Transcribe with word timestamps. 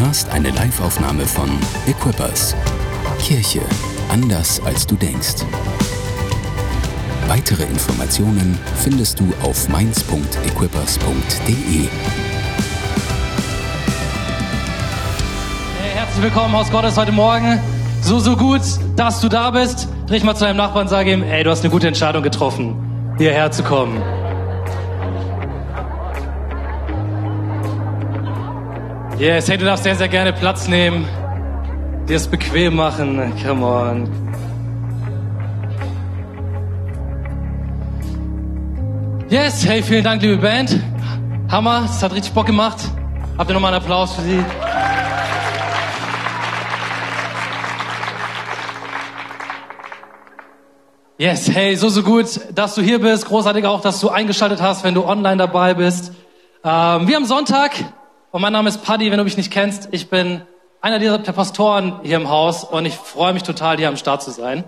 hörst 0.00 0.30
eine 0.30 0.50
Liveaufnahme 0.50 1.26
von 1.26 1.48
Equippers. 1.86 2.54
Kirche 3.20 3.60
anders 4.10 4.60
als 4.64 4.86
du 4.86 4.94
denkst. 4.94 5.44
Weitere 7.26 7.64
Informationen 7.64 8.56
findest 8.76 9.18
du 9.20 9.30
auf 9.42 9.68
mainz.equippers.de. 9.68 11.88
Herzlich 15.94 16.22
willkommen, 16.22 16.54
Haus 16.54 16.70
Gottes, 16.70 16.96
heute 16.96 17.12
Morgen. 17.12 17.60
So, 18.00 18.20
so 18.20 18.36
gut, 18.36 18.62
dass 18.96 19.20
du 19.20 19.28
da 19.28 19.50
bist. 19.50 19.88
Dreh 20.06 20.20
mal 20.20 20.36
zu 20.36 20.44
deinem 20.44 20.58
Nachbarn 20.58 20.86
und 20.86 20.88
sage 20.88 21.12
ihm, 21.12 21.24
ey, 21.24 21.42
du 21.42 21.50
hast 21.50 21.60
eine 21.60 21.70
gute 21.70 21.88
Entscheidung 21.88 22.22
getroffen, 22.22 23.14
hierher 23.18 23.50
zu 23.50 23.64
kommen. 23.64 24.00
Yes, 29.18 29.48
hey, 29.48 29.58
du 29.58 29.64
darfst 29.64 29.82
sehr, 29.82 29.96
sehr 29.96 30.06
gerne 30.06 30.32
Platz 30.32 30.68
nehmen, 30.68 31.04
dir 32.08 32.14
es 32.14 32.28
bequem 32.28 32.76
machen. 32.76 33.32
Come 33.44 33.66
on. 33.66 34.08
Yes, 39.28 39.66
hey, 39.66 39.82
vielen 39.82 40.04
Dank, 40.04 40.22
liebe 40.22 40.36
Band. 40.36 40.80
Hammer, 41.50 41.86
es 41.86 42.00
hat 42.00 42.12
richtig 42.12 42.32
Bock 42.32 42.46
gemacht. 42.46 42.78
Habt 43.36 43.50
ihr 43.50 43.54
nochmal 43.54 43.74
einen 43.74 43.82
Applaus 43.82 44.14
für 44.14 44.22
sie? 44.22 44.44
Yes, 51.18 51.50
hey, 51.52 51.74
so, 51.74 51.88
so 51.88 52.04
gut, 52.04 52.40
dass 52.54 52.76
du 52.76 52.82
hier 52.82 53.00
bist. 53.00 53.26
Großartig 53.26 53.66
auch, 53.66 53.80
dass 53.80 53.98
du 53.98 54.10
eingeschaltet 54.10 54.62
hast, 54.62 54.84
wenn 54.84 54.94
du 54.94 55.04
online 55.04 55.38
dabei 55.38 55.74
bist. 55.74 56.12
Ähm, 56.62 57.08
wir 57.08 57.16
haben 57.16 57.24
Sonntag 57.24 57.72
und 58.30 58.42
mein 58.42 58.52
Name 58.52 58.68
ist 58.68 58.84
Paddy, 58.84 59.10
wenn 59.10 59.18
du 59.18 59.24
mich 59.24 59.36
nicht 59.36 59.50
kennst. 59.50 59.88
Ich 59.90 60.10
bin 60.10 60.42
einer 60.80 60.98
dieser 60.98 61.18
Pastoren 61.18 62.00
hier 62.02 62.16
im 62.16 62.28
Haus 62.28 62.62
und 62.62 62.84
ich 62.84 62.94
freue 62.94 63.32
mich 63.32 63.42
total, 63.42 63.78
hier 63.78 63.88
am 63.88 63.96
Start 63.96 64.22
zu 64.22 64.30
sein. 64.30 64.64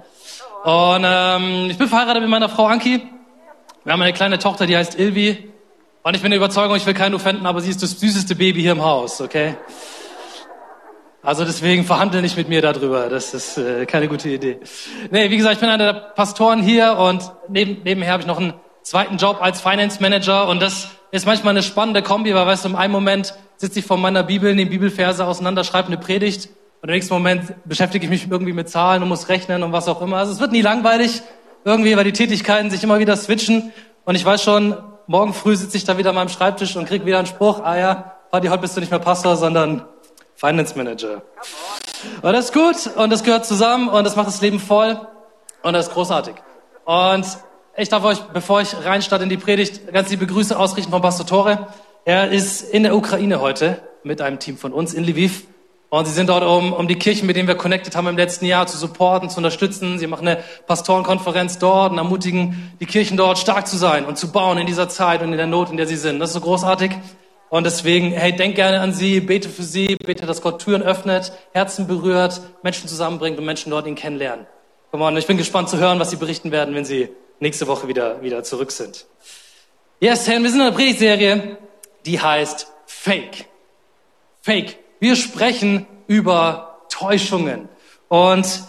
Und 0.64 1.05
ähm, 1.06 1.69
ich 1.70 1.77
bin 1.77 1.89
verheiratet 1.89 2.22
mit 2.22 2.30
meiner 2.30 2.48
Frau 2.48 2.67
Anki. 2.67 3.02
Wir 3.84 3.92
haben 3.92 4.00
eine 4.00 4.12
kleine 4.12 4.39
Tochter, 4.39 4.67
die 4.67 4.77
heißt 4.77 4.98
Ilvi. 4.98 5.50
Und 6.02 6.17
ich 6.17 6.22
bin 6.22 6.30
der 6.30 6.39
Überzeugung, 6.39 6.77
ich 6.77 6.86
will 6.86 6.94
keinen 6.94 7.14
offenden, 7.14 7.44
aber 7.44 7.61
sie 7.61 7.70
ist 7.70 7.83
das 7.83 8.00
süßeste 8.00 8.34
Baby 8.34 8.62
hier 8.62 8.72
im 8.72 8.83
Haus, 8.83 9.20
okay? 9.20 9.56
Also 11.22 11.45
deswegen 11.45 11.84
verhandle 11.84 12.22
nicht 12.22 12.39
mit 12.39 12.48
mir 12.48 12.62
darüber. 12.62 13.11
Das 13.11 13.34
ist 13.34 13.58
äh, 13.58 13.84
keine 13.84 14.08
gute 14.08 14.30
Idee. 14.30 14.58
Nee, 15.11 15.28
wie 15.28 15.36
gesagt, 15.36 15.56
ich 15.56 15.61
bin 15.61 15.69
einer 15.69 15.92
der 15.92 16.00
Pastoren 16.00 16.62
hier 16.62 16.97
und 16.97 17.30
neben, 17.48 17.83
nebenher 17.83 18.12
habe 18.12 18.22
ich 18.22 18.27
noch 18.27 18.39
einen 18.39 18.55
zweiten 18.83 19.19
Job 19.19 19.36
als 19.42 19.61
Finance 19.61 20.00
Manager 20.00 20.48
und 20.48 20.62
das 20.62 20.89
ist 21.11 21.27
manchmal 21.27 21.52
eine 21.52 21.62
spannende 21.62 22.00
Kombi, 22.00 22.34
weil 22.34 22.47
weißt 22.47 22.64
du, 22.64 22.70
im 22.70 22.77
einen 22.77 22.92
Moment 22.92 23.34
sitze 23.61 23.80
ich 23.80 23.84
vor 23.84 23.98
meiner 23.98 24.22
Bibel, 24.22 24.55
nehme 24.55 24.70
Bibelverse 24.70 25.27
auseinander, 25.27 25.64
schreibe 25.64 25.89
eine 25.89 25.98
Predigt 25.98 26.48
und 26.80 26.89
im 26.89 26.94
nächsten 26.94 27.12
Moment 27.12 27.53
beschäftige 27.67 28.06
ich 28.06 28.11
mich 28.11 28.30
irgendwie 28.30 28.55
mit 28.55 28.70
Zahlen 28.70 29.02
und 29.02 29.11
muss 29.11 29.28
rechnen 29.28 29.62
und 29.62 29.72
was 29.72 29.86
auch 29.86 30.00
immer. 30.00 30.17
Also 30.17 30.33
es 30.33 30.41
wird 30.41 30.52
nie 30.52 30.62
langweilig 30.62 31.20
irgendwie, 31.67 31.94
weil 31.94 32.05
die 32.05 32.14
Tätigkeiten 32.14 32.70
sich 32.70 32.83
immer 32.83 32.98
wieder 33.00 33.14
switchen 33.19 33.70
und 34.06 34.14
ich 34.14 34.25
weiß 34.25 34.42
schon, 34.42 34.78
morgen 35.06 35.34
früh 35.34 35.56
sitze 35.56 35.77
ich 35.77 35.84
da 35.84 35.98
wieder 35.98 36.08
an 36.08 36.14
meinem 36.17 36.30
Schreibtisch 36.30 36.75
und 36.75 36.86
krieg 36.86 37.05
wieder 37.05 37.19
einen 37.19 37.27
Spruch, 37.27 37.61
ah 37.62 37.77
ja, 37.77 38.14
Party, 38.30 38.48
heute 38.48 38.62
bist 38.62 38.78
du 38.78 38.80
nicht 38.80 38.91
mehr 38.91 38.98
Pastor, 38.98 39.36
sondern 39.36 39.84
Finance 40.36 40.74
Manager. 40.74 41.20
Und 42.22 42.33
das 42.33 42.47
ist 42.47 42.55
gut 42.55 42.97
und 42.97 43.11
das 43.11 43.22
gehört 43.24 43.45
zusammen 43.45 43.91
und 43.91 44.05
das 44.05 44.17
macht 44.17 44.28
das 44.28 44.41
Leben 44.41 44.58
voll 44.58 44.98
und 45.62 45.74
das 45.74 45.89
ist 45.89 45.92
großartig. 45.92 46.34
Und 46.86 47.27
ich 47.77 47.91
darf 47.91 48.05
euch, 48.05 48.20
bevor 48.33 48.62
ich 48.62 48.74
reinstarte 48.83 49.24
in 49.24 49.28
die 49.28 49.36
Predigt, 49.36 49.92
ganz 49.92 50.08
liebe 50.08 50.27
Grüße 50.27 50.58
ausrichten 50.58 50.91
von 50.91 51.02
Pastor 51.02 51.27
Tore. 51.27 51.69
Er 52.11 52.33
ist 52.33 52.62
in 52.62 52.83
der 52.83 52.97
Ukraine 52.97 53.41
heute 53.41 53.80
mit 54.03 54.20
einem 54.20 54.41
Team 54.41 54.56
von 54.58 54.72
uns 54.72 54.94
in 54.94 55.05
Lviv. 55.05 55.44
Und 55.91 56.08
sie 56.08 56.12
sind 56.12 56.28
dort, 56.28 56.42
um, 56.42 56.72
um 56.72 56.89
die 56.89 56.97
Kirchen, 56.97 57.25
mit 57.28 57.36
denen 57.36 57.47
wir 57.47 57.55
connected 57.55 57.94
haben 57.94 58.08
im 58.08 58.17
letzten 58.17 58.47
Jahr, 58.47 58.67
zu 58.67 58.77
supporten, 58.78 59.30
zu 59.30 59.36
unterstützen. 59.36 59.96
Sie 60.01 60.08
machen 60.08 60.27
eine 60.27 60.42
Pastorenkonferenz 60.67 61.58
dort 61.58 61.92
und 61.92 61.98
ermutigen 61.98 62.73
die 62.80 62.86
Kirchen 62.86 63.17
dort 63.17 63.39
stark 63.39 63.68
zu 63.68 63.77
sein 63.77 64.07
und 64.07 64.18
zu 64.18 64.33
bauen 64.33 64.58
in 64.58 64.67
dieser 64.67 64.89
Zeit 64.89 65.23
und 65.23 65.30
in 65.30 65.36
der 65.36 65.46
Not, 65.46 65.70
in 65.70 65.77
der 65.77 65.86
sie 65.86 65.95
sind. 65.95 66.18
Das 66.18 66.30
ist 66.30 66.34
so 66.34 66.40
großartig. 66.40 66.90
Und 67.48 67.62
deswegen, 67.62 68.11
hey, 68.11 68.34
denk 68.34 68.57
gerne 68.57 68.80
an 68.80 68.92
sie, 68.92 69.20
bete 69.20 69.48
für 69.48 69.63
sie, 69.63 69.95
bete, 70.05 70.27
dass 70.27 70.42
Gott 70.42 70.61
Türen 70.61 70.83
öffnet, 70.83 71.30
Herzen 71.52 71.86
berührt, 71.86 72.40
Menschen 72.64 72.89
zusammenbringt 72.89 73.39
und 73.39 73.45
Menschen 73.45 73.70
dort 73.70 73.86
ihn 73.86 73.95
kennenlernen. 73.95 74.48
Come 74.90 75.05
on, 75.05 75.17
ich 75.17 75.29
bin 75.29 75.36
gespannt 75.36 75.68
zu 75.68 75.79
hören, 75.79 76.01
was 76.01 76.11
sie 76.11 76.17
berichten 76.17 76.51
werden, 76.51 76.74
wenn 76.74 76.84
sie 76.84 77.11
nächste 77.39 77.68
Woche 77.68 77.86
wieder, 77.86 78.20
wieder 78.20 78.42
zurück 78.42 78.73
sind. 78.73 79.07
Yes, 80.01 80.27
hey, 80.27 80.42
wir 80.42 80.51
sind 80.51 80.58
in 80.58 80.67
einer 80.67 80.74
Predigtserie, 80.74 81.58
die 82.06 82.20
heißt 82.20 82.70
Fake. 82.86 83.46
Fake. 84.42 84.78
Wir 85.00 85.16
sprechen 85.16 85.86
über 86.06 86.80
Täuschungen. 86.88 87.68
Und 88.08 88.64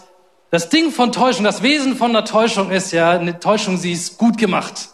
das 0.50 0.68
Ding 0.68 0.90
von 0.90 1.12
Täuschung, 1.12 1.44
das 1.44 1.62
Wesen 1.62 1.96
von 1.96 2.10
einer 2.10 2.24
Täuschung 2.24 2.70
ist 2.70 2.92
ja, 2.92 3.10
eine 3.10 3.40
Täuschung, 3.40 3.78
sie 3.78 3.92
ist 3.92 4.18
gut 4.18 4.38
gemacht. 4.38 4.90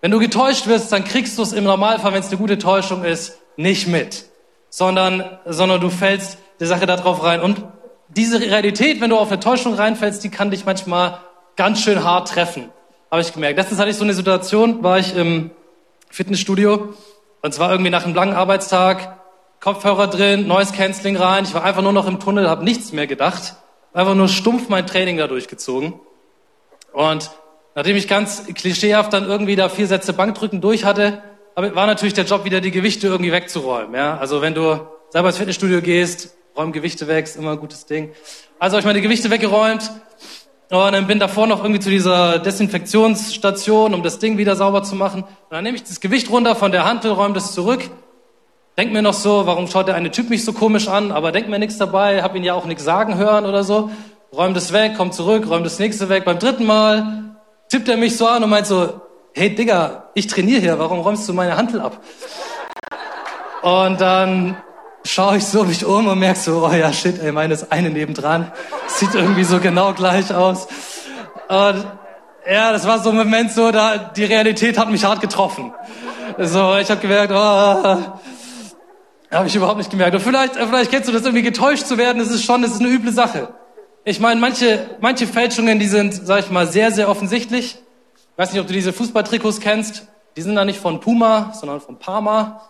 Wenn 0.00 0.10
du 0.10 0.18
getäuscht 0.18 0.66
wirst, 0.66 0.92
dann 0.92 1.04
kriegst 1.04 1.38
du 1.38 1.42
es 1.42 1.52
im 1.52 1.64
Normalfall, 1.64 2.12
wenn 2.12 2.20
es 2.20 2.28
eine 2.28 2.36
gute 2.36 2.58
Täuschung 2.58 3.02
ist, 3.02 3.38
nicht 3.56 3.88
mit, 3.88 4.26
sondern, 4.68 5.38
sondern 5.46 5.80
du 5.80 5.90
fällst 5.90 6.38
der 6.60 6.66
Sache 6.66 6.86
darauf 6.86 7.24
rein. 7.24 7.40
Und 7.40 7.62
diese 8.08 8.40
Realität, 8.40 9.00
wenn 9.00 9.10
du 9.10 9.16
auf 9.16 9.28
eine 9.28 9.40
Täuschung 9.40 9.74
reinfällst, 9.74 10.22
die 10.22 10.28
kann 10.28 10.50
dich 10.50 10.64
manchmal 10.64 11.18
ganz 11.56 11.80
schön 11.80 12.04
hart 12.04 12.28
treffen, 12.28 12.70
habe 13.10 13.22
ich 13.22 13.32
gemerkt. 13.32 13.58
Letztens 13.58 13.80
hatte 13.80 13.90
ich 13.90 13.96
so 13.96 14.04
eine 14.04 14.14
Situation, 14.14 14.82
war 14.82 14.98
ich 14.98 15.16
im 15.16 15.50
Fitnessstudio 16.10 16.94
und 17.46 17.52
zwar 17.52 17.70
irgendwie 17.70 17.90
nach 17.90 18.04
einem 18.04 18.14
langen 18.14 18.34
Arbeitstag, 18.34 19.18
Kopfhörer 19.60 20.08
drin, 20.08 20.46
neues 20.46 20.72
Canceling 20.72 21.16
rein. 21.16 21.44
Ich 21.44 21.54
war 21.54 21.64
einfach 21.64 21.82
nur 21.82 21.92
noch 21.92 22.06
im 22.06 22.20
Tunnel, 22.20 22.48
habe 22.48 22.62
nichts 22.62 22.92
mehr 22.92 23.06
gedacht, 23.06 23.54
einfach 23.94 24.14
nur 24.14 24.28
stumpf 24.28 24.68
mein 24.68 24.86
Training 24.86 25.16
da 25.16 25.26
durchgezogen. 25.26 25.94
Und 26.92 27.30
Nachdem 27.76 27.94
ich 27.94 28.08
ganz 28.08 28.46
klischeehaft 28.54 29.12
dann 29.12 29.26
irgendwie 29.26 29.54
da 29.54 29.68
vier 29.68 29.86
Sätze 29.86 30.14
Bankdrücken 30.14 30.62
durch 30.62 30.86
hatte, 30.86 31.22
war 31.54 31.86
natürlich 31.86 32.14
der 32.14 32.24
Job 32.24 32.46
wieder 32.46 32.62
die 32.62 32.70
Gewichte 32.70 33.06
irgendwie 33.06 33.32
wegzuräumen. 33.32 33.94
Ja? 33.94 34.16
Also 34.16 34.40
wenn 34.40 34.54
du 34.54 34.80
selber 35.10 35.28
ins 35.28 35.36
Fitnessstudio 35.36 35.82
gehst, 35.82 36.34
räum 36.56 36.72
Gewichte 36.72 37.06
weg, 37.06 37.26
ist 37.26 37.36
immer 37.36 37.50
ein 37.50 37.58
gutes 37.58 37.84
Ding. 37.84 38.14
Also 38.58 38.76
habe 38.76 38.80
ich 38.80 38.86
meine 38.86 39.02
Gewichte 39.02 39.28
weggeräumt 39.28 39.90
und 40.68 40.92
dann 40.92 41.06
bin 41.06 41.20
davor 41.20 41.46
noch 41.46 41.62
irgendwie 41.62 41.80
zu 41.80 41.90
dieser 41.90 42.40
Desinfektionsstation, 42.40 43.94
um 43.94 44.02
das 44.02 44.18
Ding 44.18 44.36
wieder 44.36 44.56
sauber 44.56 44.82
zu 44.82 44.96
machen. 44.96 45.22
Und 45.22 45.30
dann 45.50 45.62
nehme 45.62 45.76
ich 45.76 45.84
das 45.84 46.00
Gewicht 46.00 46.28
runter 46.28 46.56
von 46.56 46.72
der 46.72 46.84
Hantel, 46.84 47.12
räume 47.12 47.34
das 47.34 47.52
zurück. 47.52 47.88
Denk 48.76 48.92
mir 48.92 49.00
noch 49.00 49.14
so, 49.14 49.46
warum 49.46 49.68
schaut 49.68 49.86
der 49.86 49.94
eine 49.94 50.10
Typ 50.10 50.28
mich 50.28 50.44
so 50.44 50.52
komisch 50.52 50.88
an? 50.88 51.12
Aber 51.12 51.30
denk 51.30 51.48
mir 51.48 51.60
nichts 51.60 51.78
dabei, 51.78 52.22
hab 52.22 52.34
ihn 52.34 52.42
ja 52.42 52.54
auch 52.54 52.64
nichts 52.64 52.84
sagen 52.84 53.16
hören 53.16 53.46
oder 53.46 53.62
so. 53.62 53.90
Räum 54.36 54.54
das 54.54 54.72
weg, 54.72 54.94
komm 54.96 55.12
zurück, 55.12 55.48
räum 55.48 55.62
das 55.62 55.78
nächste 55.78 56.08
weg. 56.08 56.24
Beim 56.24 56.40
dritten 56.40 56.66
Mal 56.66 57.36
tippt 57.68 57.88
er 57.88 57.96
mich 57.96 58.16
so 58.16 58.26
an 58.26 58.42
und 58.42 58.50
meint 58.50 58.66
so, 58.66 59.00
hey 59.34 59.54
Digga, 59.54 60.10
ich 60.14 60.26
trainiere 60.26 60.60
hier, 60.60 60.78
warum 60.80 60.98
räumst 60.98 61.28
du 61.28 61.32
meine 61.32 61.56
Hantel 61.56 61.80
ab? 61.80 62.00
Und 63.62 64.00
dann 64.00 64.56
schaue 65.06 65.38
ich 65.38 65.46
so 65.46 65.64
mich 65.64 65.84
um 65.84 66.08
und 66.08 66.18
merke 66.18 66.38
so, 66.38 66.66
oh 66.66 66.72
ja, 66.72 66.92
shit, 66.92 67.20
ey, 67.22 67.32
meine 67.32 67.54
ist 67.54 67.72
eine 67.72 67.90
nebendran. 67.90 68.50
Sieht 68.88 69.14
irgendwie 69.14 69.44
so 69.44 69.60
genau 69.60 69.92
gleich 69.92 70.34
aus. 70.34 70.66
Und 71.48 71.86
ja, 72.50 72.72
das 72.72 72.86
war 72.86 73.00
so 73.00 73.10
ein 73.10 73.16
Moment 73.16 73.52
so, 73.52 73.70
da 73.70 73.98
die 73.98 74.24
Realität 74.24 74.78
hat 74.78 74.90
mich 74.90 75.04
hart 75.04 75.20
getroffen. 75.20 75.72
So, 76.38 76.76
ich 76.76 76.90
habe 76.90 77.00
gemerkt, 77.00 77.32
oh, 77.32 77.36
habe 77.36 79.46
ich 79.46 79.56
überhaupt 79.56 79.78
nicht 79.78 79.90
gemerkt. 79.90 80.14
Und 80.14 80.20
vielleicht, 80.20 80.56
vielleicht 80.56 80.90
kennst 80.90 81.08
du 81.08 81.12
das 81.12 81.22
irgendwie 81.22 81.42
getäuscht 81.42 81.86
zu 81.86 81.98
werden, 81.98 82.18
das 82.18 82.30
ist 82.30 82.44
schon, 82.44 82.62
das 82.62 82.72
ist 82.72 82.80
eine 82.80 82.88
üble 82.88 83.12
Sache. 83.12 83.48
Ich 84.04 84.20
meine, 84.20 84.40
manche, 84.40 84.96
manche 85.00 85.26
Fälschungen, 85.26 85.78
die 85.78 85.88
sind, 85.88 86.14
sag 86.14 86.40
ich 86.40 86.50
mal, 86.50 86.66
sehr, 86.66 86.92
sehr 86.92 87.08
offensichtlich. 87.08 87.78
Ich 88.14 88.38
weiß 88.38 88.52
nicht, 88.52 88.60
ob 88.60 88.66
du 88.66 88.72
diese 88.72 88.92
Fußballtrikots 88.92 89.60
kennst. 89.60 90.06
Die 90.36 90.42
sind 90.42 90.54
da 90.54 90.64
nicht 90.64 90.78
von 90.78 91.00
Puma, 91.00 91.52
sondern 91.54 91.80
von 91.80 91.98
Parma. 91.98 92.60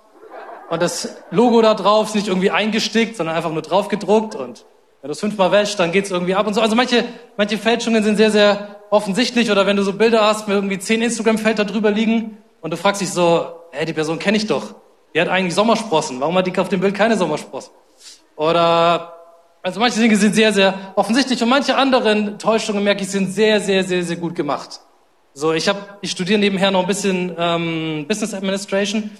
Und 0.68 0.82
das 0.82 1.16
Logo 1.30 1.62
da 1.62 1.74
drauf 1.74 2.08
ist 2.08 2.14
nicht 2.14 2.28
irgendwie 2.28 2.50
eingestickt, 2.50 3.16
sondern 3.16 3.36
einfach 3.36 3.52
nur 3.52 3.62
drauf 3.62 3.88
gedruckt. 3.88 4.34
Und 4.34 4.64
wenn 5.00 5.08
du 5.08 5.12
es 5.12 5.20
fünfmal 5.20 5.52
wäschst, 5.52 5.78
dann 5.78 5.92
geht's 5.92 6.10
irgendwie 6.10 6.34
ab 6.34 6.46
und 6.46 6.54
so. 6.54 6.60
Also 6.60 6.74
manche, 6.74 7.04
manche 7.36 7.58
Fälschungen 7.58 8.02
sind 8.02 8.16
sehr, 8.16 8.30
sehr 8.30 8.76
offensichtlich. 8.90 9.50
Oder 9.50 9.66
wenn 9.66 9.76
du 9.76 9.82
so 9.82 9.92
Bilder 9.92 10.24
hast, 10.26 10.48
mit 10.48 10.56
irgendwie 10.56 10.78
zehn 10.78 11.02
Instagram-Felder 11.02 11.64
drüber 11.64 11.90
liegen 11.90 12.38
und 12.60 12.72
du 12.72 12.76
fragst 12.76 13.00
dich 13.00 13.10
so, 13.10 13.46
hey, 13.70 13.86
die 13.86 13.92
Person 13.92 14.18
kenne 14.18 14.36
ich 14.36 14.46
doch. 14.46 14.74
Die 15.14 15.20
hat 15.20 15.28
eigentlich 15.28 15.54
Sommersprossen. 15.54 16.20
Warum 16.20 16.36
hat 16.36 16.46
die 16.46 16.58
auf 16.58 16.68
dem 16.68 16.80
Bild 16.80 16.94
keine 16.94 17.16
Sommersprossen? 17.16 17.72
Oder 18.34 19.14
also 19.62 19.80
manche 19.80 19.98
Dinge 19.98 20.16
sind 20.16 20.34
sehr, 20.34 20.52
sehr 20.52 20.92
offensichtlich 20.94 21.42
und 21.42 21.48
manche 21.48 21.76
anderen 21.76 22.38
Täuschungen, 22.38 22.84
merke 22.84 23.02
ich, 23.02 23.10
sind 23.10 23.32
sehr, 23.32 23.60
sehr, 23.60 23.82
sehr, 23.82 24.04
sehr 24.04 24.16
gut 24.16 24.34
gemacht. 24.34 24.80
So, 25.34 25.52
ich 25.52 25.68
habe, 25.68 25.80
ich 26.02 26.12
studiere 26.12 26.38
nebenher 26.38 26.70
noch 26.70 26.82
ein 26.82 26.86
bisschen 26.86 27.34
ähm, 27.36 28.04
Business 28.06 28.32
Administration. 28.32 29.10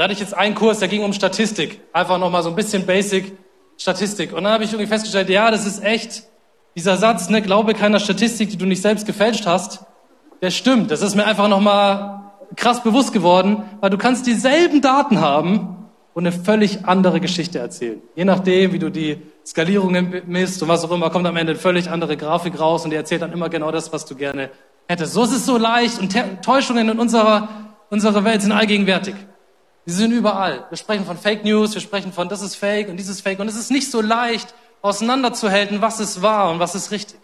Da 0.00 0.04
hatte 0.04 0.14
ich 0.14 0.20
jetzt 0.20 0.32
einen 0.32 0.54
Kurs, 0.54 0.78
der 0.78 0.88
ging 0.88 1.04
um 1.04 1.12
Statistik. 1.12 1.82
Einfach 1.92 2.16
nochmal 2.16 2.42
so 2.42 2.48
ein 2.48 2.56
bisschen 2.56 2.86
Basic 2.86 3.36
Statistik. 3.76 4.32
Und 4.32 4.44
dann 4.44 4.54
habe 4.54 4.64
ich 4.64 4.72
irgendwie 4.72 4.88
festgestellt, 4.88 5.28
ja, 5.28 5.50
das 5.50 5.66
ist 5.66 5.84
echt, 5.84 6.22
dieser 6.74 6.96
Satz, 6.96 7.28
ne, 7.28 7.42
glaube 7.42 7.74
keiner 7.74 8.00
Statistik, 8.00 8.48
die 8.48 8.56
du 8.56 8.64
nicht 8.64 8.80
selbst 8.80 9.04
gefälscht 9.04 9.44
hast, 9.44 9.80
der 10.40 10.52
stimmt. 10.52 10.90
Das 10.90 11.02
ist 11.02 11.16
mir 11.16 11.26
einfach 11.26 11.48
nochmal 11.48 12.32
krass 12.56 12.82
bewusst 12.82 13.12
geworden, 13.12 13.62
weil 13.82 13.90
du 13.90 13.98
kannst 13.98 14.26
dieselben 14.26 14.80
Daten 14.80 15.20
haben, 15.20 15.76
und 16.14 16.26
eine 16.26 16.32
völlig 16.32 16.86
andere 16.86 17.20
Geschichte 17.20 17.58
erzählen. 17.58 18.00
Je 18.16 18.24
nachdem, 18.24 18.72
wie 18.72 18.78
du 18.78 18.90
die 18.90 19.20
Skalierungen 19.46 20.22
misst 20.26 20.62
und 20.62 20.68
was 20.68 20.82
auch 20.82 20.90
immer, 20.90 21.10
kommt 21.10 21.26
am 21.26 21.36
Ende 21.36 21.52
eine 21.52 21.60
völlig 21.60 21.90
andere 21.90 22.16
Grafik 22.16 22.58
raus 22.58 22.84
und 22.84 22.90
die 22.90 22.96
erzählt 22.96 23.20
dann 23.20 23.32
immer 23.32 23.50
genau 23.50 23.70
das, 23.70 23.92
was 23.92 24.06
du 24.06 24.16
gerne 24.16 24.48
hättest. 24.88 25.12
So 25.12 25.24
ist 25.24 25.32
es 25.32 25.44
so 25.44 25.58
leicht 25.58 26.00
und 26.00 26.16
Täuschungen 26.42 26.88
in 26.88 26.98
unserer, 26.98 27.48
unserer 27.90 28.24
Welt 28.24 28.40
sind 28.40 28.52
allgegenwärtig. 28.52 29.14
Sie 29.86 29.94
sind 29.94 30.12
überall. 30.12 30.66
Wir 30.68 30.76
sprechen 30.76 31.04
von 31.04 31.16
Fake 31.16 31.44
News, 31.44 31.74
wir 31.74 31.80
sprechen 31.80 32.12
von 32.12 32.28
das 32.28 32.42
ist 32.42 32.54
Fake 32.54 32.88
und 32.88 32.96
dieses 32.96 33.20
Fake 33.20 33.40
und 33.40 33.48
es 33.48 33.56
ist 33.56 33.70
nicht 33.70 33.90
so 33.90 34.00
leicht 34.00 34.54
auseinanderzuhalten, 34.82 35.80
was 35.80 36.00
ist 36.00 36.22
wahr 36.22 36.50
und 36.50 36.58
was 36.58 36.74
ist 36.74 36.90
richtig. 36.90 37.18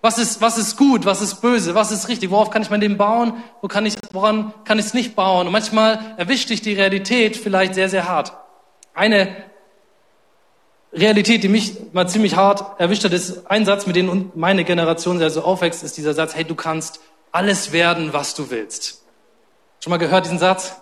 Was 0.00 0.18
ist, 0.18 0.40
was 0.40 0.58
ist 0.58 0.76
gut, 0.76 1.04
was 1.06 1.20
ist 1.20 1.40
böse, 1.40 1.74
was 1.74 1.90
ist 1.90 2.06
richtig, 2.06 2.30
worauf 2.30 2.50
kann 2.50 2.62
ich 2.62 2.70
mein 2.70 2.80
Leben 2.80 2.96
bauen, 2.96 3.32
wo 3.60 3.68
kann 3.68 3.84
ich, 3.84 3.96
woran 4.12 4.54
kann 4.64 4.78
ich 4.78 4.86
es 4.86 4.94
nicht 4.94 5.16
bauen. 5.16 5.46
Und 5.48 5.52
manchmal 5.52 6.14
erwischt 6.16 6.50
dich 6.50 6.62
die 6.62 6.74
Realität 6.74 7.36
vielleicht 7.36 7.74
sehr, 7.74 7.88
sehr 7.88 8.08
hart. 8.08 8.32
Eine 8.94 9.36
Realität, 10.92 11.42
die 11.42 11.48
mich 11.48 11.76
mal 11.92 12.08
ziemlich 12.08 12.36
hart 12.36 12.80
erwischt 12.80 13.04
hat, 13.04 13.12
ist 13.12 13.50
ein 13.50 13.64
Satz, 13.64 13.86
mit 13.86 13.96
dem 13.96 14.30
meine 14.36 14.64
Generation 14.64 15.18
sehr 15.18 15.30
so 15.30 15.42
aufwächst, 15.42 15.82
ist 15.82 15.96
dieser 15.96 16.14
Satz, 16.14 16.34
hey, 16.36 16.44
du 16.44 16.54
kannst 16.54 17.00
alles 17.32 17.72
werden, 17.72 18.12
was 18.12 18.34
du 18.34 18.50
willst. 18.50 19.02
Schon 19.80 19.90
mal 19.90 19.98
gehört 19.98 20.26
diesen 20.26 20.38
Satz? 20.38 20.76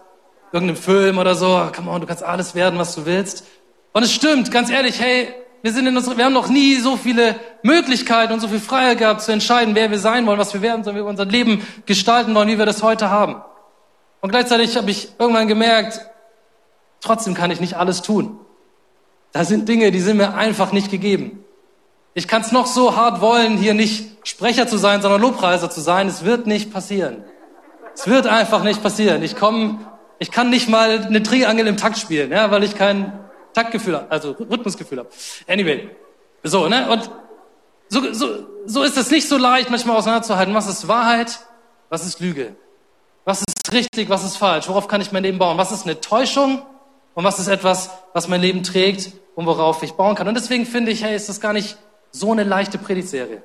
Irgendeinem 0.52 0.81
Film 0.81 1.19
oder 1.19 1.34
so, 1.34 1.69
come 1.75 1.90
on, 1.90 2.00
du 2.00 2.06
kannst 2.06 2.22
alles 2.22 2.54
werden, 2.54 2.78
was 2.78 2.94
du 2.94 3.04
willst. 3.06 3.44
Und 3.93 4.02
es 4.02 4.12
stimmt, 4.12 4.50
ganz 4.50 4.70
ehrlich, 4.70 5.00
hey, 5.00 5.28
wir, 5.62 5.72
sind 5.72 5.87
in 5.87 5.96
unserer, 5.96 6.16
wir 6.16 6.25
haben 6.25 6.32
noch 6.32 6.48
nie 6.48 6.76
so 6.76 6.96
viele 6.96 7.34
Möglichkeiten 7.62 8.32
und 8.32 8.40
so 8.40 8.48
viel 8.48 8.60
Freiheit 8.60 8.98
gehabt 8.98 9.22
zu 9.22 9.32
entscheiden, 9.32 9.75
wer 9.75 9.90
wir 9.90 9.98
sein 9.98 10.26
wollen, 10.26 10.38
was 10.38 10.54
wir 10.54 10.62
werden 10.62 10.84
sollen, 10.84 10.96
wie 10.96 11.00
wir 11.00 11.06
unser 11.06 11.25
Leben 11.25 11.66
gestalten 11.87 12.34
wollen, 12.34 12.48
wie 12.48 12.58
wir 12.58 12.66
das 12.66 12.82
heute 12.82 13.10
haben. 13.10 13.43
Und 14.20 14.31
gleichzeitig 14.31 14.76
habe 14.76 14.90
ich 14.90 15.08
irgendwann 15.19 15.48
gemerkt, 15.48 16.00
trotzdem 17.00 17.34
kann 17.34 17.50
ich 17.50 17.60
nicht 17.60 17.75
alles 17.75 18.02
tun. 18.02 18.38
Da 19.32 19.44
sind 19.44 19.69
Dinge, 19.69 19.90
die 19.90 20.00
sind 20.00 20.16
mir 20.16 20.34
einfach 20.34 20.72
nicht 20.72 20.90
gegeben. 20.90 21.44
Ich 22.14 22.28
kann 22.28 22.40
es 22.43 22.52
noch 22.52 22.66
so 22.66 22.96
hart 22.96 23.20
wollen, 23.20 23.58
hier 23.58 23.75
nicht 23.75 24.26
Sprecher 24.26 24.66
zu 24.66 24.78
sein, 24.78 25.02
sondern 25.02 25.20
Lobpreiser 25.20 25.69
zu 25.69 25.81
sein. 25.81 26.08
Es 26.08 26.25
wird 26.25 26.46
nicht 26.46 26.72
passieren. 26.72 27.22
Es 27.94 28.06
wird 28.06 28.26
einfach 28.26 28.64
nicht 28.64 28.82
passieren. 28.82 29.22
Ich 29.22 29.37
komme, 29.37 29.78
ich 30.19 30.31
kann 30.31 30.51
nicht 30.51 30.69
mal 30.69 31.05
eine 31.05 31.23
Triangel 31.23 31.67
im 31.67 31.77
Takt 31.77 31.99
spielen, 31.99 32.31
ja, 32.33 32.51
weil 32.51 32.65
ich 32.65 32.77
kein 32.77 33.13
Taktgefühl 33.53 33.97
also 34.09 34.33
Rhythmusgefühl 34.33 34.99
habe. 34.99 35.09
Anyway, 35.47 35.91
so, 36.43 36.69
ne? 36.69 36.91
Und 36.91 37.11
so, 37.89 38.13
so, 38.13 38.47
so 38.67 38.83
ist 38.83 38.97
es 38.97 39.11
nicht 39.11 39.29
so 39.29 39.37
leicht, 39.37 39.71
manchmal 39.71 39.97
auseinanderzuhalten, 39.97 40.55
was 40.55 40.69
ist 40.69 40.89
Wahrheit, 40.89 41.41
was 41.89 42.05
ist 42.05 42.21
Lüge, 42.21 42.57
was 43.25 43.41
ist 43.41 43.73
richtig, 43.73 44.09
was 44.09 44.25
ist 44.25 44.37
falsch, 44.37 44.69
worauf 44.69 44.89
kann 44.89 45.01
ich 45.01 45.13
mein 45.13 45.23
Leben 45.23 45.39
bauen, 45.39 45.59
was 45.59 45.73
ist 45.73 45.85
eine 45.85 46.01
Täuschung 46.01 46.63
und 47.15 47.25
was 47.25 47.39
ist 47.39 47.49
etwas, 47.49 47.91
was 48.13 48.29
mein 48.29 48.41
Leben 48.41 48.63
trägt 48.63 49.13
und 49.35 49.47
worauf 49.47 49.83
ich 49.83 49.93
bauen 49.93 50.15
kann. 50.15 50.29
Und 50.29 50.35
deswegen 50.35 50.67
finde 50.67 50.93
ich, 50.93 51.05
hey, 51.05 51.15
ist 51.15 51.29
das 51.29 51.41
gar 51.41 51.53
nicht 51.53 51.77
so 52.11 52.33
eine 52.33 52.45
leichte 52.45 52.79
Predigtserie, 52.79 53.43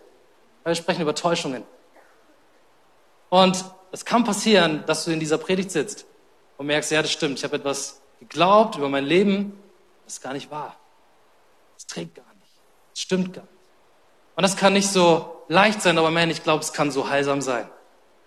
weil 0.63 0.71
wir 0.71 0.75
sprechen 0.75 1.01
über 1.01 1.15
Täuschungen. 1.15 1.63
Und 3.29 3.63
es 3.91 4.05
kann 4.05 4.23
passieren, 4.23 4.83
dass 4.87 5.05
du 5.05 5.11
in 5.11 5.19
dieser 5.19 5.37
Predigt 5.37 5.71
sitzt 5.71 6.05
und 6.61 6.67
merkst, 6.67 6.91
ja, 6.91 7.01
das 7.01 7.11
stimmt, 7.11 7.39
ich 7.39 7.43
habe 7.43 7.55
etwas 7.55 8.03
geglaubt 8.19 8.75
über 8.75 8.87
mein 8.87 9.03
Leben, 9.03 9.59
das 10.05 10.13
ist 10.13 10.21
gar 10.21 10.31
nicht 10.31 10.51
wahr. 10.51 10.77
Das 11.73 11.87
trägt 11.87 12.13
gar 12.13 12.35
nicht. 12.35 12.53
Das 12.91 13.01
stimmt 13.01 13.33
gar 13.33 13.41
nicht. 13.41 13.53
Und 14.35 14.43
das 14.43 14.55
kann 14.57 14.73
nicht 14.73 14.87
so 14.87 15.41
leicht 15.47 15.81
sein, 15.81 15.97
aber 15.97 16.11
man, 16.11 16.29
ich 16.29 16.43
glaube, 16.43 16.63
es 16.63 16.71
kann 16.71 16.91
so 16.91 17.09
heilsam 17.09 17.41
sein. 17.41 17.67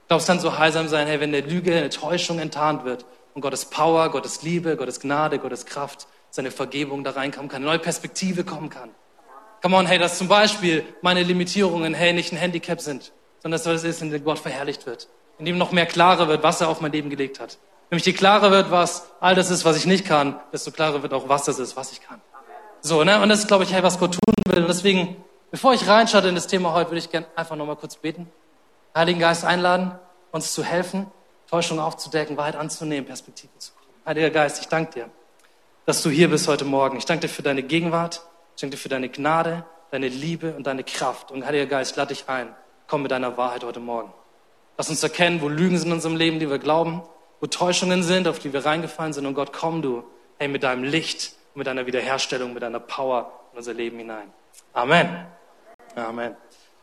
Ich 0.00 0.08
glaube, 0.08 0.20
es 0.20 0.26
kann 0.26 0.40
so 0.40 0.58
heilsam 0.58 0.88
sein, 0.88 1.06
hey, 1.06 1.20
wenn 1.20 1.32
eine 1.32 1.46
Lüge, 1.46 1.76
eine 1.76 1.90
Täuschung 1.90 2.40
enttarnt 2.40 2.84
wird 2.84 3.06
und 3.34 3.40
Gottes 3.40 3.66
Power, 3.66 4.10
Gottes 4.10 4.42
Liebe, 4.42 4.76
Gottes 4.76 4.98
Gnade, 4.98 5.38
Gottes 5.38 5.64
Kraft, 5.64 6.08
seine 6.30 6.50
Vergebung 6.50 7.04
da 7.04 7.12
reinkommen 7.12 7.48
kann, 7.48 7.62
eine 7.62 7.66
neue 7.66 7.78
Perspektive 7.78 8.42
kommen 8.42 8.68
kann. 8.68 8.90
Come 9.62 9.76
on, 9.76 9.86
hey, 9.86 10.00
dass 10.00 10.18
zum 10.18 10.26
Beispiel 10.26 10.84
meine 11.02 11.22
Limitierungen, 11.22 11.94
hey, 11.94 12.12
nicht 12.12 12.32
ein 12.32 12.36
Handicap 12.38 12.80
sind, 12.80 13.12
sondern 13.44 13.58
dass 13.58 13.62
das 13.62 13.84
ist, 13.84 14.02
in 14.02 14.10
dem 14.10 14.24
Gott 14.24 14.40
verherrlicht 14.40 14.86
wird, 14.86 15.06
in 15.38 15.44
dem 15.44 15.56
noch 15.56 15.70
mehr 15.70 15.86
klarer 15.86 16.26
wird, 16.26 16.42
was 16.42 16.60
er 16.60 16.68
auf 16.68 16.80
mein 16.80 16.90
Leben 16.90 17.10
gelegt 17.10 17.38
hat. 17.38 17.58
Nämlich 17.94 18.06
je 18.06 18.12
klarer 18.12 18.50
wird, 18.50 18.72
was 18.72 19.06
all 19.20 19.36
das 19.36 19.52
ist, 19.52 19.64
was 19.64 19.76
ich 19.76 19.86
nicht 19.86 20.04
kann, 20.04 20.34
desto 20.52 20.72
klarer 20.72 21.04
wird 21.04 21.12
auch, 21.12 21.28
was 21.28 21.44
das 21.44 21.60
ist, 21.60 21.76
was 21.76 21.92
ich 21.92 22.00
kann. 22.00 22.20
So, 22.80 23.04
ne? 23.04 23.22
Und 23.22 23.28
das 23.28 23.38
ist, 23.38 23.46
glaube 23.46 23.62
ich, 23.62 23.72
hey, 23.72 23.84
was 23.84 24.00
Gott 24.00 24.14
tun 24.14 24.34
will. 24.48 24.62
Und 24.62 24.68
deswegen, 24.68 25.22
bevor 25.52 25.74
ich 25.74 25.86
reinschaue 25.86 26.26
in 26.26 26.34
das 26.34 26.48
Thema 26.48 26.72
heute, 26.72 26.90
würde 26.90 26.98
ich 26.98 27.08
gerne 27.08 27.28
einfach 27.36 27.54
nochmal 27.54 27.76
kurz 27.76 27.94
beten. 27.94 28.28
Heiligen 28.96 29.20
Geist 29.20 29.44
einladen, 29.44 29.92
uns 30.32 30.52
zu 30.52 30.64
helfen, 30.64 31.06
Täuschung 31.48 31.78
aufzudecken, 31.78 32.36
Wahrheit 32.36 32.56
anzunehmen, 32.56 33.06
Perspektive 33.06 33.52
zu 33.58 33.72
kommen. 33.74 33.86
Heiliger 34.04 34.30
Geist, 34.30 34.60
ich 34.60 34.66
danke 34.66 34.94
dir, 34.94 35.08
dass 35.86 36.02
du 36.02 36.10
hier 36.10 36.28
bist 36.28 36.48
heute 36.48 36.64
Morgen. 36.64 36.98
Ich 36.98 37.04
danke 37.04 37.28
dir 37.28 37.32
für 37.32 37.42
deine 37.42 37.62
Gegenwart. 37.62 38.22
Ich 38.56 38.60
danke 38.60 38.74
dir 38.74 38.82
für 38.82 38.88
deine 38.88 39.08
Gnade, 39.08 39.64
deine 39.92 40.08
Liebe 40.08 40.54
und 40.56 40.66
deine 40.66 40.82
Kraft. 40.82 41.30
Und 41.30 41.46
Heiliger 41.46 41.66
Geist, 41.66 41.94
lade 41.94 42.12
dich 42.12 42.28
ein. 42.28 42.56
Komm 42.88 43.02
mit 43.02 43.12
deiner 43.12 43.36
Wahrheit 43.36 43.62
heute 43.62 43.78
Morgen. 43.78 44.12
Lass 44.78 44.90
uns 44.90 45.00
erkennen, 45.00 45.40
wo 45.40 45.48
Lügen 45.48 45.78
sind 45.78 45.86
in 45.86 45.92
unserem 45.92 46.16
Leben, 46.16 46.40
die 46.40 46.50
wir 46.50 46.58
glauben 46.58 47.04
wo 47.44 47.48
Täuschungen 47.48 48.02
sind, 48.02 48.26
auf 48.26 48.38
die 48.38 48.54
wir 48.54 48.64
reingefallen 48.64 49.12
sind. 49.12 49.26
Und 49.26 49.34
Gott, 49.34 49.52
komm 49.52 49.82
du, 49.82 50.02
hey, 50.38 50.48
mit 50.48 50.62
deinem 50.62 50.82
Licht, 50.82 51.34
mit 51.54 51.66
deiner 51.66 51.84
Wiederherstellung, 51.84 52.54
mit 52.54 52.62
deiner 52.62 52.80
Power 52.80 53.30
in 53.52 53.58
unser 53.58 53.74
Leben 53.74 53.98
hinein. 53.98 54.32
Amen. 54.72 55.26
Amen. 55.94 56.34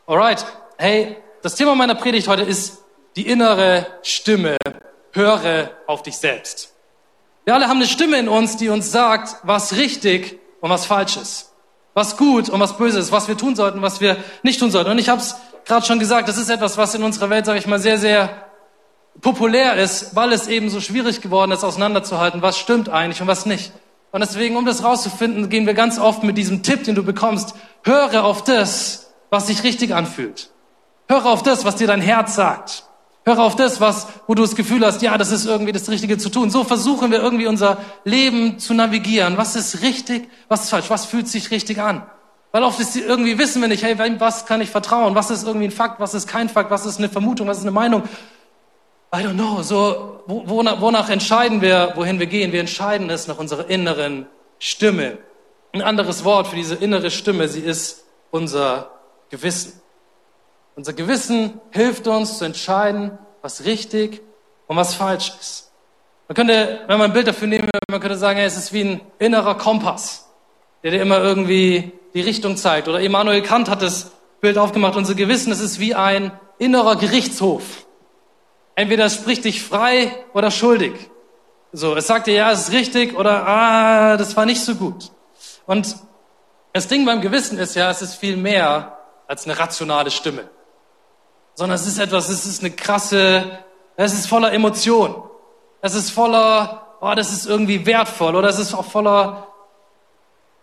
Alright. 0.06 0.46
Hey, 0.78 1.16
das 1.42 1.56
Thema 1.56 1.74
meiner 1.74 1.96
Predigt 1.96 2.28
heute 2.28 2.42
ist 2.44 2.78
die 3.16 3.26
innere 3.26 3.88
Stimme. 4.02 4.56
Höre 5.10 5.70
auf 5.88 6.04
dich 6.04 6.16
selbst. 6.16 6.72
Wir 7.44 7.56
alle 7.56 7.66
haben 7.66 7.78
eine 7.78 7.88
Stimme 7.88 8.20
in 8.20 8.28
uns, 8.28 8.56
die 8.56 8.68
uns 8.68 8.92
sagt, 8.92 9.38
was 9.42 9.74
richtig 9.74 10.38
und 10.60 10.70
was 10.70 10.86
falsch 10.86 11.16
ist. 11.16 11.52
Was 11.92 12.16
gut 12.16 12.48
und 12.48 12.60
was 12.60 12.76
böse 12.76 13.00
ist, 13.00 13.10
was 13.10 13.26
wir 13.26 13.36
tun 13.36 13.56
sollten, 13.56 13.82
was 13.82 14.00
wir 14.00 14.16
nicht 14.44 14.60
tun 14.60 14.70
sollten. 14.70 14.92
Und 14.92 14.98
ich 14.98 15.08
habe 15.08 15.20
es 15.20 15.34
gerade 15.64 15.84
schon 15.84 15.98
gesagt, 15.98 16.28
das 16.28 16.38
ist 16.38 16.50
etwas, 16.50 16.78
was 16.78 16.94
in 16.94 17.02
unserer 17.02 17.30
Welt, 17.30 17.46
sage 17.46 17.58
ich 17.58 17.66
mal, 17.66 17.80
sehr, 17.80 17.98
sehr 17.98 18.51
populär 19.20 19.76
ist, 19.76 20.16
weil 20.16 20.32
es 20.32 20.48
eben 20.48 20.70
so 20.70 20.80
schwierig 20.80 21.20
geworden 21.20 21.52
ist, 21.52 21.64
auseinanderzuhalten, 21.64 22.42
was 22.42 22.58
stimmt 22.58 22.88
eigentlich 22.88 23.20
und 23.20 23.28
was 23.28 23.46
nicht. 23.46 23.72
Und 24.10 24.20
deswegen, 24.20 24.56
um 24.56 24.66
das 24.66 24.84
rauszufinden, 24.84 25.48
gehen 25.48 25.66
wir 25.66 25.74
ganz 25.74 25.98
oft 25.98 26.22
mit 26.22 26.36
diesem 26.36 26.62
Tipp, 26.62 26.84
den 26.84 26.94
du 26.94 27.02
bekommst, 27.02 27.54
höre 27.82 28.24
auf 28.24 28.44
das, 28.44 29.12
was 29.30 29.46
sich 29.46 29.62
richtig 29.64 29.94
anfühlt. 29.94 30.50
Höre 31.08 31.26
auf 31.26 31.42
das, 31.42 31.64
was 31.64 31.76
dir 31.76 31.86
dein 31.86 32.00
Herz 32.00 32.34
sagt. 32.34 32.84
Höre 33.24 33.38
auf 33.38 33.54
das, 33.54 33.80
was, 33.80 34.08
wo 34.26 34.34
du 34.34 34.42
das 34.42 34.56
Gefühl 34.56 34.84
hast, 34.84 35.00
ja, 35.00 35.16
das 35.16 35.30
ist 35.30 35.46
irgendwie 35.46 35.72
das 35.72 35.88
Richtige 35.88 36.18
zu 36.18 36.28
tun. 36.28 36.50
So 36.50 36.64
versuchen 36.64 37.10
wir 37.10 37.22
irgendwie 37.22 37.46
unser 37.46 37.78
Leben 38.04 38.58
zu 38.58 38.74
navigieren. 38.74 39.36
Was 39.36 39.54
ist 39.54 39.82
richtig, 39.82 40.28
was 40.48 40.64
ist 40.64 40.70
falsch, 40.70 40.90
was 40.90 41.06
fühlt 41.06 41.28
sich 41.28 41.50
richtig 41.50 41.80
an? 41.80 42.02
Weil 42.50 42.64
oft 42.64 42.80
ist 42.80 42.96
irgendwie 42.96 43.38
wissen 43.38 43.62
wir 43.62 43.68
nicht, 43.68 43.82
hey, 43.82 43.96
was 44.18 44.44
kann 44.44 44.60
ich 44.60 44.70
vertrauen? 44.70 45.14
Was 45.14 45.30
ist 45.30 45.46
irgendwie 45.46 45.68
ein 45.68 45.70
Fakt? 45.70 46.00
Was 46.00 46.12
ist 46.14 46.26
kein 46.26 46.48
Fakt? 46.48 46.70
Was 46.70 46.84
ist 46.84 46.98
eine 46.98 47.08
Vermutung? 47.08 47.46
Was 47.46 47.58
ist 47.58 47.64
eine 47.64 47.70
Meinung? 47.70 48.02
I 49.14 49.22
don't 49.22 49.34
know, 49.34 49.60
so, 49.60 50.22
wonach, 50.26 50.80
wonach 50.80 51.10
entscheiden 51.10 51.60
wir, 51.60 51.92
wohin 51.96 52.18
wir 52.18 52.26
gehen? 52.26 52.52
Wir 52.52 52.60
entscheiden 52.60 53.10
es 53.10 53.28
nach 53.28 53.36
unserer 53.36 53.68
inneren 53.68 54.26
Stimme. 54.58 55.18
Ein 55.72 55.82
anderes 55.82 56.24
Wort 56.24 56.46
für 56.46 56.56
diese 56.56 56.76
innere 56.76 57.10
Stimme, 57.10 57.46
sie 57.46 57.60
ist 57.60 58.04
unser 58.30 58.90
Gewissen. 59.28 59.82
Unser 60.76 60.94
Gewissen 60.94 61.60
hilft 61.72 62.06
uns 62.06 62.38
zu 62.38 62.46
entscheiden, 62.46 63.18
was 63.42 63.66
richtig 63.66 64.22
und 64.66 64.78
was 64.78 64.94
falsch 64.94 65.32
ist. 65.38 65.70
Man 66.28 66.34
könnte, 66.34 66.80
wenn 66.86 66.96
man 66.96 67.10
ein 67.10 67.12
Bild 67.12 67.26
dafür 67.26 67.48
nehmen, 67.48 67.68
man 67.90 68.00
könnte 68.00 68.16
sagen, 68.16 68.38
es 68.40 68.56
ist 68.56 68.72
wie 68.72 68.82
ein 68.82 69.00
innerer 69.18 69.56
Kompass, 69.56 70.30
der 70.82 70.92
dir 70.92 71.02
immer 71.02 71.18
irgendwie 71.18 71.92
die 72.14 72.22
Richtung 72.22 72.56
zeigt. 72.56 72.88
Oder 72.88 73.00
Immanuel 73.00 73.42
Kant 73.42 73.68
hat 73.68 73.82
das 73.82 74.12
Bild 74.40 74.56
aufgemacht, 74.56 74.96
unser 74.96 75.14
Gewissen, 75.14 75.52
es 75.52 75.60
ist 75.60 75.80
wie 75.80 75.94
ein 75.94 76.32
innerer 76.58 76.96
Gerichtshof. 76.96 77.84
Entweder 78.74 79.06
es 79.06 79.14
spricht 79.14 79.44
dich 79.44 79.62
frei 79.62 80.24
oder 80.32 80.50
schuldig. 80.50 80.92
So, 81.72 81.96
es 81.96 82.06
sagt 82.06 82.26
dir, 82.26 82.34
ja, 82.34 82.52
es 82.52 82.68
ist 82.68 82.72
richtig 82.72 83.16
oder, 83.16 83.46
ah, 83.46 84.16
das 84.16 84.36
war 84.36 84.44
nicht 84.44 84.62
so 84.62 84.74
gut. 84.74 85.10
Und 85.66 85.96
das 86.72 86.88
Ding 86.88 87.04
beim 87.04 87.20
Gewissen 87.20 87.58
ist 87.58 87.74
ja, 87.74 87.90
es 87.90 88.02
ist 88.02 88.14
viel 88.14 88.36
mehr 88.36 88.98
als 89.26 89.44
eine 89.44 89.58
rationale 89.58 90.10
Stimme. 90.10 90.48
Sondern 91.54 91.76
es 91.76 91.86
ist 91.86 91.98
etwas, 91.98 92.28
es 92.28 92.46
ist 92.46 92.60
eine 92.62 92.70
krasse, 92.70 93.58
es 93.96 94.14
ist 94.14 94.26
voller 94.26 94.52
Emotion. 94.52 95.22
Es 95.82 95.94
ist 95.94 96.10
voller, 96.10 96.96
oh, 97.00 97.12
das 97.14 97.32
ist 97.32 97.46
irgendwie 97.46 97.84
wertvoll 97.84 98.36
oder 98.36 98.48
es 98.48 98.58
ist 98.58 98.74
auch 98.74 98.84
voller 98.84 99.48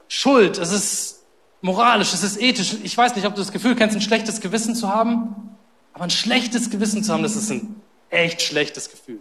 Schuld. 0.08 0.58
Es 0.58 0.72
ist 0.72 1.24
moralisch, 1.62 2.14
es 2.14 2.24
ist 2.24 2.42
ethisch. 2.42 2.76
Ich 2.84 2.98
weiß 2.98 3.16
nicht, 3.16 3.28
ob 3.28 3.36
du 3.36 3.42
das 3.42 3.52
Gefühl 3.52 3.76
kennst, 3.76 3.96
ein 3.96 4.02
schlechtes 4.02 4.42
Gewissen 4.42 4.76
zu 4.76 4.90
haben. 4.90 5.58
Aber 5.94 6.06
ein 6.06 6.10
schlechtes 6.10 6.70
Gewissen 6.70 7.04
zu 7.04 7.14
haben, 7.14 7.24
das 7.24 7.36
ist 7.36 7.52
ein 7.52 7.82
echt 8.10 8.42
schlechtes 8.42 8.90
Gefühl. 8.90 9.20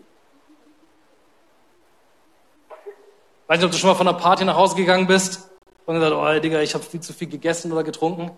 Weiß 3.47 3.59
nicht, 3.59 3.65
ob 3.65 3.73
du 3.73 3.79
schon 3.79 3.89
mal 3.89 3.97
von 3.97 4.07
einer 4.07 4.19
Party 4.19 4.45
nach 4.45 4.57
Hause 4.57 4.77
gegangen 4.77 5.07
bist 5.07 5.49
und 5.87 5.95
gesagt, 5.95 6.13
oh 6.15 6.41
Digga, 6.41 6.61
ich 6.61 6.75
habe 6.75 6.85
viel 6.85 7.01
zu 7.01 7.15
viel 7.15 7.29
gegessen 7.29 7.73
oder 7.73 7.83
getrunken. 7.83 8.31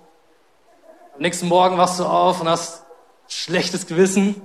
Am 1.15 1.21
nächsten 1.21 1.49
Morgen 1.49 1.77
wachst 1.79 1.99
du 1.99 2.05
auf 2.05 2.41
und 2.41 2.49
hast 2.49 2.85
schlechtes 3.27 3.87
Gewissen. 3.87 4.41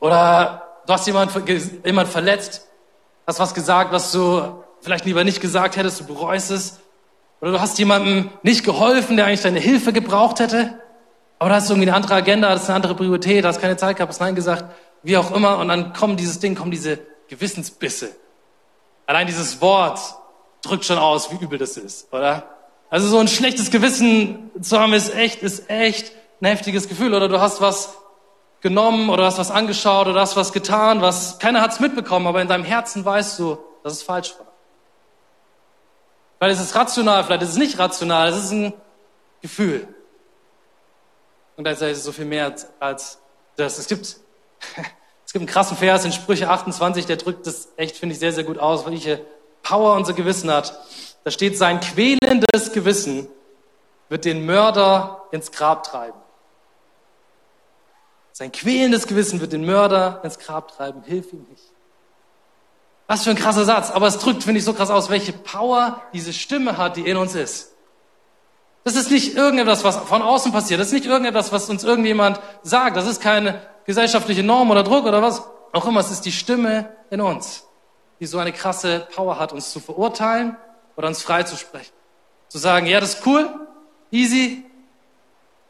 Oder 0.00 0.66
du 0.86 0.92
hast 0.92 1.06
jemanden 1.06 1.82
jemand 1.84 2.08
verletzt, 2.08 2.66
hast 3.26 3.38
was 3.38 3.54
gesagt, 3.54 3.92
was 3.92 4.10
du 4.10 4.64
vielleicht 4.80 5.04
lieber 5.04 5.22
nicht 5.22 5.40
gesagt 5.40 5.76
hättest, 5.76 6.00
du 6.00 6.04
bereust 6.06 6.50
es. 6.50 6.80
Oder 7.40 7.52
du 7.52 7.60
hast 7.60 7.78
jemandem 7.78 8.30
nicht 8.42 8.64
geholfen, 8.64 9.16
der 9.16 9.26
eigentlich 9.26 9.42
deine 9.42 9.60
Hilfe 9.60 9.92
gebraucht 9.92 10.40
hätte. 10.40 10.79
Aber 11.40 11.48
da 11.48 11.56
hast 11.56 11.70
du 11.70 11.72
irgendwie 11.72 11.88
eine 11.88 11.96
andere 11.96 12.14
Agenda, 12.14 12.50
das 12.50 12.64
ist 12.64 12.68
eine 12.68 12.76
andere 12.76 12.94
Priorität, 12.94 13.46
hast 13.46 13.62
keine 13.62 13.78
Zeit 13.78 13.96
gehabt, 13.96 14.12
hast 14.12 14.20
Nein 14.20 14.34
gesagt, 14.34 14.66
wie 15.02 15.16
auch 15.16 15.32
immer. 15.32 15.56
Und 15.56 15.68
dann 15.68 15.94
kommen 15.94 16.18
dieses 16.18 16.38
Ding, 16.38 16.54
kommen 16.54 16.70
diese 16.70 16.98
Gewissensbisse. 17.28 18.10
Allein 19.06 19.26
dieses 19.26 19.58
Wort 19.62 19.98
drückt 20.60 20.84
schon 20.84 20.98
aus, 20.98 21.32
wie 21.32 21.42
übel 21.42 21.58
das 21.58 21.78
ist, 21.78 22.12
oder? 22.12 22.44
Also 22.90 23.08
so 23.08 23.18
ein 23.18 23.26
schlechtes 23.26 23.70
Gewissen 23.70 24.50
zu 24.60 24.78
haben 24.78 24.92
ist 24.92 25.14
echt, 25.14 25.42
ist 25.42 25.70
echt 25.70 26.12
ein 26.42 26.46
heftiges 26.46 26.88
Gefühl. 26.88 27.14
Oder 27.14 27.28
du 27.28 27.40
hast 27.40 27.62
was 27.62 27.94
genommen 28.60 29.08
oder 29.08 29.24
hast 29.24 29.38
was 29.38 29.50
angeschaut 29.50 30.08
oder 30.08 30.20
hast 30.20 30.36
was 30.36 30.52
getan, 30.52 31.00
was 31.00 31.38
keiner 31.38 31.62
hat's 31.62 31.80
mitbekommen, 31.80 32.26
aber 32.26 32.42
in 32.42 32.48
deinem 32.48 32.64
Herzen 32.64 33.02
weißt 33.02 33.38
du, 33.38 33.56
dass 33.82 33.94
es 33.94 34.02
falsch 34.02 34.34
war. 34.38 34.48
Weil 36.38 36.50
es 36.50 36.60
ist 36.60 36.74
rational, 36.74 37.24
vielleicht 37.24 37.42
ist 37.42 37.50
es 37.50 37.56
nicht 37.56 37.78
rational, 37.78 38.28
es 38.28 38.36
ist 38.36 38.50
ein 38.50 38.74
Gefühl. 39.40 39.88
Und 41.60 41.64
da 41.64 41.72
es 41.72 42.04
so 42.04 42.10
viel 42.10 42.24
mehr 42.24 42.54
als 42.78 43.18
das. 43.56 43.78
Es 43.78 43.86
gibt, 43.86 44.06
es 45.26 45.32
gibt 45.34 45.42
einen 45.42 45.46
krassen 45.46 45.76
Vers 45.76 46.06
in 46.06 46.12
Sprüche 46.12 46.48
28, 46.48 47.04
der 47.04 47.18
drückt 47.18 47.46
das 47.46 47.68
echt, 47.76 47.98
finde 47.98 48.14
ich, 48.14 48.18
sehr, 48.18 48.32
sehr 48.32 48.44
gut 48.44 48.58
aus, 48.58 48.86
welche 48.86 49.22
Power 49.62 49.94
unser 49.94 50.14
Gewissen 50.14 50.50
hat. 50.50 50.80
Da 51.22 51.30
steht, 51.30 51.58
sein 51.58 51.80
quälendes 51.80 52.72
Gewissen 52.72 53.28
wird 54.08 54.24
den 54.24 54.46
Mörder 54.46 55.24
ins 55.32 55.52
Grab 55.52 55.84
treiben. 55.84 56.18
Sein 58.32 58.52
quälendes 58.52 59.06
Gewissen 59.06 59.42
wird 59.42 59.52
den 59.52 59.66
Mörder 59.66 60.22
ins 60.24 60.38
Grab 60.38 60.74
treiben. 60.74 61.02
Hilf 61.02 61.30
ihm 61.34 61.46
nicht. 61.50 61.64
Was 63.06 63.24
für 63.24 63.28
ein 63.28 63.36
krasser 63.36 63.66
Satz. 63.66 63.90
Aber 63.90 64.06
es 64.06 64.16
drückt, 64.16 64.44
finde 64.44 64.60
ich, 64.60 64.64
so 64.64 64.72
krass 64.72 64.88
aus, 64.88 65.10
welche 65.10 65.34
Power 65.34 66.00
diese 66.14 66.32
Stimme 66.32 66.78
hat, 66.78 66.96
die 66.96 67.06
in 67.06 67.18
uns 67.18 67.34
ist. 67.34 67.69
Das 68.84 68.96
ist 68.96 69.10
nicht 69.10 69.34
irgendetwas, 69.34 69.84
was 69.84 69.96
von 69.96 70.22
außen 70.22 70.52
passiert. 70.52 70.80
Das 70.80 70.88
ist 70.88 70.94
nicht 70.94 71.06
irgendetwas, 71.06 71.52
was 71.52 71.68
uns 71.68 71.84
irgendjemand 71.84 72.40
sagt. 72.62 72.96
Das 72.96 73.06
ist 73.06 73.20
keine 73.20 73.60
gesellschaftliche 73.84 74.42
Norm 74.42 74.70
oder 74.70 74.82
Druck 74.82 75.04
oder 75.04 75.20
was 75.22 75.42
auch 75.72 75.86
immer. 75.86 76.00
Es 76.00 76.10
ist 76.10 76.24
die 76.24 76.32
Stimme 76.32 76.88
in 77.10 77.20
uns, 77.20 77.66
die 78.20 78.26
so 78.26 78.38
eine 78.38 78.52
krasse 78.52 79.06
Power 79.14 79.38
hat, 79.38 79.52
uns 79.52 79.70
zu 79.70 79.80
verurteilen 79.80 80.56
oder 80.96 81.08
uns 81.08 81.22
freizusprechen. 81.22 81.92
Zu 82.48 82.58
sagen, 82.58 82.86
ja, 82.86 83.00
das 83.00 83.16
ist 83.16 83.26
cool, 83.26 83.48
easy, 84.10 84.64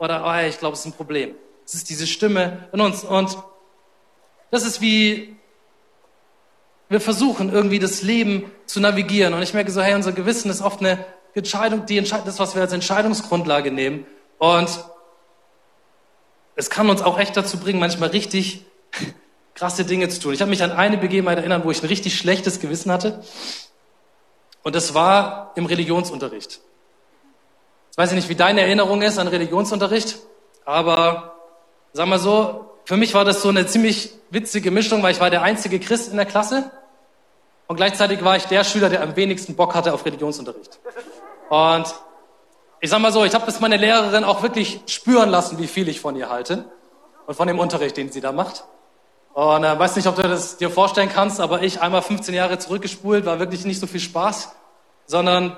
oder 0.01 0.25
oh, 0.27 0.49
ich 0.49 0.59
glaube, 0.59 0.73
es 0.73 0.81
ist 0.81 0.87
ein 0.87 0.93
Problem. 0.95 1.35
Es 1.65 1.75
ist 1.75 1.91
diese 1.91 2.07
Stimme 2.07 2.69
in 2.73 2.81
uns. 2.81 3.05
Und 3.05 3.37
das 4.51 4.65
ist 4.65 4.81
wie, 4.81 5.37
wir 6.89 7.03
versuchen 7.03 7.53
irgendwie 7.53 7.79
das 7.79 8.03
Leben 8.03 8.51
zu 8.65 8.81
navigieren. 8.81 9.35
Und 9.35 9.43
ich 9.43 9.53
merke 9.53 9.71
so, 9.71 9.83
hey, 9.83 9.95
unser 9.95 10.13
Gewissen 10.13 10.51
ist 10.51 10.63
oft 10.63 10.81
eine 10.81 11.05
Entscheidung, 11.35 11.87
die 11.87 11.99
Entscheidung, 11.99 12.27
das, 12.27 12.39
was 12.39 12.55
wir 12.55 12.63
als 12.63 12.73
Entscheidungsgrundlage 12.73 13.71
nehmen. 13.71 14.07
Und 14.39 14.69
es 16.57 16.71
kann 16.71 16.91
uns 16.91 17.03
auch 17.03 17.19
echt 17.19 17.37
dazu 17.37 17.59
bringen, 17.59 17.81
manchmal 17.81 18.11
richtig 18.11 18.65
krasse 19.55 19.85
Dinge 19.85 20.09
zu 20.09 20.21
tun. 20.21 20.35
Ich 20.35 20.41
habe 20.41 20.51
mich 20.51 20.63
an 20.63 20.73
eine 20.73 20.99
Begebenheit 20.99 21.39
erinnert, 21.39 21.65
wo 21.65 21.71
ich 21.71 21.83
ein 21.83 21.87
richtig 21.87 22.17
schlechtes 22.17 22.61
Gewissen 22.61 22.91
hatte. 22.93 23.23
Und 24.63 24.75
das 24.75 24.95
war 24.95 25.53
im 25.55 25.67
Religionsunterricht. 25.67 26.61
Jetzt 27.89 27.99
weiß 27.99 28.11
ich 28.11 28.17
nicht, 28.17 28.29
wie 28.29 28.35
deine 28.35 28.61
Erinnerung 28.61 29.03
ist 29.03 29.19
an 29.19 29.29
Religionsunterricht, 29.29 30.19
aber 30.65 31.35
sag 31.93 32.07
mal 32.07 32.19
so, 32.19 32.71
für 32.85 32.97
mich 32.97 33.15
war 33.15 33.25
das 33.25 33.43
so 33.43 33.49
eine 33.49 33.67
ziemlich 33.67 34.13
witzige 34.31 34.71
Mischung, 34.71 35.03
weil 35.03 35.13
ich 35.13 35.21
war 35.21 35.31
der 35.31 35.43
einzige 35.43 35.81
Christ 35.81 36.11
in 36.11 36.17
der 36.17 36.27
Klasse 36.27 36.71
und 37.67 37.77
gleichzeitig 37.77 38.23
war 38.25 38.37
ich 38.37 38.45
der 38.47 38.65
Schüler, 38.65 38.89
der 38.89 39.03
am 39.03 39.17
wenigsten 39.17 39.55
Bock 39.55 39.75
hatte 39.75 39.95
auf 39.95 40.05
Religionsunterricht. 40.05 40.79
Und 41.51 41.93
ich 42.81 42.89
sag 42.89 43.01
mal 43.01 43.13
so, 43.13 43.25
ich 43.25 43.35
habe 43.35 43.45
bis 43.45 43.59
meine 43.59 43.77
Lehrerin 43.77 44.23
auch 44.23 44.43
wirklich 44.43 44.81
spüren 44.87 45.29
lassen, 45.29 45.59
wie 45.59 45.67
viel 45.67 45.89
ich 45.89 46.01
von 46.01 46.15
ihr 46.15 46.31
halte 46.31 46.65
und 47.27 47.35
von 47.35 47.49
dem 47.49 47.59
Unterricht, 47.59 47.97
den 47.97 48.11
sie 48.11 48.21
da 48.21 48.31
macht. 48.31 48.65
Und 49.35 49.65
äh, 49.65 49.79
weiß 49.79 49.97
nicht, 49.97 50.07
ob 50.07 50.15
du 50.15 50.23
das 50.23 50.59
dir 50.59 50.71
vorstellen 50.71 51.11
kannst, 51.13 51.41
aber 51.41 51.63
ich 51.63 51.83
einmal 51.83 52.03
15 52.03 52.35
Jahre 52.35 52.59
zurückgespult, 52.59 53.27
war 53.27 53.41
wirklich 53.41 53.65
nicht 53.65 53.81
so 53.81 53.89
viel 53.89 53.99
Spaß, 53.99 54.53
sondern, 55.07 55.57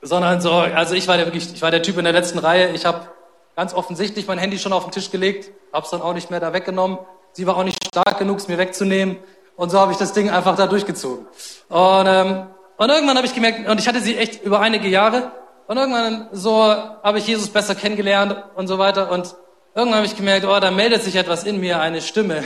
sondern 0.00 0.40
so, 0.40 0.52
also 0.52 0.94
ich 0.94 1.08
war 1.08 1.16
der 1.16 1.26
wirklich, 1.26 1.52
ich 1.52 1.60
war 1.60 1.72
der 1.72 1.82
Typ 1.82 1.98
in 1.98 2.04
der 2.04 2.12
letzten 2.12 2.38
Reihe. 2.38 2.70
Ich 2.70 2.86
habe 2.86 3.08
ganz 3.56 3.74
offensichtlich 3.74 4.28
mein 4.28 4.38
Handy 4.38 4.60
schon 4.60 4.72
auf 4.72 4.84
den 4.84 4.92
Tisch 4.92 5.10
gelegt, 5.10 5.50
hab's 5.72 5.90
dann 5.90 6.02
auch 6.02 6.14
nicht 6.14 6.30
mehr 6.30 6.40
da 6.40 6.52
weggenommen. 6.52 6.98
Sie 7.32 7.48
war 7.48 7.56
auch 7.56 7.64
nicht 7.64 7.84
stark 7.84 8.18
genug, 8.18 8.38
es 8.38 8.46
mir 8.46 8.58
wegzunehmen. 8.58 9.18
Und 9.56 9.70
so 9.70 9.80
habe 9.80 9.90
ich 9.90 9.98
das 9.98 10.12
Ding 10.12 10.30
einfach 10.30 10.54
da 10.54 10.68
durchgezogen. 10.68 11.26
Und, 11.68 12.06
ähm, 12.06 12.46
und 12.76 12.88
irgendwann 12.90 13.16
habe 13.16 13.26
ich 13.26 13.34
gemerkt, 13.34 13.68
und 13.68 13.80
ich 13.80 13.88
hatte 13.88 14.00
sie 14.00 14.16
echt 14.16 14.42
über 14.42 14.60
einige 14.60 14.88
Jahre, 14.88 15.32
und 15.66 15.76
irgendwann 15.76 16.28
so 16.32 16.62
habe 16.62 17.18
ich 17.18 17.26
Jesus 17.26 17.48
besser 17.48 17.74
kennengelernt 17.74 18.36
und 18.54 18.68
so 18.68 18.78
weiter. 18.78 19.10
Und 19.10 19.34
irgendwann 19.74 19.96
habe 19.96 20.06
ich 20.06 20.16
gemerkt, 20.16 20.46
oh, 20.46 20.60
da 20.60 20.70
meldet 20.70 21.02
sich 21.02 21.16
etwas 21.16 21.44
in 21.44 21.58
mir, 21.58 21.80
eine 21.80 22.00
Stimme, 22.00 22.44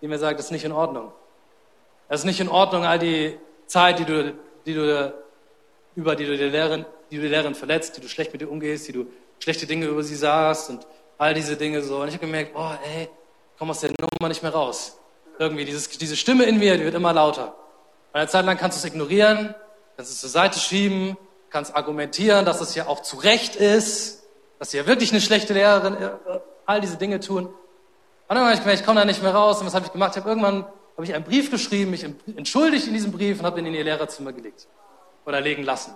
die 0.00 0.08
mir 0.08 0.18
sagt, 0.18 0.38
das 0.38 0.46
ist 0.46 0.52
nicht 0.52 0.64
in 0.64 0.72
Ordnung. 0.72 1.12
Das 2.08 2.20
ist 2.20 2.26
nicht 2.26 2.40
in 2.40 2.48
Ordnung, 2.48 2.84
all 2.84 2.98
die 2.98 3.38
Zeit, 3.66 3.98
die 3.98 4.04
du, 4.04 4.34
die 4.66 4.74
du 4.74 5.14
über 5.94 6.16
die 6.16 6.26
du 6.26 6.36
die 6.36 6.44
Lehrerin, 6.44 6.84
die 7.10 7.16
du 7.16 7.22
die 7.22 7.28
Lehrerin 7.28 7.54
verletzt, 7.54 7.96
die 7.96 8.00
du 8.00 8.08
schlecht 8.08 8.32
mit 8.32 8.40
dir 8.40 8.50
umgehst, 8.50 8.88
die 8.88 8.92
du 8.92 9.06
schlechte 9.38 9.66
Dinge 9.66 9.86
über 9.86 10.02
sie 10.02 10.14
sagst 10.14 10.70
und 10.70 10.86
all 11.18 11.34
diese 11.34 11.56
Dinge 11.56 11.82
so. 11.82 12.00
Und 12.00 12.08
ich 12.08 12.14
habe 12.14 12.26
gemerkt, 12.26 12.52
oh, 12.54 12.70
ey, 12.96 13.08
komm 13.58 13.70
aus 13.70 13.80
der 13.80 13.90
Nummer 13.90 14.28
nicht 14.28 14.42
mehr 14.42 14.52
raus. 14.52 14.98
Irgendwie 15.38 15.64
dieses, 15.64 15.88
diese 15.88 16.16
Stimme 16.16 16.44
in 16.44 16.58
mir, 16.58 16.76
die 16.76 16.84
wird 16.84 16.94
immer 16.94 17.12
lauter. 17.12 17.54
Eine 18.12 18.28
Zeit 18.28 18.44
lang 18.44 18.56
kannst 18.58 18.76
du 18.76 18.86
es 18.86 18.92
ignorieren, 18.92 19.54
kannst 19.96 20.12
es 20.12 20.20
zur 20.20 20.30
Seite 20.30 20.58
schieben, 20.58 21.16
kannst 21.50 21.74
argumentieren, 21.74 22.44
dass 22.44 22.60
es 22.60 22.74
ja 22.74 22.86
auch 22.86 23.00
zu 23.00 23.16
Recht 23.16 23.56
ist, 23.56 24.24
dass 24.58 24.70
sie 24.70 24.78
ja 24.78 24.86
wirklich 24.86 25.12
eine 25.12 25.20
schlechte 25.20 25.54
Lehrerin, 25.54 25.94
äh, 25.94 26.10
all 26.66 26.80
diese 26.80 26.96
Dinge 26.96 27.20
tun. 27.20 27.46
Und 27.46 27.54
dann 28.28 28.44
habe 28.44 28.54
ich 28.54 28.60
gemerkt, 28.60 28.80
ich 28.80 28.86
komme 28.86 29.00
da 29.00 29.04
nicht 29.04 29.22
mehr 29.22 29.34
raus. 29.34 29.60
Und 29.60 29.66
was 29.66 29.74
habe 29.74 29.86
ich 29.86 29.92
gemacht? 29.92 30.12
Ich 30.12 30.18
habe 30.18 30.28
irgendwann 30.28 30.66
habe 30.96 31.04
ich 31.04 31.14
einen 31.14 31.24
Brief 31.24 31.50
geschrieben, 31.50 31.90
mich 31.90 32.04
entschuldigt 32.04 32.86
in 32.86 32.94
diesem 32.94 33.12
Brief 33.12 33.40
und 33.40 33.46
habe 33.46 33.58
ihn 33.60 33.66
in 33.66 33.74
ihr 33.74 33.84
Lehrerzimmer 33.84 34.32
gelegt 34.32 34.66
oder 35.24 35.40
legen 35.40 35.62
lassen. 35.62 35.94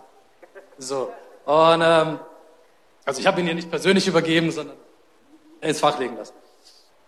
So 0.78 1.11
und 1.44 1.82
ähm, 1.82 2.18
also 3.04 3.20
ich 3.20 3.26
habe 3.26 3.40
ihn 3.40 3.46
ihr 3.46 3.54
nicht 3.54 3.70
persönlich 3.70 4.08
übergeben, 4.08 4.50
sondern 4.50 4.76
ins 5.61 5.80
Fach 5.80 5.99
legen 5.99 6.16
lassen. 6.16 6.35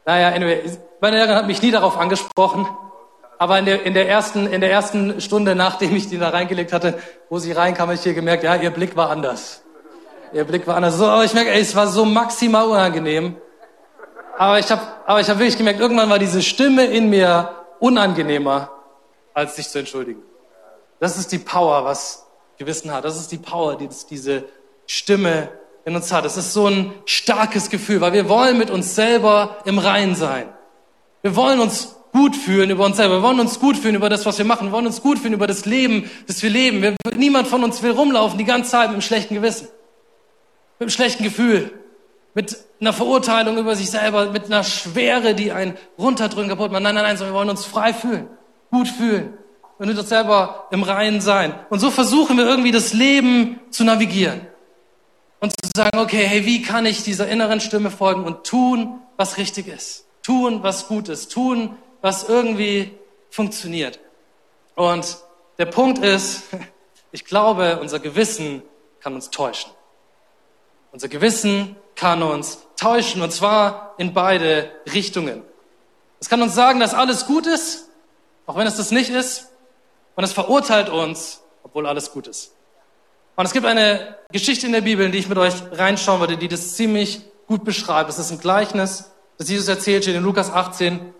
Naja, 0.06 0.28
anyway, 0.28 0.62
meine 1.00 1.16
Lehrerin 1.16 1.34
hat 1.34 1.46
mich 1.46 1.60
nie 1.60 1.70
darauf 1.70 1.98
angesprochen, 1.98 2.68
aber 3.38 3.58
in 3.58 3.66
der, 3.66 3.84
in 3.84 3.94
der, 3.94 4.08
ersten, 4.08 4.46
in 4.46 4.60
der 4.60 4.70
ersten 4.70 5.20
Stunde, 5.20 5.54
nachdem 5.54 5.94
ich 5.94 6.08
die 6.08 6.18
da 6.18 6.30
reingelegt 6.30 6.72
hatte, 6.72 6.98
wo 7.30 7.38
sie 7.38 7.52
reinkam, 7.52 7.88
habe 7.88 7.94
ich 7.94 8.02
hier 8.02 8.14
gemerkt, 8.14 8.42
ja, 8.42 8.56
ihr 8.56 8.70
Blick 8.70 8.96
war 8.96 9.10
anders. 9.10 9.62
Ihr 10.32 10.44
Blick 10.44 10.66
war 10.66 10.76
anders. 10.76 10.96
So, 10.96 11.06
aber 11.06 11.24
ich 11.24 11.34
merke, 11.34 11.50
ey, 11.50 11.60
es 11.60 11.74
war 11.76 11.86
so 11.86 12.04
maximal 12.04 12.66
unangenehm. 12.66 13.36
Aber 14.36 14.58
ich 14.58 14.70
habe 14.70 14.82
aber 15.06 15.20
ich 15.20 15.30
hab 15.30 15.38
wirklich 15.38 15.56
gemerkt, 15.56 15.80
irgendwann 15.80 16.10
war 16.10 16.18
diese 16.18 16.42
Stimme 16.42 16.84
in 16.84 17.08
mir 17.08 17.50
unangenehmer, 17.80 18.70
als 19.32 19.56
sich 19.56 19.68
zu 19.68 19.78
entschuldigen. 19.78 20.22
Das 21.00 21.16
ist 21.16 21.32
die 21.32 21.38
Power, 21.38 21.84
was 21.84 22.26
Gewissen 22.58 22.92
hat. 22.92 23.04
Das 23.04 23.16
ist 23.16 23.32
die 23.32 23.38
Power, 23.38 23.78
die 23.78 23.88
diese 24.10 24.44
Stimme 24.86 25.48
in 25.84 25.96
uns 25.96 26.12
hat. 26.12 26.24
Es 26.24 26.36
ist 26.36 26.52
so 26.52 26.66
ein 26.66 26.92
starkes 27.06 27.70
Gefühl, 27.70 28.00
weil 28.00 28.12
wir 28.12 28.28
wollen 28.28 28.58
mit 28.58 28.70
uns 28.70 28.94
selber 28.94 29.56
im 29.64 29.78
Rein 29.78 30.14
sein. 30.14 30.48
Wir 31.22 31.34
wollen 31.34 31.60
uns 31.60 31.96
gut 32.18 32.34
fühlen 32.34 32.68
über 32.70 32.84
uns 32.84 32.96
selber. 32.96 33.18
Wir 33.18 33.22
wollen 33.22 33.38
uns 33.38 33.60
gut 33.60 33.76
fühlen 33.76 33.94
über 33.94 34.08
das, 34.08 34.26
was 34.26 34.38
wir 34.38 34.44
machen. 34.44 34.68
Wir 34.68 34.72
wollen 34.72 34.86
uns 34.86 35.00
gut 35.02 35.20
fühlen 35.20 35.34
über 35.34 35.46
das 35.46 35.66
Leben, 35.66 36.10
das 36.26 36.42
wir 36.42 36.50
leben. 36.50 36.82
Wir, 36.82 36.96
niemand 37.14 37.46
von 37.46 37.62
uns 37.62 37.80
will 37.84 37.92
rumlaufen 37.92 38.38
die 38.38 38.44
ganze 38.44 38.72
Zeit 38.72 38.88
mit 38.88 38.94
einem 38.94 39.02
schlechten 39.02 39.36
Gewissen. 39.36 39.68
Mit 40.80 40.88
einem 40.88 40.90
schlechten 40.90 41.22
Gefühl. 41.22 41.70
Mit 42.34 42.56
einer 42.80 42.92
Verurteilung 42.92 43.56
über 43.56 43.76
sich 43.76 43.88
selber. 43.92 44.32
Mit 44.32 44.46
einer 44.46 44.64
Schwere, 44.64 45.36
die 45.36 45.52
einen 45.52 45.76
runterdrücken, 45.96 46.48
kaputt 46.48 46.72
machen. 46.72 46.82
Nein, 46.82 46.96
nein, 46.96 47.04
nein, 47.04 47.16
sondern 47.16 47.34
wir 47.34 47.38
wollen 47.38 47.50
uns 47.50 47.64
frei 47.64 47.94
fühlen. 47.94 48.26
Gut 48.72 48.88
fühlen. 48.88 49.34
Und 49.78 49.86
mit 49.86 49.96
uns 49.96 50.08
selber 50.08 50.66
im 50.72 50.82
Reinen 50.82 51.20
sein. 51.20 51.54
Und 51.70 51.78
so 51.78 51.88
versuchen 51.92 52.36
wir 52.36 52.46
irgendwie 52.46 52.72
das 52.72 52.94
Leben 52.94 53.60
zu 53.70 53.84
navigieren 53.84 54.40
und 55.38 55.52
zu 55.52 55.70
sagen, 55.76 56.00
okay, 56.00 56.26
hey, 56.26 56.44
wie 56.44 56.62
kann 56.62 56.84
ich 56.84 57.04
dieser 57.04 57.28
inneren 57.28 57.60
Stimme 57.60 57.92
folgen 57.92 58.24
und 58.24 58.42
tun, 58.42 58.98
was 59.16 59.36
richtig 59.36 59.68
ist, 59.68 60.04
tun, 60.24 60.64
was 60.64 60.88
gut 60.88 61.08
ist, 61.08 61.30
tun, 61.30 61.76
was 62.00 62.28
irgendwie 62.28 62.96
funktioniert. 63.30 64.00
Und 64.74 65.18
der 65.58 65.66
Punkt 65.66 65.98
ist, 65.98 66.44
ich 67.12 67.24
glaube, 67.24 67.78
unser 67.80 67.98
Gewissen 67.98 68.62
kann 69.00 69.14
uns 69.14 69.30
täuschen. 69.30 69.70
Unser 70.92 71.08
Gewissen 71.08 71.76
kann 71.94 72.22
uns 72.22 72.58
täuschen 72.76 73.22
und 73.22 73.32
zwar 73.32 73.94
in 73.98 74.14
beide 74.14 74.70
Richtungen. 74.92 75.42
Es 76.20 76.28
kann 76.28 76.42
uns 76.42 76.54
sagen, 76.54 76.80
dass 76.80 76.94
alles 76.94 77.26
gut 77.26 77.46
ist, 77.46 77.88
auch 78.46 78.56
wenn 78.56 78.66
es 78.66 78.76
das 78.76 78.90
nicht 78.90 79.10
ist, 79.10 79.48
und 80.16 80.24
es 80.24 80.32
verurteilt 80.32 80.88
uns, 80.88 81.42
obwohl 81.62 81.86
alles 81.86 82.10
gut 82.10 82.26
ist. 82.26 82.52
Und 83.36 83.44
es 83.44 83.52
gibt 83.52 83.66
eine 83.66 84.16
Geschichte 84.32 84.66
in 84.66 84.72
der 84.72 84.80
Bibel, 84.80 85.06
in 85.06 85.12
die 85.12 85.18
ich 85.18 85.28
mit 85.28 85.38
euch 85.38 85.54
reinschauen 85.70 86.18
würde, 86.18 86.36
die 86.36 86.48
das 86.48 86.74
ziemlich 86.74 87.20
gut 87.46 87.64
beschreibt. 87.64 88.10
Es 88.10 88.18
ist 88.18 88.32
ein 88.32 88.40
Gleichnis, 88.40 89.12
das 89.36 89.48
Jesus 89.48 89.68
erzählt, 89.68 90.02
steht 90.02 90.16
in 90.16 90.24
Lukas 90.24 90.50
18. 90.50 91.14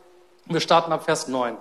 Und 0.48 0.54
wir 0.54 0.60
starten 0.60 0.92
ab 0.92 1.04
Vers 1.04 1.28
9. 1.28 1.56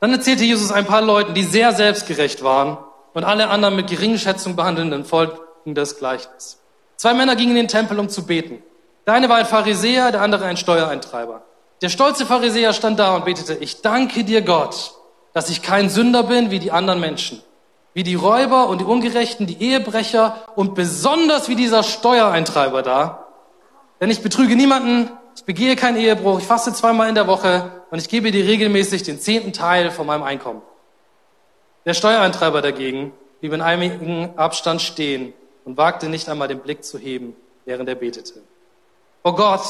Dann 0.00 0.12
erzählte 0.12 0.44
Jesus 0.44 0.72
ein 0.72 0.86
paar 0.86 1.02
Leuten, 1.02 1.34
die 1.34 1.42
sehr 1.42 1.72
selbstgerecht 1.72 2.42
waren 2.42 2.78
und 3.12 3.24
alle 3.24 3.48
anderen 3.48 3.76
mit 3.76 3.88
Geringschätzung 3.88 4.56
behandelnden 4.56 5.04
folgendes 5.04 5.98
Gleichnis. 5.98 6.60
Zwei 6.96 7.14
Männer 7.14 7.36
gingen 7.36 7.50
in 7.52 7.56
den 7.56 7.68
Tempel, 7.68 7.98
um 7.98 8.08
zu 8.08 8.26
beten. 8.26 8.62
Der 9.06 9.14
eine 9.14 9.28
war 9.28 9.36
ein 9.36 9.46
Pharisäer, 9.46 10.12
der 10.12 10.22
andere 10.22 10.46
ein 10.46 10.56
Steuereintreiber. 10.56 11.42
Der 11.82 11.88
stolze 11.90 12.24
Pharisäer 12.24 12.72
stand 12.72 12.98
da 12.98 13.14
und 13.14 13.24
betete, 13.24 13.54
ich 13.54 13.82
danke 13.82 14.24
dir 14.24 14.42
Gott, 14.42 14.94
dass 15.34 15.50
ich 15.50 15.62
kein 15.62 15.90
Sünder 15.90 16.22
bin 16.22 16.50
wie 16.50 16.58
die 16.58 16.72
anderen 16.72 17.00
Menschen, 17.00 17.42
wie 17.92 18.02
die 18.02 18.14
Räuber 18.14 18.68
und 18.68 18.80
die 18.80 18.84
Ungerechten, 18.84 19.46
die 19.46 19.60
Ehebrecher 19.60 20.36
und 20.54 20.74
besonders 20.74 21.48
wie 21.48 21.56
dieser 21.56 21.82
Steuereintreiber 21.82 22.82
da. 22.82 23.26
Denn 24.00 24.10
ich 24.10 24.22
betrüge 24.22 24.56
niemanden, 24.56 25.10
ich 25.36 25.44
begehe 25.44 25.76
keinen 25.76 25.96
Ehebruch, 25.96 26.38
ich 26.38 26.46
faste 26.46 26.72
zweimal 26.72 27.08
in 27.08 27.14
der 27.14 27.26
Woche 27.26 27.70
und 27.90 27.98
ich 27.98 28.08
gebe 28.08 28.30
dir 28.30 28.44
regelmäßig 28.44 29.02
den 29.02 29.20
zehnten 29.20 29.52
Teil 29.52 29.90
von 29.90 30.06
meinem 30.06 30.22
Einkommen. 30.22 30.62
Der 31.84 31.94
Steuereintreiber 31.94 32.62
dagegen 32.62 33.12
blieb 33.40 33.52
in 33.52 33.60
einigen 33.60 34.38
Abstand 34.38 34.80
stehen 34.80 35.34
und 35.64 35.76
wagte 35.76 36.08
nicht 36.08 36.28
einmal 36.28 36.48
den 36.48 36.60
Blick 36.60 36.84
zu 36.84 36.98
heben, 36.98 37.36
während 37.64 37.88
er 37.88 37.94
betete. 37.94 38.42
O 39.22 39.32
Gott, 39.32 39.64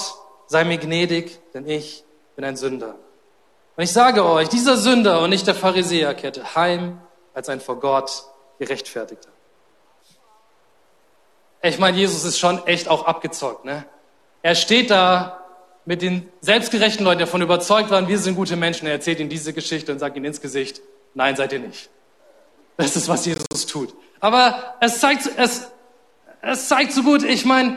sei 0.47 0.65
mir 0.65 0.79
gnädig, 0.79 1.41
denn 1.55 1.69
ich 1.69 2.05
bin 2.37 2.45
ein 2.45 2.57
Sünder. 2.57 2.97
Und 3.77 3.83
ich 3.83 3.93
sage 3.93 4.25
euch, 4.25 4.49
dieser 4.49 4.77
Sünder 4.77 5.21
und 5.21 5.31
nicht 5.31 5.47
der 5.47 5.55
Pharisäer 5.55 6.15
kehrte 6.15 6.55
heim 6.55 7.01
als 7.33 7.49
ein 7.49 7.61
vor 7.61 7.81
Gott 7.81 8.25
gerechtfertigter. 8.59 9.31
Ich 11.63 11.79
meine, 11.79 11.97
Jesus 11.97 12.25
ist 12.25 12.39
schon 12.39 12.65
echt 12.67 12.89
auch 12.89 13.07
abgezockt, 13.07 13.65
ne? 13.65 13.85
Er 14.43 14.55
steht 14.55 14.91
da 14.91 15.44
mit 15.87 16.03
den 16.03 16.29
selbstgerechten 16.41 17.05
Leuten, 17.05 17.19
die 17.19 17.25
davon 17.25 17.43
überzeugt 17.43 17.91
waren, 17.91 18.09
wir 18.09 18.19
sind 18.19 18.37
gute 18.37 18.57
Menschen. 18.57 18.87
Er 18.87 18.95
erzählt 18.95 19.21
ihnen 19.21 19.29
diese 19.29 19.53
Geschichte 19.53 19.93
und 19.93 19.99
sagt 19.99 20.17
ihnen 20.17 20.27
ins 20.27 20.41
Gesicht, 20.41 20.81
nein, 21.15 21.37
seid 21.37 21.53
ihr 21.53 21.59
nicht. 21.61 21.91
Das 22.77 22.97
ist, 22.97 23.09
was 23.09 23.27
Jesus 23.27 23.67
tut. 23.67 23.95
Aber 24.21 24.75
es 24.81 24.99
zeigt, 25.01 25.29
es, 25.37 25.69
es 26.43 26.69
zeigt 26.69 26.93
so 26.93 27.03
gut, 27.03 27.23
ich 27.23 27.45
meine, 27.45 27.77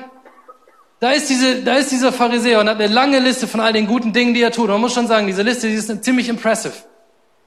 da 0.99 1.11
ist, 1.11 1.29
diese, 1.29 1.61
da 1.63 1.75
ist 1.75 1.91
dieser 1.91 2.11
Pharisäer 2.11 2.59
und 2.59 2.69
hat 2.69 2.79
eine 2.79 2.91
lange 2.91 3.19
Liste 3.19 3.47
von 3.47 3.59
all 3.59 3.71
den 3.71 3.85
guten 3.85 4.13
Dingen, 4.13 4.33
die 4.33 4.41
er 4.41 4.51
tut. 4.51 4.69
Man 4.69 4.81
muss 4.81 4.93
schon 4.93 5.07
sagen, 5.07 5.27
diese 5.27 5.43
Liste, 5.43 5.67
die 5.67 5.75
ist 5.75 6.03
ziemlich 6.03 6.27
impressive. 6.27 6.73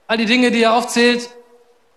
All 0.06 0.18
die 0.18 0.26
Dinge, 0.26 0.52
die 0.52 0.62
er 0.62 0.74
aufzählt, 0.74 1.28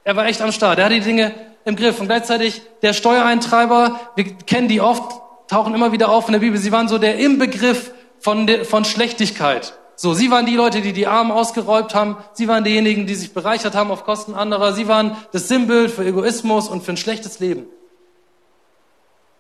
er 0.04 0.16
war 0.16 0.26
echt 0.26 0.42
am 0.42 0.52
Start. 0.52 0.80
Er 0.80 0.86
hat 0.86 0.92
die 0.92 1.00
Dinge 1.00 1.34
im 1.66 1.76
Griff. 1.76 2.00
Und 2.00 2.08
gleichzeitig 2.08 2.64
der 2.82 2.94
Steuereintreiber, 2.94 4.00
wir 4.16 4.24
kennen 4.46 4.68
die 4.68 4.82
oft, 4.82 5.22
tauchen 5.48 5.76
immer 5.76 5.92
wieder 5.92 6.10
auf 6.10 6.28
in 6.28 6.34
der 6.34 6.40
Bibel. 6.40 6.58
Sie 6.60 6.72
waren 6.72 6.88
so 6.88 6.98
der 6.98 7.18
Inbegriff 7.18 7.92
von, 8.24 8.48
de, 8.48 8.64
von 8.64 8.86
Schlechtigkeit. 8.86 9.78
So, 9.96 10.14
sie 10.14 10.32
waren 10.32 10.46
die 10.46 10.56
Leute, 10.56 10.82
die 10.82 10.94
die 10.94 11.08
Armen 11.08 11.32
ausgeräubt 11.32 11.94
haben. 11.94 12.18
Sie 12.32 12.48
waren 12.48 12.64
diejenigen, 12.64 13.06
die 13.06 13.16
sich 13.16 13.34
bereichert 13.34 13.76
haben 13.76 13.92
auf 13.92 14.06
Kosten 14.06 14.34
anderer. 14.34 14.74
Sie 14.74 14.88
waren 14.88 15.18
das 15.34 15.50
Sinnbild 15.50 15.92
für 15.92 16.06
Egoismus 16.06 16.70
und 16.70 16.84
für 16.84 16.94
ein 16.94 16.98
schlechtes 16.98 17.40
Leben. 17.40 17.68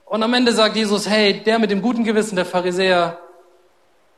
Und 0.05 0.21
am 0.21 0.33
Ende 0.33 0.51
sagt 0.51 0.75
Jesus, 0.75 1.07
hey, 1.09 1.41
der 1.43 1.59
mit 1.59 1.71
dem 1.71 1.81
guten 1.81 2.03
Gewissen, 2.03 2.35
der 2.35 2.45
Pharisäer, 2.45 3.17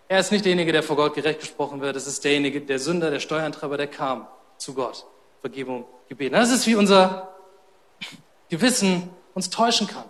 er 0.07 0.19
ist 0.19 0.31
nicht 0.31 0.43
derjenige, 0.43 0.71
der 0.71 0.83
vor 0.83 0.95
Gott 0.95 1.13
gerecht 1.13 1.39
gesprochen 1.41 1.79
wird. 1.81 1.95
Es 1.95 2.07
ist 2.07 2.23
derjenige, 2.23 2.59
der 2.59 2.79
Sünder, 2.79 3.11
der 3.11 3.19
Steuereintreiber, 3.19 3.77
der 3.77 3.87
kam 3.87 4.27
zu 4.57 4.73
Gott. 4.73 5.05
Vergebung 5.41 5.85
gebeten. 6.09 6.33
Das 6.33 6.51
ist, 6.51 6.65
wie 6.65 6.75
unser 6.75 7.35
Gewissen 8.49 9.11
uns 9.35 9.51
täuschen 9.51 9.85
kann. 9.85 10.05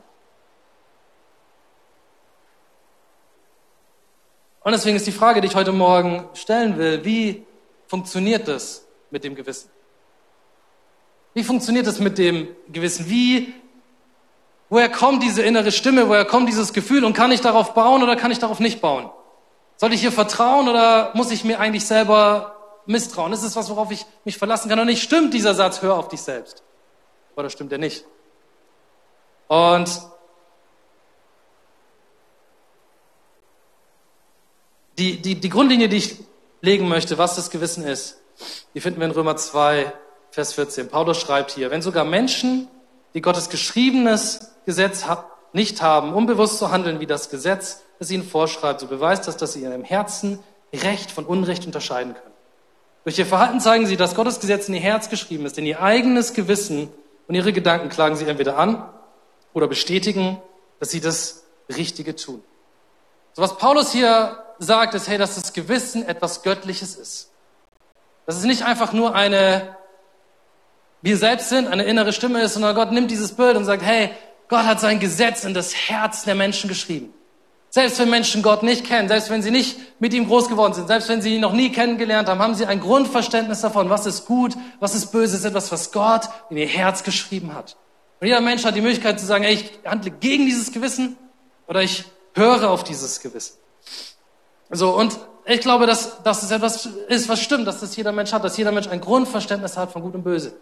Und 4.66 4.72
deswegen 4.72 4.98
ist 4.98 5.06
die 5.06 5.12
Frage, 5.12 5.42
die 5.42 5.48
ich 5.48 5.56
heute 5.56 5.72
Morgen 5.72 6.28
stellen 6.34 6.78
will, 6.80 7.06
wie 7.06 7.46
funktioniert 7.86 8.48
das 8.48 8.88
mit 9.12 9.24
dem 9.24 9.36
Gewissen? 9.36 9.70
Wie 11.36 11.44
funktioniert 11.44 11.86
das 11.86 12.00
mit 12.00 12.18
dem 12.18 12.48
Gewissen? 12.72 13.08
Wie 13.08 13.54
Woher 14.70 14.90
kommt 14.90 15.22
diese 15.22 15.44
innere 15.44 15.72
Stimme? 15.72 16.10
Woher 16.10 16.26
kommt 16.26 16.50
dieses 16.50 16.74
Gefühl? 16.74 17.06
Und 17.06 17.14
kann 17.14 17.32
ich 17.32 17.42
darauf 17.42 17.76
bauen 17.76 18.02
oder 18.02 18.16
kann 18.16 18.32
ich 18.32 18.40
darauf 18.40 18.60
nicht 18.60 18.82
bauen? 18.82 19.12
Soll 19.78 19.94
ich 19.94 20.02
hier 20.02 20.12
vertrauen 20.12 20.68
oder 20.68 21.12
muss 21.14 21.30
ich 21.30 21.44
mir 21.44 21.60
eigentlich 21.60 21.86
selber 21.86 22.56
misstrauen? 22.88 23.32
Ist 23.34 23.56
was, 23.56 23.70
worauf 23.70 23.92
ich 23.92 24.04
mich 24.24 24.40
verlassen 24.40 24.68
kann. 24.68 24.80
Und 24.80 24.88
nicht 24.88 25.04
stimmt 25.04 25.36
dieser 25.36 25.54
Satz, 25.54 25.84
hör 25.84 25.96
auf 25.96 26.08
dich 26.08 26.22
selbst. 26.22 26.64
Oder 27.36 27.52
stimmt 27.52 27.72
er 27.72 27.78
nicht? 27.78 28.04
Und 29.48 30.02
die, 34.98 35.22
die, 35.22 35.36
die 35.36 35.50
Grundlinie, 35.50 35.90
die 35.90 35.98
ich 35.98 36.16
legen 36.62 36.88
möchte, 36.88 37.18
was 37.18 37.36
das 37.36 37.50
Gewissen 37.50 37.84
ist, 37.84 38.18
die 38.74 38.82
finden 38.82 39.00
wir 39.00 39.08
in 39.08 39.14
Römer 39.14 39.36
2, 39.36 39.94
Vers 40.32 40.54
14. 40.54 40.90
Paulus 40.90 41.20
schreibt 41.20 41.52
hier, 41.52 41.72
wenn 41.72 41.82
sogar 41.82 42.04
Menschen, 42.04 42.68
die 43.14 43.22
Gottes 43.22 43.50
geschriebenes 43.50 44.52
Gesetz 44.66 45.06
nicht 45.54 45.82
haben, 45.82 46.14
unbewusst 46.14 46.58
zu 46.58 46.72
handeln, 46.72 47.00
wie 47.00 47.06
das 47.06 47.30
Gesetz 47.30 47.82
es 48.00 48.12
ihnen 48.12 48.24
vorschreibt, 48.24 48.82
so 48.82 48.88
beweist 48.88 49.28
das, 49.28 49.38
dass 49.38 49.54
sie 49.54 49.64
in 49.64 49.72
ihrem 49.72 49.84
Herzen 49.84 50.40
Recht 50.74 51.12
von 51.12 51.26
Unrecht 51.26 51.66
unterscheiden 51.66 52.14
können. 52.14 52.34
Durch 53.06 53.18
ihr 53.18 53.26
Verhalten 53.26 53.62
zeigen 53.62 53.86
sie, 53.86 53.96
dass 53.96 54.16
Gottes 54.16 54.40
Gesetz 54.40 54.68
in 54.68 54.74
ihr 54.74 54.82
Herz 54.82 55.10
geschrieben 55.10 55.46
ist, 55.46 55.58
in 55.58 55.66
ihr 55.66 55.82
eigenes 55.82 56.34
Gewissen 56.34 56.90
und 57.28 57.36
ihre 57.36 57.54
Gedanken 57.54 57.90
klagen 57.90 58.16
sie 58.18 58.26
entweder 58.26 58.58
an 58.58 58.84
oder 59.54 59.68
bestätigen, 59.68 60.42
dass 60.80 60.90
sie 60.90 61.00
das 61.00 61.44
Richtige 61.70 62.16
tun. 62.16 62.44
So 63.34 63.42
was 63.42 63.58
Paulus 63.58 63.92
hier 63.94 64.44
sagt, 64.60 64.94
ist, 64.94 65.08
hey, 65.08 65.18
dass 65.18 65.36
das 65.36 65.54
Gewissen 65.54 66.08
etwas 66.08 66.44
Göttliches 66.44 66.96
ist. 66.96 67.32
Dass 68.26 68.38
es 68.38 68.44
nicht 68.44 68.64
einfach 68.64 68.94
nur 68.94 69.16
eine, 69.16 69.76
wir 71.02 71.18
selbst 71.18 71.50
sind, 71.50 71.68
eine 71.68 71.84
innere 71.84 72.14
Stimme 72.14 72.42
ist, 72.42 72.54
sondern 72.54 72.76
Gott 72.76 72.92
nimmt 72.92 73.12
dieses 73.12 73.34
Bild 73.34 73.56
und 73.56 73.66
sagt, 73.66 73.84
hey, 73.84 74.12
Gott 74.48 74.66
hat 74.66 74.80
sein 74.80 75.00
Gesetz 75.00 75.44
in 75.44 75.54
das 75.54 75.76
Herz 75.76 76.24
der 76.24 76.36
Menschen 76.36 76.68
geschrieben. 76.68 77.14
Selbst 77.70 78.00
wenn 78.00 78.10
Menschen 78.10 78.42
Gott 78.42 78.64
nicht 78.64 78.86
kennen, 78.86 79.10
selbst 79.10 79.30
wenn 79.30 79.42
sie 79.42 79.52
nicht 79.52 79.78
mit 80.00 80.14
ihm 80.14 80.28
groß 80.28 80.48
geworden 80.48 80.74
sind, 80.74 80.88
selbst 80.88 81.10
wenn 81.10 81.22
sie 81.22 81.36
ihn 81.36 81.42
noch 81.42 81.52
nie 81.52 81.72
kennengelernt 81.72 82.30
haben, 82.30 82.40
haben 82.40 82.56
sie 82.56 82.66
ein 82.66 82.80
Grundverständnis 82.80 83.62
davon, 83.62 83.90
was 83.90 84.06
ist 84.06 84.26
gut, 84.28 84.56
was 84.80 84.96
ist 84.96 85.08
böse, 85.12 85.36
ist 85.36 85.44
etwas, 85.44 85.72
was 85.74 85.92
Gott 85.92 86.30
in 86.50 86.56
ihr 86.56 86.68
Herz 86.68 87.04
geschrieben 87.04 87.54
hat. 87.54 87.76
Und 88.22 88.28
jeder 88.28 88.40
Mensch 88.40 88.64
hat 88.64 88.76
die 88.76 88.82
Möglichkeit 88.82 89.20
zu 89.20 89.26
sagen, 89.26 89.44
ey, 89.44 89.56
ich 89.56 89.72
handle 89.86 90.12
gegen 90.12 90.46
dieses 90.46 90.72
Gewissen 90.72 91.18
oder 91.68 91.82
ich 91.82 92.06
höre 92.34 92.70
auf 92.70 92.86
dieses 92.86 93.20
Gewissen. 93.20 93.58
So, 94.72 94.96
und 94.96 95.18
ich 95.46 95.62
glaube, 95.62 95.86
dass, 95.86 96.24
dass 96.24 96.44
es 96.44 96.52
etwas 96.52 96.86
ist, 96.86 97.30
was 97.30 97.40
stimmt, 97.40 97.68
dass 97.68 97.80
das 97.80 97.96
jeder 97.96 98.12
Mensch 98.12 98.34
hat, 98.34 98.44
dass 98.44 98.58
jeder 98.58 98.72
Mensch 98.72 98.88
ein 98.88 99.02
Grundverständnis 99.02 99.78
hat 99.78 99.92
von 99.92 100.02
Gut 100.02 100.16
und 100.16 100.24
Böse. 100.24 100.54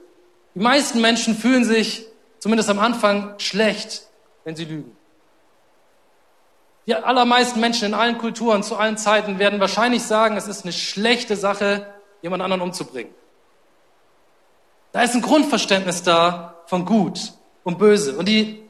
Die 0.56 0.60
meisten 0.60 1.02
Menschen 1.02 1.36
fühlen 1.36 1.64
sich 1.64 2.06
zumindest 2.40 2.70
am 2.70 2.80
Anfang, 2.80 3.36
schlecht, 3.38 4.08
wenn 4.44 4.56
sie 4.56 4.66
lügen. 4.66 4.96
Die 6.86 6.96
allermeisten 6.96 7.62
Menschen 7.62 7.86
in 7.86 7.94
allen 7.94 8.18
Kulturen 8.18 8.62
zu 8.62 8.76
allen 8.76 8.98
Zeiten 8.98 9.40
werden 9.40 9.62
wahrscheinlich 9.62 10.04
sagen, 10.04 10.36
es 10.36 10.48
ist 10.50 10.66
eine 10.66 10.74
schlechte 10.74 11.38
Sache, 11.38 11.88
jemand 12.22 12.44
anderen 12.44 12.62
umzubringen. 12.62 13.14
Da 14.92 15.02
ist 15.02 15.16
ein 15.16 15.22
Grundverständnis 15.22 16.04
da 16.04 16.56
von 16.66 16.84
Gut 16.84 17.34
und 17.64 17.80
Böse. 17.80 18.18
Und 18.18 18.28
die 18.28 18.64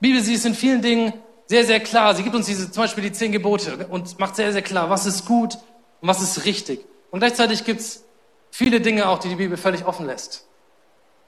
Bibel, 0.00 0.22
sie 0.22 0.34
ist 0.34 0.46
in 0.46 0.54
vielen 0.54 0.80
Dingen 0.80 1.12
sehr, 1.46 1.64
sehr 1.64 1.80
klar. 1.80 2.14
Sie 2.14 2.22
gibt 2.22 2.34
uns 2.34 2.46
diese, 2.46 2.70
zum 2.70 2.82
Beispiel 2.82 3.04
die 3.04 3.12
zehn 3.12 3.32
Gebote 3.32 3.86
und 3.88 4.18
macht 4.18 4.36
sehr, 4.36 4.52
sehr 4.52 4.62
klar, 4.62 4.90
was 4.90 5.06
ist 5.06 5.26
gut 5.26 5.54
und 6.00 6.08
was 6.08 6.22
ist 6.22 6.44
richtig. 6.44 6.84
Und 7.10 7.20
gleichzeitig 7.20 7.64
gibt 7.64 7.80
es 7.80 8.04
viele 8.50 8.80
Dinge 8.80 9.08
auch, 9.08 9.18
die 9.18 9.28
die 9.28 9.36
Bibel 9.36 9.56
völlig 9.56 9.86
offen 9.86 10.06
lässt 10.06 10.46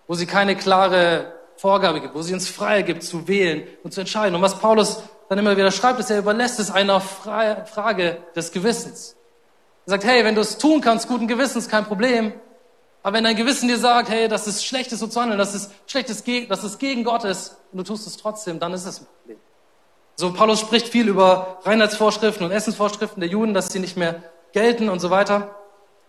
wo 0.07 0.15
sie 0.15 0.27
keine 0.27 0.57
klare 0.57 1.33
Vorgabe 1.57 2.01
gibt, 2.01 2.15
wo 2.15 2.23
sie 2.23 2.35
uns 2.35 2.49
frei 2.49 2.83
gibt 2.83 3.03
zu 3.03 3.29
wählen 3.29 3.67
und 3.83 3.93
zu 3.93 4.01
entscheiden. 4.01 4.35
Und 4.35 4.43
was 4.43 4.59
Paulus 4.59 5.03
dann 5.29 5.39
immer 5.39 5.57
wieder 5.57 5.71
schreibt, 5.71 5.99
ist, 5.99 6.11
er 6.11 6.19
überlässt 6.19 6.61
es 6.61 6.71
einer 6.71 7.01
Frage 7.01 8.19
des 8.35 8.53
Gewissens. 8.53 9.17
Er 9.87 9.91
sagt, 9.91 10.05
hey, 10.05 10.25
wenn 10.25 10.35
du 10.35 10.41
es 10.41 10.59
tun 10.59 10.81
kannst, 10.81 11.09
guten 11.09 11.27
Gewissens, 11.27 11.69
kein 11.69 11.85
Problem. 11.85 12.33
Aber 13.03 13.17
wenn 13.17 13.25
dein 13.25 13.37
Gewissen 13.37 13.69
dir 13.69 13.79
sagt, 13.79 14.09
hey, 14.11 14.29
das 14.29 14.47
ist 14.47 14.65
schlechtes 14.65 14.99
so 14.99 15.07
zu 15.07 15.21
handeln, 15.21 15.39
das 15.39 15.55
ist 15.55 15.71
schlechtes, 15.87 16.25
das 16.49 16.65
ist 16.65 16.79
gegen 16.79 17.05
Gott 17.05 17.25
ist, 17.25 17.57
und 17.73 17.79
du 17.79 17.85
tust 17.85 18.07
es 18.07 18.17
trotzdem, 18.17 18.59
dann 18.59 18.73
ist 18.73 18.85
es 18.85 19.01
ein 19.01 19.07
Problem. 19.07 19.39
So, 20.19 20.33
Paulus 20.33 20.61
spricht 20.61 20.89
viel 20.89 21.09
über 21.09 21.59
Reinheitsvorschriften 21.65 22.47
und 22.47 22.51
Essensvorschriften 22.51 23.21
der 23.21 23.29
Juden, 23.29 23.53
dass 23.53 23.69
sie 23.69 23.81
nicht 23.81 23.99
mehr 23.99 24.23
gelten 24.53 24.89
und 24.89 24.99
so 24.99 25.11
weiter. 25.11 25.55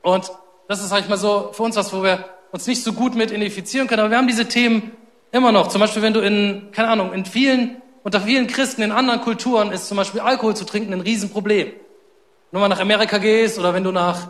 Und 0.01 0.31
das 0.69 0.81
ist, 0.81 0.87
sag 0.89 1.01
ich 1.01 1.09
mal 1.09 1.17
so, 1.17 1.49
für 1.51 1.63
uns 1.63 1.75
was, 1.75 1.91
wo 1.91 2.03
wir 2.03 2.23
uns 2.51 2.65
nicht 2.67 2.83
so 2.83 2.93
gut 2.93 3.15
mit 3.15 3.31
identifizieren 3.31 3.87
können, 3.87 3.99
aber 3.99 4.09
wir 4.11 4.17
haben 4.17 4.27
diese 4.27 4.47
Themen 4.47 4.93
immer 5.33 5.51
noch. 5.51 5.67
Zum 5.67 5.81
Beispiel, 5.81 6.01
wenn 6.01 6.13
du 6.13 6.21
in, 6.21 6.69
keine 6.71 6.87
Ahnung, 6.87 7.11
in 7.11 7.25
vielen, 7.25 7.81
unter 8.03 8.21
vielen 8.21 8.47
Christen 8.47 8.81
in 8.81 8.93
anderen 8.93 9.19
Kulturen 9.19 9.73
ist 9.73 9.89
zum 9.89 9.97
Beispiel 9.97 10.21
Alkohol 10.21 10.55
zu 10.55 10.65
trinken 10.65 10.93
ein 10.93 11.01
Riesenproblem. 11.01 11.67
Wenn 11.67 11.77
du 12.53 12.59
mal 12.59 12.69
nach 12.69 12.79
Amerika 12.79 13.17
gehst 13.17 13.59
oder 13.59 13.73
wenn 13.73 13.83
du 13.83 13.91
nach 13.91 14.29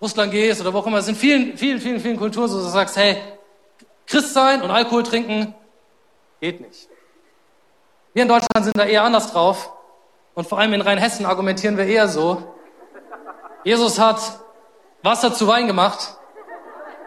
Russland 0.00 0.32
gehst 0.32 0.62
oder 0.62 0.72
wo 0.72 0.78
auch 0.78 0.86
immer, 0.86 0.96
es 0.96 1.04
sind 1.04 1.18
vielen, 1.18 1.58
vielen, 1.58 1.78
vielen, 1.78 2.00
vielen 2.00 2.16
Kulturen 2.16 2.48
so, 2.48 2.56
dass 2.56 2.64
du 2.64 2.72
sagst, 2.72 2.96
hey, 2.96 3.18
Christ 4.06 4.32
sein 4.32 4.62
und 4.62 4.70
Alkohol 4.70 5.02
trinken 5.02 5.54
geht 6.40 6.62
nicht. 6.62 6.89
Wir 8.20 8.24
in 8.24 8.28
Deutschland 8.28 8.64
sind 8.64 8.76
da 8.76 8.84
eher 8.84 9.02
anders 9.02 9.32
drauf 9.32 9.72
und 10.34 10.46
vor 10.46 10.58
allem 10.58 10.74
in 10.74 10.82
Rheinhessen 10.82 11.24
argumentieren 11.24 11.78
wir 11.78 11.86
eher 11.86 12.06
so. 12.06 12.52
Jesus 13.64 13.98
hat 13.98 14.20
Wasser 15.02 15.32
zu 15.32 15.48
Wein 15.48 15.66
gemacht 15.66 16.18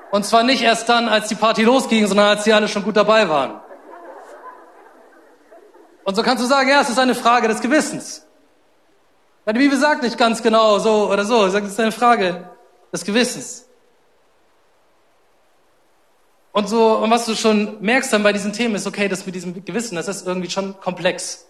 Und 0.09 0.25
zwar 0.25 0.41
nicht 0.41 0.63
erst 0.63 0.89
dann, 0.89 1.07
als 1.07 1.27
die 1.27 1.35
Party 1.35 1.61
losging, 1.61 2.07
sondern 2.07 2.29
als 2.29 2.45
die 2.45 2.53
alle 2.53 2.67
schon 2.67 2.83
gut 2.83 2.97
dabei 2.97 3.29
waren. 3.29 3.61
Und 6.03 6.15
so 6.15 6.23
kannst 6.23 6.43
du 6.43 6.47
sagen, 6.47 6.67
ja, 6.67 6.81
es 6.81 6.89
ist 6.89 6.97
eine 6.97 7.13
Frage 7.13 7.47
des 7.47 7.61
Gewissens. 7.61 8.25
Weil 9.45 9.53
die 9.53 9.59
Bibel 9.59 9.77
sagt 9.77 10.01
nicht 10.01 10.17
ganz 10.17 10.41
genau 10.41 10.79
so 10.79 11.11
oder 11.11 11.25
so, 11.25 11.45
sie 11.45 11.51
sagt, 11.51 11.67
es 11.67 11.73
ist 11.73 11.79
eine 11.79 11.91
Frage 11.91 12.49
des 12.91 13.05
Gewissens. 13.05 13.69
Und 16.53 16.69
so, 16.69 16.97
und 16.97 17.09
was 17.09 17.25
du 17.25 17.35
schon 17.35 17.81
merkst 17.81 18.13
dann 18.13 18.21
bei 18.21 18.31
diesen 18.31 18.53
Themen 18.53 18.75
ist, 18.75 18.85
okay, 18.85 19.09
das 19.09 19.25
mit 19.25 19.33
diesem 19.33 19.65
Gewissen, 19.65 19.95
das 19.95 20.07
ist 20.07 20.25
irgendwie 20.25 20.51
schon 20.51 20.79
komplex. 20.79 21.47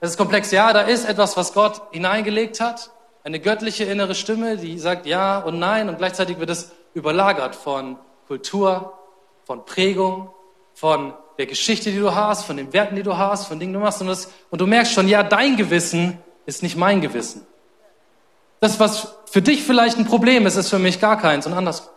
Das 0.00 0.10
ist 0.10 0.18
komplex. 0.18 0.50
Ja, 0.50 0.74
da 0.74 0.82
ist 0.82 1.08
etwas, 1.08 1.34
was 1.38 1.54
Gott 1.54 1.80
hineingelegt 1.90 2.60
hat. 2.60 2.90
Eine 3.24 3.40
göttliche 3.40 3.84
innere 3.84 4.14
Stimme, 4.14 4.58
die 4.58 4.78
sagt 4.78 5.06
ja 5.06 5.38
und 5.38 5.58
nein 5.58 5.88
und 5.88 5.96
gleichzeitig 5.96 6.38
wird 6.38 6.50
es 6.50 6.72
überlagert 6.92 7.56
von 7.56 7.98
Kultur, 8.28 8.92
von 9.46 9.64
Prägung, 9.64 10.28
von 10.74 11.14
der 11.38 11.46
Geschichte, 11.46 11.90
die 11.90 11.98
du 11.98 12.14
hast, 12.14 12.44
von 12.44 12.58
den 12.58 12.70
Werten, 12.74 12.96
die 12.96 13.02
du 13.02 13.16
hast, 13.16 13.46
von 13.46 13.58
Dingen, 13.58 13.72
die 13.72 13.78
du 13.78 13.82
machst. 13.82 14.02
Und, 14.02 14.08
das, 14.08 14.30
und 14.50 14.60
du 14.60 14.66
merkst 14.66 14.92
schon, 14.92 15.08
ja, 15.08 15.22
dein 15.22 15.56
Gewissen 15.56 16.18
ist 16.44 16.62
nicht 16.62 16.76
mein 16.76 17.00
Gewissen. 17.00 17.46
Das, 18.60 18.78
was 18.78 19.14
für 19.30 19.40
dich 19.40 19.62
vielleicht 19.62 19.96
ein 19.96 20.04
Problem 20.04 20.46
ist, 20.46 20.56
ist 20.56 20.68
für 20.68 20.78
mich 20.78 21.00
gar 21.00 21.18
keins 21.18 21.46
und 21.46 21.54
anders. 21.54 21.90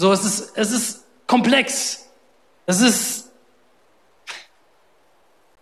So, 0.00 0.14
es 0.14 0.24
ist, 0.24 0.52
es 0.56 0.72
ist 0.72 1.04
komplex. 1.26 2.06
Es 2.64 2.80
ist 2.80 3.26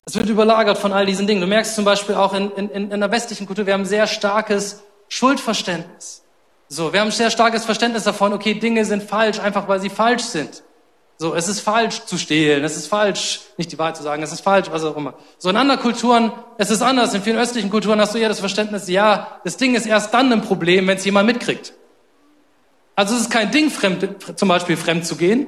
es 0.07 0.15
wird 0.15 0.29
überlagert 0.29 0.79
von 0.79 0.93
all 0.93 1.07
diesen 1.07 1.27
Dingen. 1.27 1.41
Du 1.41 1.49
merkst 1.49 1.75
zum 1.75 1.85
Beispiel 1.85 2.15
auch 2.15 2.33
in, 2.35 2.53
in, 2.53 2.93
in 2.93 3.01
der 3.01 3.11
westlichen 3.11 3.49
Kultur, 3.49 3.67
wir 3.67 3.75
haben 3.75 3.85
sehr 3.85 4.07
starkes 4.07 4.85
Schuldverständnis. 5.09 6.23
So, 6.69 6.93
wir 6.93 7.01
haben 7.01 7.09
ein 7.09 7.13
sehr 7.13 7.33
starkes 7.33 7.65
Verständnis 7.65 8.05
davon, 8.05 8.33
okay, 8.33 8.55
Dinge 8.55 8.85
sind 8.85 9.03
falsch, 9.03 9.41
einfach 9.41 9.67
weil 9.67 9.81
sie 9.81 9.91
falsch 9.91 10.23
sind. 10.23 10.63
So, 11.17 11.35
es 11.35 11.49
ist 11.49 11.59
falsch 11.59 12.05
zu 12.05 12.17
stehlen, 12.17 12.63
es 12.63 12.77
ist 12.77 12.87
falsch, 12.87 13.41
nicht 13.57 13.73
die 13.73 13.79
Wahrheit 13.81 13.97
zu 13.97 14.05
sagen, 14.05 14.23
es 14.23 14.31
ist 14.31 14.43
falsch, 14.43 14.69
was 14.71 14.85
auch 14.85 14.97
immer. 14.97 15.15
So, 15.39 15.51
in 15.51 15.57
anderen 15.57 15.81
Kulturen, 15.81 16.31
es 16.59 16.71
ist 16.71 16.81
anders. 16.81 17.13
In 17.13 17.23
vielen 17.23 17.39
östlichen 17.39 17.71
Kulturen 17.71 18.01
hast 18.01 18.15
du 18.15 18.19
eher 18.19 18.29
das 18.29 18.39
Verständnis, 18.39 18.87
ja, 18.87 19.41
das 19.43 19.57
Ding 19.57 19.75
ist 19.75 19.85
erst 19.85 20.15
dann 20.15 20.33
ein 20.33 20.43
Problem, 20.43 20.87
wenn 20.87 20.97
es 20.97 21.05
jemand 21.05 21.27
mitkriegt. 21.27 21.73
Also 22.99 23.15
es 23.15 23.21
ist 23.21 23.31
kein 23.31 23.53
Ding, 23.53 23.71
fremd, 23.71 24.09
zum 24.35 24.49
Beispiel 24.49 24.77
fremd 24.77 25.07
zu 25.07 25.15
gehen, 25.15 25.47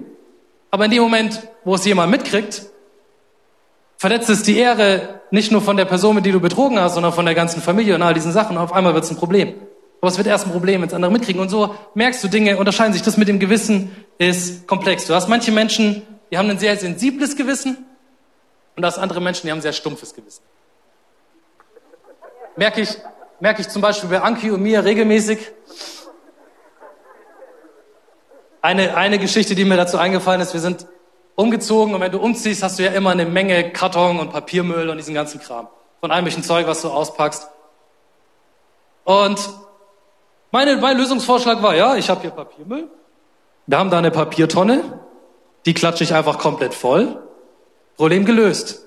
aber 0.70 0.84
in 0.84 0.92
dem 0.92 1.02
Moment, 1.02 1.48
wo 1.64 1.74
es 1.74 1.84
jemand 1.84 2.12
mitkriegt, 2.12 2.62
verletzt 3.96 4.30
es 4.30 4.44
die 4.44 4.56
Ehre 4.56 5.20
nicht 5.32 5.50
nur 5.50 5.60
von 5.60 5.76
der 5.76 5.84
Person, 5.84 6.14
mit 6.14 6.24
die 6.24 6.30
du 6.30 6.38
betrogen 6.38 6.78
hast, 6.78 6.94
sondern 6.94 7.12
von 7.12 7.24
der 7.24 7.34
ganzen 7.34 7.60
Familie 7.60 7.96
und 7.96 8.02
all 8.02 8.14
diesen 8.14 8.30
Sachen. 8.30 8.56
Und 8.56 8.62
auf 8.62 8.72
einmal 8.72 8.94
wird 8.94 9.02
es 9.02 9.10
ein 9.10 9.16
Problem. 9.16 9.54
Aber 10.00 10.12
es 10.12 10.16
wird 10.16 10.28
erst 10.28 10.46
ein 10.46 10.52
Problem, 10.52 10.80
wenn 10.80 10.86
es 10.86 10.94
andere 10.94 11.10
mitkriegen. 11.10 11.42
Und 11.42 11.48
so 11.48 11.74
merkst 11.94 12.22
du, 12.22 12.28
Dinge 12.28 12.56
unterscheiden 12.56 12.92
sich. 12.92 13.02
Das 13.02 13.16
mit 13.16 13.26
dem 13.26 13.40
Gewissen 13.40 13.90
ist 14.18 14.68
komplex. 14.68 15.08
Du 15.08 15.14
hast 15.16 15.28
manche 15.28 15.50
Menschen, 15.50 16.02
die 16.30 16.38
haben 16.38 16.48
ein 16.50 16.58
sehr 16.60 16.76
sensibles 16.76 17.34
Gewissen 17.34 17.78
und 18.76 18.82
du 18.82 18.86
hast 18.86 18.98
andere 18.98 19.20
Menschen, 19.20 19.48
die 19.48 19.50
haben 19.50 19.58
ein 19.58 19.62
sehr 19.62 19.72
stumpfes 19.72 20.14
Gewissen. 20.14 20.42
Merke 22.54 22.82
ich, 22.82 22.96
merke 23.40 23.60
ich 23.60 23.68
zum 23.68 23.82
Beispiel 23.82 24.08
bei 24.08 24.20
Anki 24.20 24.52
und 24.52 24.62
mir 24.62 24.84
regelmäßig. 24.84 25.38
Eine, 28.62 28.96
eine 28.96 29.18
Geschichte, 29.18 29.54
die 29.54 29.64
mir 29.64 29.76
dazu 29.76 29.98
eingefallen 29.98 30.40
ist, 30.40 30.52
wir 30.52 30.60
sind 30.60 30.86
umgezogen 31.34 31.94
und 31.94 32.00
wenn 32.00 32.12
du 32.12 32.18
umziehst, 32.18 32.62
hast 32.62 32.78
du 32.78 32.82
ja 32.82 32.90
immer 32.92 33.10
eine 33.10 33.24
Menge 33.24 33.70
Karton 33.72 34.18
und 34.18 34.32
Papiermüll 34.32 34.88
und 34.90 34.98
diesen 34.98 35.14
ganzen 35.14 35.40
Kram. 35.40 35.68
Von 36.00 36.10
allem 36.10 36.24
möglichen 36.24 36.42
Zeug, 36.42 36.66
was 36.66 36.82
du 36.82 36.88
auspackst. 36.88 37.48
Und 39.04 39.40
meine, 40.50 40.76
mein 40.76 40.96
Lösungsvorschlag 40.96 41.62
war, 41.62 41.74
ja, 41.74 41.96
ich 41.96 42.10
habe 42.10 42.20
hier 42.20 42.30
Papiermüll. 42.30 42.88
Wir 43.66 43.78
haben 43.78 43.90
da 43.90 43.98
eine 43.98 44.10
Papiertonne. 44.10 45.00
Die 45.64 45.74
klatsche 45.74 46.04
ich 46.04 46.14
einfach 46.14 46.38
komplett 46.38 46.74
voll. 46.74 47.22
Problem 47.96 48.24
gelöst. 48.24 48.86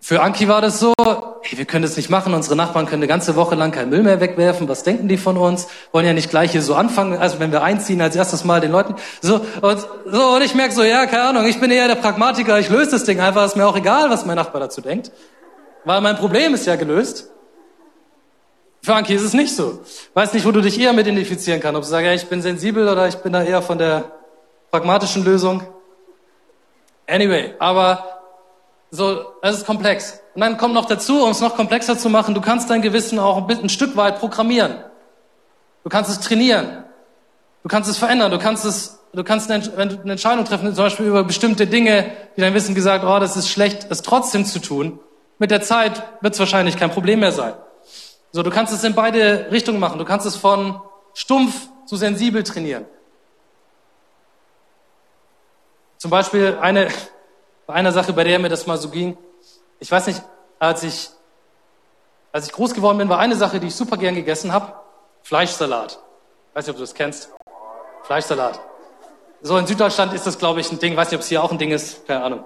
Für 0.00 0.22
Anki 0.22 0.48
war 0.48 0.60
das 0.60 0.80
so, 0.80 0.94
hey, 1.42 1.58
wir 1.58 1.64
können 1.64 1.82
das 1.82 1.96
nicht 1.96 2.10
machen, 2.10 2.34
unsere 2.34 2.56
Nachbarn 2.56 2.86
können 2.86 3.02
eine 3.02 3.08
ganze 3.08 3.36
Woche 3.36 3.54
lang 3.54 3.72
keinen 3.72 3.90
Müll 3.90 4.02
mehr 4.02 4.20
wegwerfen, 4.20 4.68
was 4.68 4.82
denken 4.82 5.08
die 5.08 5.16
von 5.16 5.36
uns? 5.36 5.68
Wollen 5.92 6.06
ja 6.06 6.12
nicht 6.12 6.30
gleich 6.30 6.52
hier 6.52 6.62
so 6.62 6.74
anfangen, 6.74 7.18
also 7.18 7.40
wenn 7.40 7.52
wir 7.52 7.62
einziehen, 7.62 8.00
als 8.00 8.16
erstes 8.16 8.44
Mal 8.44 8.60
den 8.60 8.72
Leuten, 8.72 8.94
so, 9.20 9.40
und, 9.60 9.86
so, 10.06 10.22
und 10.34 10.42
ich 10.42 10.54
merke 10.54 10.74
so, 10.74 10.82
ja, 10.82 11.06
keine 11.06 11.24
Ahnung, 11.24 11.46
ich 11.46 11.60
bin 11.60 11.70
eher 11.70 11.88
der 11.88 11.94
Pragmatiker, 11.94 12.58
ich 12.58 12.68
löse 12.68 12.92
das 12.92 13.04
Ding 13.04 13.20
einfach, 13.20 13.46
ist 13.46 13.56
mir 13.56 13.66
auch 13.66 13.76
egal, 13.76 14.10
was 14.10 14.26
mein 14.26 14.36
Nachbar 14.36 14.60
dazu 14.60 14.80
denkt, 14.80 15.10
weil 15.84 16.00
mein 16.00 16.16
Problem 16.16 16.54
ist 16.54 16.66
ja 16.66 16.76
gelöst. 16.76 17.30
Für 18.82 18.94
Anki 18.94 19.14
ist 19.14 19.22
es 19.22 19.34
nicht 19.34 19.54
so. 19.54 19.80
Weiß 20.14 20.32
nicht, 20.32 20.46
wo 20.46 20.52
du 20.52 20.62
dich 20.62 20.80
eher 20.80 20.94
mit 20.94 21.06
identifizieren 21.06 21.60
kannst, 21.60 21.76
ob 21.76 21.82
du 21.82 21.88
sagst, 21.88 22.06
ja, 22.06 22.14
ich 22.14 22.26
bin 22.28 22.40
sensibel 22.40 22.88
oder 22.88 23.08
ich 23.08 23.16
bin 23.16 23.32
da 23.32 23.42
eher 23.42 23.60
von 23.60 23.76
der 23.76 24.10
pragmatischen 24.70 25.24
Lösung. 25.24 25.62
Anyway, 27.06 27.54
aber 27.58 28.09
so, 28.90 29.24
es 29.42 29.58
ist 29.58 29.66
komplex. 29.66 30.20
Und 30.34 30.40
dann 30.40 30.56
kommt 30.56 30.74
noch 30.74 30.86
dazu, 30.86 31.22
um 31.24 31.30
es 31.30 31.40
noch 31.40 31.56
komplexer 31.56 31.96
zu 31.96 32.08
machen, 32.08 32.34
du 32.34 32.40
kannst 32.40 32.70
dein 32.70 32.82
Gewissen 32.82 33.18
auch 33.18 33.36
ein, 33.36 33.46
bisschen, 33.46 33.66
ein 33.66 33.68
Stück 33.68 33.96
weit 33.96 34.18
programmieren. 34.18 34.76
Du 35.84 35.90
kannst 35.90 36.10
es 36.10 36.20
trainieren. 36.20 36.84
Du 37.62 37.68
kannst 37.68 37.88
es 37.88 37.98
verändern. 37.98 38.30
Du 38.30 38.38
kannst 38.38 38.64
es, 38.64 38.98
du 39.12 39.22
kannst 39.22 39.50
eine, 39.50 39.76
wenn 39.76 39.88
du 39.90 40.00
eine 40.00 40.12
Entscheidung 40.12 40.44
treffen, 40.44 40.74
zum 40.74 40.84
Beispiel 40.84 41.06
über 41.06 41.24
bestimmte 41.24 41.66
Dinge, 41.66 42.10
die 42.36 42.40
dein 42.40 42.54
Wissen 42.54 42.74
gesagt, 42.74 43.04
oh, 43.04 43.18
das 43.20 43.36
ist 43.36 43.48
schlecht, 43.48 43.86
es 43.90 44.02
trotzdem 44.02 44.44
zu 44.44 44.60
tun. 44.60 44.98
Mit 45.38 45.50
der 45.50 45.62
Zeit 45.62 46.02
wird 46.20 46.34
es 46.34 46.40
wahrscheinlich 46.40 46.76
kein 46.76 46.90
Problem 46.90 47.20
mehr 47.20 47.32
sein. 47.32 47.54
So, 48.32 48.42
du 48.42 48.50
kannst 48.50 48.72
es 48.72 48.84
in 48.84 48.94
beide 48.94 49.50
Richtungen 49.50 49.80
machen. 49.80 49.98
Du 49.98 50.04
kannst 50.04 50.26
es 50.26 50.36
von 50.36 50.80
stumpf 51.14 51.68
zu 51.86 51.96
sensibel 51.96 52.42
trainieren. 52.42 52.86
Zum 55.96 56.10
Beispiel 56.10 56.56
eine, 56.60 56.88
bei 57.70 57.76
einer 57.76 57.92
Sache, 57.92 58.12
bei 58.12 58.24
der 58.24 58.40
mir 58.40 58.48
das 58.48 58.66
mal 58.66 58.78
so 58.78 58.88
ging. 58.88 59.16
Ich 59.78 59.92
weiß 59.92 60.08
nicht, 60.08 60.20
als 60.58 60.82
ich, 60.82 61.08
als 62.32 62.46
ich 62.48 62.52
groß 62.52 62.74
geworden 62.74 62.98
bin, 62.98 63.08
war 63.08 63.20
eine 63.20 63.36
Sache, 63.36 63.60
die 63.60 63.68
ich 63.68 63.76
super 63.76 63.96
gern 63.96 64.16
gegessen 64.16 64.52
habe, 64.52 64.72
Fleischsalat. 65.22 65.92
Ich 66.48 66.56
weiß 66.56 66.66
nicht, 66.66 66.70
ob 66.72 66.78
du 66.78 66.82
das 66.82 66.94
kennst. 66.94 67.30
Fleischsalat. 68.02 68.58
So 69.42 69.56
in 69.56 69.68
Süddeutschland 69.68 70.12
ist 70.14 70.26
das, 70.26 70.36
glaube 70.36 70.58
ich, 70.58 70.72
ein 70.72 70.80
Ding. 70.80 70.94
Ich 70.94 70.98
weiß 70.98 71.12
nicht, 71.12 71.18
ob 71.18 71.22
es 71.22 71.28
hier 71.28 71.44
auch 71.44 71.52
ein 71.52 71.58
Ding 71.58 71.70
ist. 71.70 72.08
Keine 72.08 72.24
Ahnung. 72.24 72.44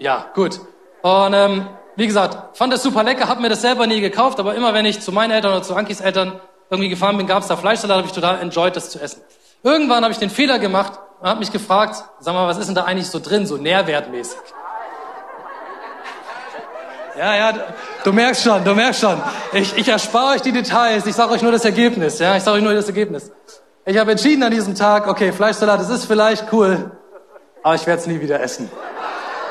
Ja, 0.00 0.26
gut. 0.34 0.58
Und 1.02 1.32
ähm, 1.32 1.68
wie 1.94 2.08
gesagt, 2.08 2.56
fand 2.56 2.72
das 2.72 2.82
super 2.82 3.04
lecker, 3.04 3.28
habe 3.28 3.40
mir 3.42 3.48
das 3.48 3.60
selber 3.60 3.86
nie 3.86 4.00
gekauft, 4.00 4.40
aber 4.40 4.56
immer 4.56 4.74
wenn 4.74 4.86
ich 4.86 5.00
zu 5.00 5.12
meinen 5.12 5.30
Eltern 5.30 5.52
oder 5.52 5.62
zu 5.62 5.76
Ankis 5.76 6.00
Eltern 6.00 6.40
irgendwie 6.68 6.88
gefahren 6.88 7.16
bin, 7.16 7.28
gab 7.28 7.42
es 7.42 7.48
da 7.48 7.56
Fleischsalat, 7.56 7.98
habe 7.98 8.08
ich 8.08 8.12
total 8.12 8.40
enjoyed, 8.40 8.74
das 8.74 8.90
zu 8.90 8.98
essen. 9.00 9.22
Irgendwann 9.62 10.02
habe 10.02 10.10
ich 10.10 10.18
den 10.18 10.30
Fehler 10.30 10.58
gemacht, 10.58 10.98
und 11.22 11.28
hat 11.28 11.38
mich 11.38 11.52
gefragt, 11.52 12.02
sag 12.18 12.34
mal, 12.34 12.48
was 12.48 12.58
ist 12.58 12.66
denn 12.66 12.74
da 12.74 12.82
eigentlich 12.82 13.08
so 13.08 13.20
drin, 13.20 13.46
so 13.46 13.56
nährwertmäßig? 13.56 14.40
Ja, 17.16 17.36
ja, 17.36 17.54
du 18.02 18.12
merkst 18.12 18.42
schon, 18.42 18.64
du 18.64 18.74
merkst 18.74 19.00
schon. 19.00 19.22
Ich, 19.52 19.76
ich 19.76 19.88
erspare 19.88 20.34
euch 20.34 20.42
die 20.42 20.50
Details, 20.50 21.06
ich 21.06 21.14
sage 21.14 21.30
euch 21.32 21.42
nur 21.42 21.52
das 21.52 21.64
Ergebnis, 21.64 22.18
ja, 22.18 22.36
ich 22.36 22.42
sage 22.42 22.56
euch 22.56 22.64
nur 22.64 22.74
das 22.74 22.88
Ergebnis. 22.88 23.30
Ich 23.84 23.98
habe 23.98 24.10
entschieden 24.10 24.42
an 24.42 24.50
diesem 24.50 24.74
Tag, 24.74 25.06
okay, 25.06 25.30
Fleischsalat, 25.30 25.78
das 25.78 25.90
ist 25.90 26.06
vielleicht 26.06 26.52
cool, 26.52 26.90
aber 27.62 27.76
ich 27.76 27.86
werde 27.86 28.00
es 28.00 28.06
nie 28.08 28.20
wieder 28.20 28.40
essen. 28.40 28.68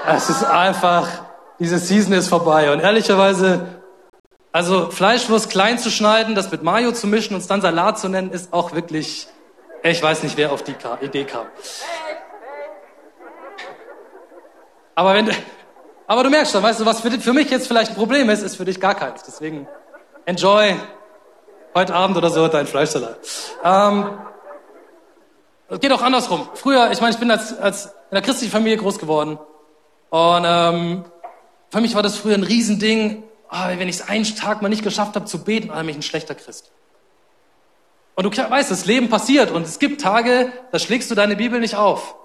Es 0.06 0.30
ist 0.30 0.44
einfach, 0.44 1.08
diese 1.60 1.78
Season 1.78 2.12
ist 2.14 2.28
vorbei. 2.28 2.74
Und 2.74 2.82
ehrlicherweise, 2.82 3.68
also 4.52 4.90
Fleischwurst 4.90 5.50
klein 5.50 5.78
zu 5.78 5.90
schneiden, 5.90 6.36
das 6.36 6.52
mit 6.52 6.64
Mayo 6.64 6.92
zu 6.92 7.08
mischen 7.08 7.36
und 7.36 7.42
es 7.42 7.48
dann 7.48 7.62
Salat 7.62 7.98
zu 7.98 8.10
nennen, 8.10 8.32
ist 8.32 8.52
auch 8.52 8.74
wirklich 8.74 9.28
ich 9.84 10.02
weiß 10.02 10.24
nicht, 10.24 10.38
wer 10.38 10.52
auf 10.52 10.64
die 10.64 10.76
Idee 11.02 11.26
kam. 11.26 11.48
Aber 14.96 15.14
wenn, 15.14 15.30
aber 16.08 16.24
du 16.24 16.30
merkst 16.30 16.52
schon, 16.52 16.62
weißt 16.62 16.80
du, 16.80 16.86
was 16.86 17.02
für, 17.02 17.10
für 17.12 17.34
mich 17.34 17.50
jetzt 17.50 17.68
vielleicht 17.68 17.92
ein 17.92 17.96
Problem 17.96 18.30
ist, 18.30 18.42
ist 18.42 18.58
für 18.58 18.66
dich 18.66 18.80
gar 18.80 18.96
keins. 18.96 19.24
Deswegen 19.24 19.68
enjoy 20.26 20.76
heute 21.74 21.94
Abend 21.94 22.18
oder 22.18 22.30
so 22.30 22.48
dein 22.48 22.68
Fleischsalat. 22.68 23.20
Ähm, 23.64 24.20
geht 25.80 25.92
auch 25.92 26.02
andersrum. 26.02 26.50
Früher, 26.54 26.92
ich 26.92 27.00
meine, 27.00 27.14
ich 27.14 27.20
bin 27.20 27.32
als, 27.32 27.58
als 27.58 27.86
in 27.86 28.18
einer 28.18 28.22
christlichen 28.22 28.52
Familie 28.52 28.78
groß 28.78 29.00
geworden. 29.00 29.40
Und 30.10 30.44
ähm, 30.46 31.06
für 31.70 31.80
mich 31.80 31.96
war 31.96 32.04
das 32.04 32.18
früher 32.18 32.36
ein 32.36 32.44
Riesending, 32.44 33.24
oh, 33.50 33.68
wenn 33.78 33.88
ich 33.88 33.96
es 33.96 34.10
einen 34.10 34.26
Tag 34.36 34.62
mal 34.62 34.70
nicht 34.70 34.84
geschafft 34.84 35.16
habe 35.16 35.26
zu 35.26 35.44
beten, 35.44 35.70
war 35.70 35.84
ich 35.86 35.96
ein 35.96 36.02
schlechter 36.02 36.36
Christ. 36.36 36.72
Und 38.16 38.24
du 38.26 38.30
weißt, 38.38 38.70
das 38.70 38.86
Leben 38.86 39.10
passiert 39.10 39.52
und 39.52 39.66
es 39.66 39.80
gibt 39.80 40.02
Tage, 40.02 40.52
da 40.72 40.80
schlägst 40.80 41.10
du 41.10 41.16
deine 41.16 41.36
Bibel 41.36 41.60
nicht 41.60 41.76
auf. 41.76 42.16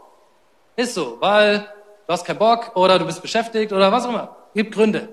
Ist 0.75 0.95
so, 0.95 1.17
weil 1.21 1.61
du 2.07 2.13
hast 2.13 2.25
keinen 2.25 2.39
Bock 2.39 2.73
oder 2.75 2.99
du 2.99 3.07
bist 3.07 3.23
beschäftigt 3.23 3.73
oder 3.73 3.93
was 3.93 4.05
auch 4.05 4.11
immer. 4.11 4.37
Gibt 4.55 4.75
Gründe. 4.75 5.09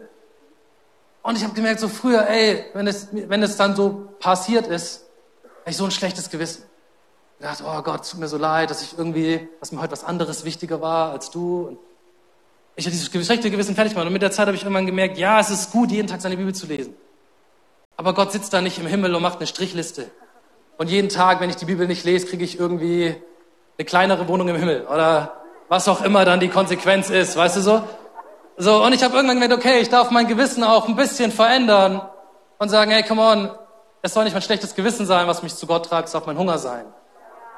Und 1.21 1.37
ich 1.37 1.43
habe 1.43 1.53
gemerkt, 1.53 1.79
so 1.79 1.87
früher, 1.87 2.27
ey, 2.27 2.65
wenn 2.73 2.87
es, 2.87 3.07
wenn 3.11 3.43
es 3.43 3.55
dann 3.55 3.75
so 3.75 4.09
passiert 4.19 4.67
ist, 4.67 5.05
habe 5.61 5.69
ich 5.69 5.77
so 5.77 5.85
ein 5.85 5.91
schlechtes 5.91 6.29
Gewissen. 6.29 6.63
Ich 7.39 7.45
dachte, 7.45 7.63
oh 7.65 7.81
Gott, 7.81 8.09
tut 8.09 8.19
mir 8.19 8.27
so 8.27 8.37
leid, 8.37 8.69
dass 8.69 8.81
ich 8.81 8.97
irgendwie, 8.97 9.47
dass 9.59 9.71
mir 9.71 9.81
heute 9.81 9.91
was 9.91 10.03
anderes 10.03 10.43
wichtiger 10.43 10.81
war 10.81 11.11
als 11.11 11.31
du. 11.31 11.67
Und 11.67 11.77
ich 12.75 12.85
habe 12.85 12.91
dieses 12.91 13.09
schlechte 13.25 13.51
Gewissen 13.51 13.75
fertig 13.75 13.93
gemacht. 13.93 14.07
Und 14.07 14.13
mit 14.13 14.21
der 14.21 14.31
Zeit 14.31 14.47
habe 14.47 14.57
ich 14.57 14.63
irgendwann 14.63 14.85
gemerkt, 14.85 15.17
ja, 15.17 15.39
es 15.39 15.49
ist 15.49 15.71
gut, 15.71 15.91
jeden 15.91 16.07
Tag 16.07 16.21
seine 16.21 16.35
Bibel 16.35 16.53
zu 16.53 16.65
lesen. 16.65 16.95
Aber 17.95 18.13
Gott 18.13 18.31
sitzt 18.31 18.51
da 18.53 18.59
nicht 18.59 18.79
im 18.79 18.87
Himmel 18.87 19.13
und 19.15 19.21
macht 19.21 19.37
eine 19.37 19.47
Strichliste 19.47 20.09
Und 20.77 20.89
jeden 20.89 21.09
Tag, 21.09 21.39
wenn 21.39 21.49
ich 21.49 21.55
die 21.55 21.65
Bibel 21.65 21.87
nicht 21.87 22.03
lese, 22.03 22.25
kriege 22.25 22.43
ich 22.43 22.59
irgendwie 22.59 23.15
eine 23.77 23.85
kleinere 23.85 24.27
Wohnung 24.27 24.47
im 24.49 24.55
Himmel 24.55 24.85
oder 24.87 25.33
was 25.69 25.87
auch 25.87 26.01
immer 26.03 26.25
dann 26.25 26.39
die 26.39 26.49
Konsequenz 26.49 27.09
ist, 27.09 27.35
weißt 27.35 27.57
du 27.57 27.61
so? 27.61 27.83
So, 28.57 28.83
und 28.83 28.93
ich 28.93 29.03
habe 29.03 29.15
irgendwann 29.15 29.39
gemerkt, 29.39 29.53
okay, 29.53 29.79
ich 29.79 29.89
darf 29.89 30.11
mein 30.11 30.27
Gewissen 30.27 30.63
auch 30.63 30.87
ein 30.87 30.95
bisschen 30.95 31.31
verändern 31.31 32.01
und 32.59 32.69
sagen, 32.69 32.91
hey, 32.91 33.03
come 33.03 33.21
on, 33.21 33.49
es 34.03 34.13
soll 34.13 34.25
nicht 34.25 34.33
mein 34.33 34.43
schlechtes 34.43 34.75
Gewissen 34.75 35.05
sein, 35.05 35.27
was 35.27 35.41
mich 35.41 35.55
zu 35.55 35.65
Gott 35.65 35.87
tragt, 35.87 36.07
es 36.07 36.13
darf 36.13 36.27
mein 36.27 36.37
Hunger 36.37 36.59
sein. 36.59 36.85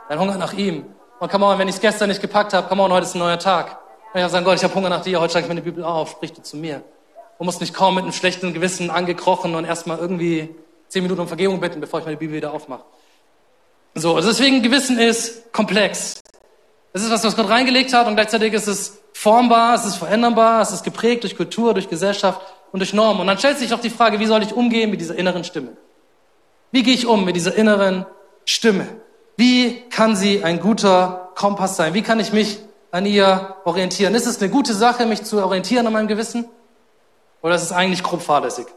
Mein 0.08 0.19
Hunger 0.19 0.38
nach 0.38 0.54
ihm. 0.54 0.86
Und 1.19 1.32
come 1.32 1.45
on, 1.45 1.58
wenn 1.60 1.67
ich 1.67 1.75
es 1.75 1.82
gestern 1.82 2.10
nicht 2.10 2.21
gepackt 2.21 2.54
habe, 2.54 2.67
come 2.67 2.84
on, 2.84 2.93
heute 2.93 3.06
ist 3.06 3.15
ein 3.15 3.19
neuer 3.19 3.39
Tag. 3.39 3.80
Und 4.13 4.19
ich 4.19 4.21
habe 4.21 4.32
sagen, 4.32 4.45
Gott, 4.45 4.56
ich 4.56 4.63
habe 4.63 4.73
Hunger 4.73 4.89
nach 4.89 5.01
dir, 5.01 5.19
heute 5.19 5.32
schlage 5.32 5.45
ich 5.45 5.49
meine 5.49 5.62
Bibel 5.62 5.84
auf, 5.84 6.12
sprich 6.12 6.32
du 6.32 6.41
zu 6.41 6.56
mir. 6.56 6.82
Du 7.38 7.43
musst 7.43 7.60
nicht 7.60 7.73
kommen 7.73 7.95
mit 7.95 8.04
einem 8.04 8.13
schlechten 8.13 8.54
Gewissen 8.54 8.89
angekrochen 8.89 9.56
und 9.56 9.65
erstmal 9.65 9.97
irgendwie 9.97 10.56
zehn 10.88 11.04
Minuten 11.04 11.21
um 11.21 11.28
Vergebung 11.28 11.60
bitten, 11.60 11.82
bevor 11.82 11.99
ich 11.99 12.06
meine 12.06 12.17
Bibel 12.17 12.38
wieder 12.38 12.54
aufmache. 12.54 12.84
So, 13.95 14.15
also 14.15 14.27
deswegen 14.27 14.62
Gewissen 14.62 14.99
ist 14.99 15.53
komplex. 15.53 16.21
Es 16.91 17.01
ist 17.01 17.12
was, 17.12 17.23
was 17.23 17.36
Gott 17.36 17.49
reingelegt 17.49 17.93
hat 17.93 18.08
und 18.08 18.15
gleichzeitig 18.15 18.53
ist 18.53 18.67
es 18.67 18.99
formbar, 19.13 19.75
es 19.75 19.86
ist 19.86 19.95
veränderbar, 19.95 20.62
es 20.62 20.71
ist 20.71 20.84
geprägt 20.84 21.23
durch 21.23 21.38
Kultur, 21.38 21.73
durch 21.73 21.88
Gesellschaft 21.88 22.41
und 22.73 22.79
durch 22.79 22.93
Normen. 22.93 23.21
Und 23.21 23.27
dann 23.27 23.38
stellt 23.38 23.58
sich 23.58 23.73
auch 23.73 23.79
die 23.79 23.89
Frage, 23.89 24.19
wie 24.19 24.25
soll 24.25 24.43
ich 24.43 24.53
umgehen 24.53 24.91
mit 24.91 24.99
dieser 24.99 25.15
inneren 25.15 25.45
Stimme? 25.45 25.77
Wie 26.71 26.84
gehe 26.84 26.93
ich 26.93 27.08
um 27.08 27.23
mit 27.23 27.38
dieser 27.38 27.55
inneren 27.55 28.05
Stimme? 28.43 28.86
Wie 29.38 29.81
kann 29.89 30.17
sie 30.17 30.43
ein 30.43 30.60
guter 30.60 31.31
Kompass 31.36 31.77
sein? 31.77 31.93
Wie 31.93 32.01
kann 32.01 32.19
ich 32.19 32.34
mich 32.34 32.60
an 32.91 33.05
ihr 33.05 33.55
orientieren? 33.63 34.13
Ist 34.13 34.25
es 34.25 34.41
eine 34.41 34.49
gute 34.49 34.73
Sache, 34.73 35.05
mich 35.05 35.23
zu 35.23 35.41
orientieren 35.41 35.88
an 35.88 35.93
meinem 35.93 36.10
Gewissen? 36.10 36.49
Oder 37.41 37.55
ist 37.55 37.63
es 37.63 37.71
eigentlich 37.71 38.03
grob 38.03 38.21
fahrlässig? 38.21 38.67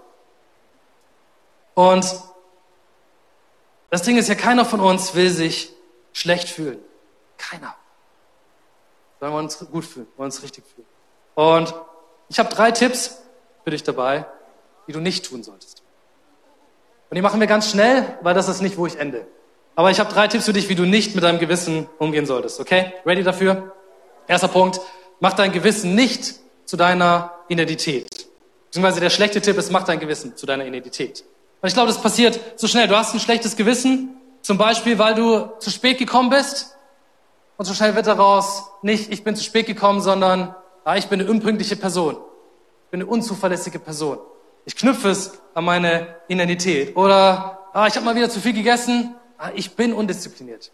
Und 1.74 2.06
das 3.90 4.02
Ding 4.02 4.16
ist 4.16 4.28
ja, 4.28 4.34
keiner 4.34 4.64
von 4.64 4.80
uns 4.80 5.14
will 5.14 5.30
sich 5.30 5.72
schlecht 6.12 6.48
fühlen. 6.48 6.78
Keiner. 7.36 7.74
Sollen 9.20 9.32
wir 9.32 9.38
uns 9.38 9.58
gut 9.70 9.84
fühlen, 9.84 10.06
wollen 10.16 10.26
uns 10.26 10.42
richtig 10.42 10.64
fühlen. 10.66 10.86
Und 11.34 11.74
ich 12.28 12.38
habe 12.38 12.48
drei 12.48 12.70
Tipps 12.70 13.18
für 13.64 13.70
dich 13.70 13.82
dabei, 13.82 14.26
die 14.86 14.92
du 14.92 15.00
nicht 15.00 15.26
tun 15.26 15.42
solltest. 15.42 15.82
Und 17.10 17.14
die 17.14 17.22
machen 17.22 17.40
wir 17.40 17.46
ganz 17.46 17.70
schnell, 17.70 18.18
weil 18.22 18.34
das 18.34 18.48
ist 18.48 18.60
nicht, 18.60 18.76
wo 18.76 18.86
ich 18.86 18.98
ende. 18.98 19.26
Aber 19.74 19.90
ich 19.90 20.00
habe 20.00 20.12
drei 20.12 20.28
Tipps 20.28 20.44
für 20.44 20.52
dich, 20.52 20.68
wie 20.68 20.74
du 20.74 20.84
nicht 20.84 21.14
mit 21.14 21.24
deinem 21.24 21.38
Gewissen 21.38 21.88
umgehen 21.98 22.26
solltest. 22.26 22.60
Okay? 22.60 22.92
Ready 23.06 23.22
dafür? 23.22 23.72
Erster 24.26 24.48
Punkt. 24.48 24.80
Mach 25.20 25.32
dein 25.32 25.52
Gewissen 25.52 25.94
nicht 25.94 26.34
zu 26.64 26.76
deiner 26.76 27.32
Identität. 27.48 28.28
Beziehungsweise 28.66 29.00
der 29.00 29.10
schlechte 29.10 29.40
Tipp 29.40 29.56
ist, 29.56 29.70
mach 29.72 29.84
dein 29.84 30.00
Gewissen 30.00 30.36
zu 30.36 30.44
deiner 30.44 30.66
Identität. 30.66 31.24
Und 31.60 31.68
ich 31.68 31.74
glaube, 31.74 31.88
das 31.88 32.00
passiert 32.00 32.38
so 32.56 32.68
schnell. 32.68 32.86
Du 32.88 32.96
hast 32.96 33.14
ein 33.14 33.20
schlechtes 33.20 33.56
Gewissen, 33.56 34.16
zum 34.42 34.58
Beispiel, 34.58 34.98
weil 34.98 35.14
du 35.14 35.50
zu 35.58 35.70
spät 35.70 35.98
gekommen 35.98 36.30
bist. 36.30 36.76
Und 37.56 37.64
so 37.64 37.74
schnell 37.74 37.96
wird 37.96 38.06
daraus 38.06 38.70
nicht, 38.82 39.12
ich 39.12 39.24
bin 39.24 39.34
zu 39.34 39.42
spät 39.42 39.66
gekommen, 39.66 40.00
sondern 40.00 40.54
ah, 40.84 40.96
ich 40.96 41.08
bin 41.08 41.20
eine 41.20 41.28
unpünktliche 41.28 41.76
Person. 41.76 42.16
Ich 42.84 42.90
bin 42.90 43.02
eine 43.02 43.10
unzuverlässige 43.10 43.80
Person. 43.80 44.18
Ich 44.64 44.76
knüpfe 44.76 45.10
es 45.10 45.32
an 45.54 45.64
meine 45.64 46.14
Identität. 46.28 46.96
Oder 46.96 47.58
ah, 47.72 47.86
ich 47.88 47.96
habe 47.96 48.04
mal 48.04 48.14
wieder 48.14 48.30
zu 48.30 48.40
viel 48.40 48.52
gegessen, 48.52 49.16
ah, 49.36 49.50
ich 49.54 49.74
bin 49.74 49.92
undiszipliniert. 49.92 50.70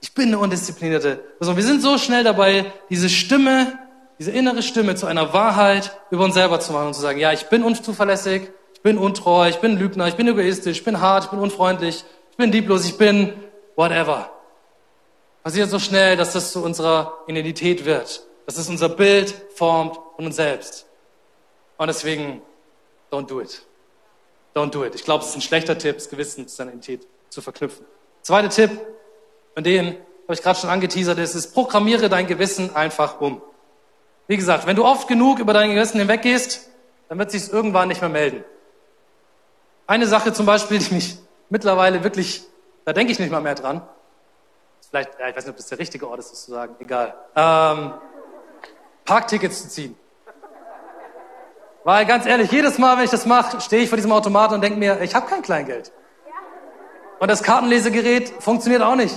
Ich 0.00 0.14
bin 0.14 0.28
eine 0.28 0.38
undisziplinierte 0.38 1.16
Person. 1.38 1.56
Wir 1.56 1.64
sind 1.64 1.82
so 1.82 1.98
schnell 1.98 2.22
dabei, 2.22 2.72
diese 2.88 3.08
Stimme, 3.08 3.78
diese 4.20 4.30
innere 4.30 4.62
Stimme 4.62 4.94
zu 4.94 5.06
einer 5.06 5.32
Wahrheit 5.32 5.98
über 6.10 6.24
uns 6.24 6.34
selber 6.34 6.60
zu 6.60 6.72
machen 6.72 6.88
und 6.88 6.94
zu 6.94 7.00
sagen, 7.00 7.18
ja, 7.18 7.32
ich 7.32 7.46
bin 7.48 7.64
unzuverlässig, 7.64 8.50
ich 8.78 8.82
bin 8.82 8.96
untreu, 8.96 9.48
ich 9.48 9.56
bin 9.58 9.76
Lügner, 9.76 10.06
ich 10.06 10.14
bin 10.14 10.28
egoistisch, 10.28 10.78
ich 10.78 10.84
bin 10.84 11.00
hart, 11.00 11.24
ich 11.24 11.30
bin 11.30 11.40
unfreundlich, 11.40 12.04
ich 12.30 12.36
bin 12.36 12.52
lieblos, 12.52 12.84
ich 12.84 12.96
bin 12.96 13.32
whatever. 13.74 14.30
Passiert 15.42 15.68
so 15.68 15.80
schnell, 15.80 16.16
dass 16.16 16.32
das 16.32 16.52
zu 16.52 16.62
unserer 16.62 17.18
Identität 17.26 17.84
wird. 17.84 18.22
Dass 18.46 18.56
es 18.56 18.68
unser 18.68 18.88
Bild 18.88 19.34
formt 19.56 19.96
von 20.14 20.26
uns 20.26 20.36
selbst. 20.36 20.86
Und 21.76 21.88
deswegen, 21.88 22.40
don't 23.10 23.26
do 23.26 23.40
it. 23.40 23.62
Don't 24.54 24.70
do 24.70 24.84
it. 24.84 24.94
Ich 24.94 25.04
glaube, 25.04 25.24
es 25.24 25.30
ist 25.30 25.36
ein 25.36 25.42
schlechter 25.42 25.76
Tipp, 25.76 25.96
das 25.96 26.08
Gewissen 26.08 26.46
zu 26.46 26.54
seiner 26.54 26.70
Identität 26.70 27.08
zu 27.30 27.42
verknüpfen. 27.42 27.84
Zweiter 28.22 28.48
Tipp, 28.48 28.70
und 29.56 29.66
den 29.66 29.88
habe 29.88 30.34
ich 30.34 30.42
gerade 30.42 30.60
schon 30.60 30.70
angeteasert, 30.70 31.18
ist, 31.18 31.34
ist, 31.34 31.52
programmiere 31.52 32.08
dein 32.08 32.28
Gewissen 32.28 32.76
einfach 32.76 33.20
um. 33.20 33.42
Wie 34.28 34.36
gesagt, 34.36 34.66
wenn 34.68 34.76
du 34.76 34.84
oft 34.84 35.08
genug 35.08 35.40
über 35.40 35.52
dein 35.52 35.74
Gewissen 35.74 35.98
hinweggehst, 35.98 36.68
dann 37.08 37.18
wird 37.18 37.32
sich 37.32 37.52
irgendwann 37.52 37.88
nicht 37.88 38.02
mehr 38.02 38.10
melden. 38.10 38.44
Eine 39.88 40.06
Sache 40.06 40.34
zum 40.34 40.44
Beispiel, 40.44 40.78
die 40.78 40.94
mich 40.94 41.16
mittlerweile 41.48 42.04
wirklich, 42.04 42.44
da 42.84 42.92
denke 42.92 43.10
ich 43.10 43.18
nicht 43.18 43.32
mal 43.32 43.40
mehr 43.40 43.54
dran. 43.54 43.80
Vielleicht, 44.90 45.18
ja, 45.18 45.28
ich 45.28 45.34
weiß 45.34 45.44
nicht, 45.44 45.52
ob 45.52 45.56
das 45.56 45.66
der 45.68 45.78
richtige 45.78 46.06
Ort 46.06 46.18
ist, 46.18 46.30
das 46.30 46.44
zu 46.44 46.50
sagen, 46.50 46.76
egal. 46.78 47.14
Ähm, 47.34 47.94
Parktickets 49.06 49.62
zu 49.62 49.68
ziehen. 49.70 49.96
Weil 51.84 52.04
ganz 52.04 52.26
ehrlich, 52.26 52.52
jedes 52.52 52.76
Mal, 52.76 52.98
wenn 52.98 53.04
ich 53.04 53.10
das 53.10 53.24
mache, 53.24 53.62
stehe 53.62 53.82
ich 53.82 53.88
vor 53.88 53.96
diesem 53.96 54.12
Automaten 54.12 54.52
und 54.52 54.60
denke 54.60 54.78
mir, 54.78 55.00
ich 55.00 55.14
habe 55.14 55.26
kein 55.26 55.40
Kleingeld. 55.40 55.90
Und 57.18 57.30
das 57.30 57.42
Kartenlesegerät 57.42 58.28
funktioniert 58.42 58.82
auch 58.82 58.94
nicht. 58.94 59.16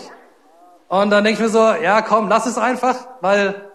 Und 0.88 1.10
dann 1.10 1.26
denke 1.26 1.34
ich 1.34 1.40
mir 1.46 1.50
so, 1.50 1.60
ja 1.60 2.02
komm, 2.02 2.30
lass 2.30 2.46
es 2.46 2.58
einfach, 2.58 2.96
weil 3.20 3.70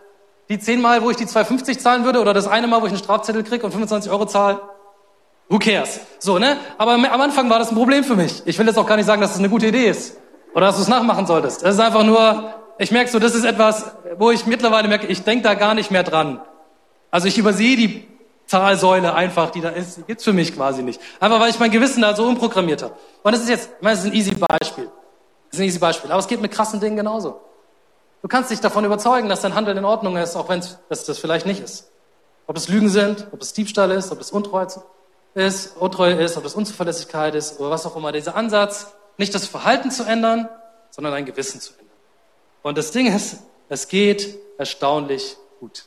die 0.48 0.58
zehnmal, 0.58 1.02
wo 1.02 1.10
ich 1.10 1.18
die 1.18 1.26
2,50 1.26 1.78
zahlen 1.78 2.04
würde, 2.06 2.22
oder 2.22 2.32
das 2.32 2.48
eine 2.48 2.66
Mal, 2.66 2.80
wo 2.80 2.86
ich 2.86 2.92
einen 2.92 3.02
Strafzettel 3.02 3.44
kriege 3.44 3.66
und 3.66 3.72
25 3.72 4.10
Euro 4.10 4.24
zahle, 4.24 4.62
who 5.48 5.58
cares? 5.58 6.00
So, 6.18 6.38
ne? 6.38 6.56
Aber 6.78 6.92
am 6.92 7.04
Anfang 7.04 7.48
war 7.50 7.58
das 7.58 7.70
ein 7.70 7.76
Problem 7.76 8.04
für 8.04 8.16
mich. 8.16 8.42
Ich 8.46 8.58
will 8.58 8.66
jetzt 8.66 8.78
auch 8.78 8.86
gar 8.86 8.96
nicht 8.96 9.06
sagen, 9.06 9.20
dass 9.20 9.30
das 9.30 9.38
eine 9.38 9.48
gute 9.48 9.66
Idee 9.66 9.88
ist. 9.88 10.16
Oder 10.54 10.66
dass 10.66 10.76
du 10.76 10.82
es 10.82 10.88
nachmachen 10.88 11.26
solltest. 11.26 11.62
Es 11.62 11.74
ist 11.74 11.80
einfach 11.80 12.04
nur, 12.04 12.54
ich 12.78 12.90
merke 12.90 13.10
so, 13.10 13.18
das 13.18 13.34
ist 13.34 13.44
etwas, 13.44 13.92
wo 14.18 14.30
ich 14.30 14.46
mittlerweile 14.46 14.88
merke, 14.88 15.06
ich 15.06 15.22
denke 15.22 15.44
da 15.44 15.54
gar 15.54 15.74
nicht 15.74 15.90
mehr 15.90 16.02
dran. 16.02 16.40
Also 17.10 17.28
ich 17.28 17.38
übersehe 17.38 17.76
die 17.76 18.08
Zahlsäule 18.46 19.14
einfach, 19.14 19.50
die 19.50 19.60
da 19.60 19.70
ist, 19.70 19.98
die 19.98 20.02
gibt's 20.02 20.24
für 20.24 20.32
mich 20.32 20.54
quasi 20.54 20.82
nicht. 20.82 21.00
Einfach 21.20 21.40
weil 21.40 21.50
ich 21.50 21.58
mein 21.58 21.70
Gewissen 21.70 22.02
da 22.02 22.14
so 22.14 22.24
umprogrammiert 22.26 22.82
habe. 22.82 22.94
Und 23.22 23.32
das 23.32 23.42
ist 23.42 23.48
jetzt, 23.48 23.70
ich 23.76 23.82
meine, 23.82 23.96
das 23.96 24.04
ist 24.04 24.10
ein 24.10 24.16
easy 24.16 24.34
Beispiel. 24.34 24.84
Das 25.50 25.58
ist 25.58 25.60
ein 25.60 25.66
easy 25.66 25.78
Beispiel. 25.78 26.10
Aber 26.10 26.20
es 26.20 26.28
geht 26.28 26.40
mit 26.40 26.52
krassen 26.52 26.80
Dingen 26.80 26.96
genauso. 26.96 27.40
Du 28.22 28.28
kannst 28.28 28.50
dich 28.50 28.60
davon 28.60 28.84
überzeugen, 28.84 29.28
dass 29.28 29.42
dein 29.42 29.54
Handeln 29.54 29.78
in 29.78 29.84
Ordnung 29.84 30.16
ist, 30.16 30.36
auch 30.36 30.48
wenn 30.48 30.60
es 30.60 31.04
das 31.04 31.18
vielleicht 31.18 31.46
nicht 31.46 31.62
ist. 31.62 31.90
Ob 32.46 32.56
es 32.56 32.68
Lügen 32.68 32.88
sind, 32.88 33.26
ob 33.32 33.42
es 33.42 33.52
Diebstahl 33.52 33.90
ist, 33.90 34.10
ob 34.12 34.20
es 34.20 34.30
Untreu 34.30 34.64
ist, 34.64 34.80
Untreu 35.36 36.12
ist, 36.12 36.38
ob 36.38 36.46
es 36.46 36.54
Unzuverlässigkeit 36.54 37.34
ist 37.34 37.60
oder 37.60 37.70
was 37.70 37.84
auch 37.84 37.94
immer. 37.94 38.10
Dieser 38.10 38.36
Ansatz, 38.36 38.94
nicht 39.18 39.34
das 39.34 39.46
Verhalten 39.46 39.90
zu 39.90 40.04
ändern, 40.04 40.48
sondern 40.90 41.12
dein 41.12 41.26
Gewissen 41.26 41.60
zu 41.60 41.72
ändern. 41.74 41.86
Und 42.62 42.78
das 42.78 42.90
Ding 42.90 43.14
ist, 43.14 43.40
es 43.68 43.88
geht 43.88 44.38
erstaunlich 44.56 45.36
gut. 45.60 45.84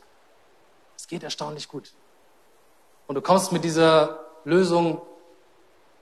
Es 0.96 1.08
geht 1.08 1.24
erstaunlich 1.24 1.68
gut. 1.68 1.92
Und 3.08 3.16
du 3.16 3.22
kommst 3.22 3.52
mit 3.52 3.64
dieser 3.64 4.20
Lösung 4.46 5.02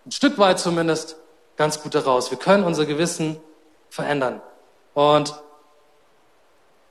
ein 0.06 0.12
Stück 0.12 0.38
weit 0.38 0.60
zumindest 0.60 1.16
ganz 1.56 1.82
gut 1.82 1.96
heraus. 1.96 2.32
Wir 2.32 2.38
können 2.38 2.66
unser 2.66 2.86
Gewissen 2.86 3.40
verändern. 3.90 4.42
Und 4.94 5.42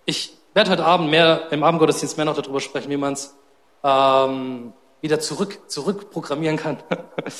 ich 0.07 0.35
werde 0.55 0.71
heute 0.71 0.87
Abend 0.87 1.11
mehr 1.11 1.53
im 1.53 1.62
Abendgottesdienst 1.62 2.16
mehr 2.16 2.25
noch 2.25 2.37
darüber 2.37 2.61
sprechen, 2.61 2.90
wie 2.90 2.97
man 2.97 3.12
es 3.12 3.35
ähm, 3.85 4.73
wieder 5.07 5.21
zurück 5.21 5.71
zurückprogrammieren 5.71 6.57
kann. 6.57 6.79
ähm, 6.90 7.31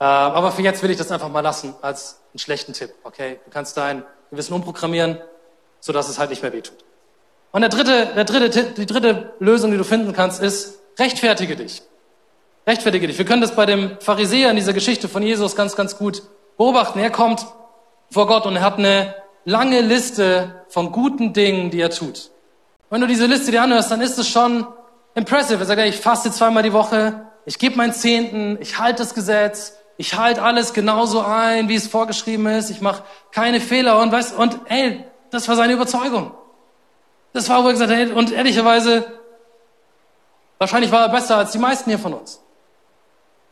aber 0.00 0.50
für 0.50 0.62
jetzt 0.62 0.82
will 0.82 0.90
ich 0.90 0.96
das 0.96 1.12
einfach 1.12 1.28
mal 1.28 1.40
lassen 1.40 1.74
als 1.82 2.20
einen 2.32 2.38
schlechten 2.38 2.72
Tipp. 2.72 2.94
Okay, 3.04 3.38
du 3.44 3.50
kannst 3.50 3.76
dein 3.76 4.02
Gewissen 4.30 4.54
umprogrammieren, 4.54 5.18
so 5.80 5.92
dass 5.92 6.08
es 6.08 6.18
halt 6.18 6.30
nicht 6.30 6.42
mehr 6.42 6.52
wehtut. 6.52 6.84
Und 7.52 7.60
der 7.60 7.70
dritte, 7.70 8.06
der 8.14 8.24
dritte, 8.24 8.64
die 8.72 8.86
dritte 8.86 9.34
Lösung, 9.38 9.70
die 9.70 9.76
du 9.76 9.84
finden 9.84 10.12
kannst, 10.14 10.42
ist 10.42 10.80
rechtfertige 10.98 11.54
dich. 11.54 11.82
Rechtfertige 12.66 13.06
dich. 13.06 13.18
Wir 13.18 13.26
können 13.26 13.42
das 13.42 13.54
bei 13.54 13.66
dem 13.66 14.00
Pharisäer 14.00 14.50
in 14.50 14.56
dieser 14.56 14.72
Geschichte 14.72 15.08
von 15.08 15.22
Jesus 15.22 15.54
ganz, 15.54 15.76
ganz 15.76 15.98
gut 15.98 16.22
beobachten. 16.56 16.98
Er 16.98 17.10
kommt 17.10 17.46
vor 18.10 18.26
Gott 18.26 18.46
und 18.46 18.56
er 18.56 18.62
hat 18.62 18.78
eine 18.78 19.14
lange 19.44 19.80
Liste 19.82 20.64
von 20.68 20.92
guten 20.92 21.32
Dingen, 21.32 21.70
die 21.70 21.80
er 21.80 21.90
tut. 21.90 22.30
Wenn 22.90 23.00
du 23.00 23.06
diese 23.06 23.26
Liste 23.26 23.50
dir 23.50 23.62
anhörst, 23.62 23.90
dann 23.90 24.00
ist 24.00 24.18
es 24.18 24.28
schon 24.28 24.66
impressive. 25.16 25.58
Er 25.58 25.66
sagt, 25.66 25.80
ich 25.80 25.96
faste 25.96 26.30
zweimal 26.30 26.62
die 26.62 26.72
Woche, 26.72 27.26
ich 27.44 27.58
gebe 27.58 27.76
meinen 27.76 27.92
Zehnten, 27.92 28.58
ich 28.60 28.78
halte 28.78 28.98
das 28.98 29.14
Gesetz, 29.14 29.76
ich 29.96 30.16
halte 30.16 30.42
alles 30.42 30.72
genauso 30.72 31.22
ein, 31.22 31.68
wie 31.68 31.74
es 31.74 31.88
vorgeschrieben 31.88 32.46
ist, 32.46 32.70
ich 32.70 32.80
mache 32.80 33.02
keine 33.32 33.60
Fehler 33.60 33.98
und 34.00 34.12
weißt, 34.12 34.36
und 34.36 34.60
ey, 34.66 35.04
das 35.30 35.48
war 35.48 35.56
seine 35.56 35.72
Überzeugung. 35.72 36.32
Das 37.32 37.48
war, 37.48 37.64
wo 37.64 37.68
er 37.68 37.72
gesagt 37.72 37.92
hat, 37.92 38.10
und 38.10 38.30
ehrlicherweise, 38.30 39.04
wahrscheinlich 40.58 40.92
war 40.92 41.02
er 41.02 41.08
besser 41.08 41.38
als 41.38 41.52
die 41.52 41.58
meisten 41.58 41.90
hier 41.90 41.98
von 41.98 42.14
uns. 42.14 42.42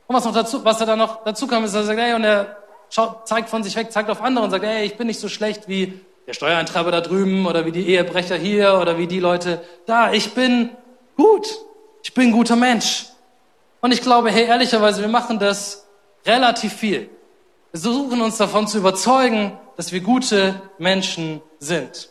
Und 0.06 0.14
was 0.14 0.24
noch 0.24 0.34
dazu, 0.34 0.64
was 0.64 0.80
er 0.80 0.86
dann 0.86 0.98
noch 0.98 1.24
dazu 1.24 1.46
kam, 1.46 1.64
ist, 1.64 1.74
er 1.74 1.84
sagt, 1.84 1.98
ey, 1.98 2.12
und 2.12 2.24
er 2.24 2.58
schaut, 2.90 3.26
zeigt 3.26 3.48
von 3.48 3.62
sich 3.62 3.74
weg, 3.74 3.90
zeigt 3.90 4.10
auf 4.10 4.20
andere 4.20 4.44
und 4.44 4.50
sagt, 4.50 4.64
ey, 4.64 4.84
ich 4.84 4.96
bin 4.96 5.06
nicht 5.06 5.20
so 5.20 5.28
schlecht 5.28 5.66
wie 5.66 6.00
der 6.26 6.34
Steuereintreiber 6.34 6.90
da 6.90 7.00
drüben 7.00 7.46
oder 7.46 7.64
wie 7.64 7.72
die 7.72 7.88
Ehebrecher 7.88 8.36
hier 8.36 8.78
oder 8.80 8.98
wie 8.98 9.06
die 9.06 9.20
Leute 9.20 9.62
da. 9.86 10.12
Ich 10.12 10.34
bin 10.34 10.70
gut. 11.16 11.46
Ich 12.02 12.12
bin 12.14 12.28
ein 12.28 12.32
guter 12.32 12.56
Mensch. 12.56 13.06
Und 13.80 13.92
ich 13.92 14.00
glaube, 14.00 14.30
hey, 14.30 14.44
ehrlicherweise, 14.44 15.00
wir 15.00 15.08
machen 15.08 15.38
das 15.38 15.86
relativ 16.24 16.72
viel. 16.72 17.10
Wir 17.72 17.80
versuchen 17.80 18.22
uns 18.22 18.36
davon 18.36 18.66
zu 18.66 18.78
überzeugen, 18.78 19.58
dass 19.76 19.92
wir 19.92 20.00
gute 20.00 20.60
Menschen 20.78 21.42
sind. 21.58 22.10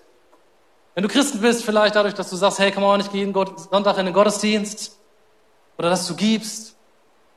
Wenn 0.94 1.04
du 1.04 1.10
Christen 1.10 1.42
bist, 1.42 1.64
vielleicht 1.64 1.96
dadurch, 1.96 2.14
dass 2.14 2.30
du 2.30 2.36
sagst, 2.36 2.60
hey, 2.60 2.72
komm 2.72 2.84
mal 2.84 2.98
nicht 2.98 3.14
jeden 3.14 3.34
Sonntag 3.34 3.98
in 3.98 4.06
den 4.06 4.14
Gottesdienst, 4.14 4.98
oder 5.78 5.90
dass 5.90 6.08
du 6.08 6.16
gibst, 6.16 6.76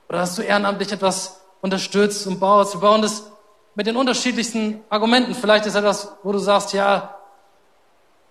oder 0.08 0.18
dass 0.18 0.34
du 0.34 0.42
ehrenamtlich 0.42 0.92
etwas 0.92 1.40
unterstützt 1.62 2.26
und 2.26 2.38
baust. 2.38 2.74
Wir 2.74 2.80
bauen 2.80 3.02
das 3.02 3.30
mit 3.74 3.86
den 3.86 3.96
unterschiedlichsten 3.96 4.84
Argumenten. 4.90 5.34
Vielleicht 5.34 5.66
ist 5.66 5.74
etwas, 5.74 6.12
wo 6.22 6.32
du 6.32 6.38
sagst, 6.38 6.72
ja, 6.72 7.16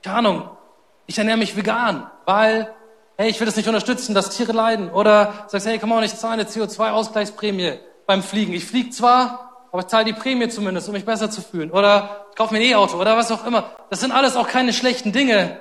keine 0.04 0.18
Ahnung, 0.18 0.50
ich 1.08 1.18
ernähre 1.18 1.38
mich 1.38 1.56
vegan, 1.56 2.10
weil, 2.26 2.74
hey, 3.18 3.30
ich 3.30 3.40
will 3.40 3.46
das 3.46 3.56
nicht 3.56 3.68
unterstützen, 3.68 4.14
dass 4.14 4.36
Tiere 4.36 4.52
leiden. 4.52 4.92
Oder 4.92 5.46
sagst, 5.48 5.68
hey, 5.68 5.80
komm 5.80 5.92
on, 5.92 6.04
ich 6.04 6.16
zahle 6.16 6.34
eine 6.34 6.44
CO2-Ausgleichsprämie 6.44 7.80
beim 8.06 8.24
Fliegen. 8.24 8.54
Ich 8.54 8.66
fliege 8.66 8.90
zwar, 8.90 9.68
aber 9.72 9.82
ich 9.82 9.88
zahle 9.88 10.06
die 10.06 10.14
Prämie 10.14 10.50
zumindest, 10.50 10.88
um 10.88 10.94
mich 10.94 11.06
besser 11.06 11.30
zu 11.30 11.42
fühlen. 11.42 11.72
Oder 11.72 12.26
ich 12.32 12.38
kaufe 12.38 12.54
mir 12.54 12.60
ein 12.60 12.66
E-Auto 12.66 12.98
oder 12.98 13.18
was 13.18 13.32
auch 13.32 13.46
immer. 13.46 13.72
Das 13.90 14.00
sind 14.00 14.12
alles 14.12 14.36
auch 14.36 14.48
keine 14.48 14.74
schlechten 14.74 15.12
Dinge. 15.12 15.60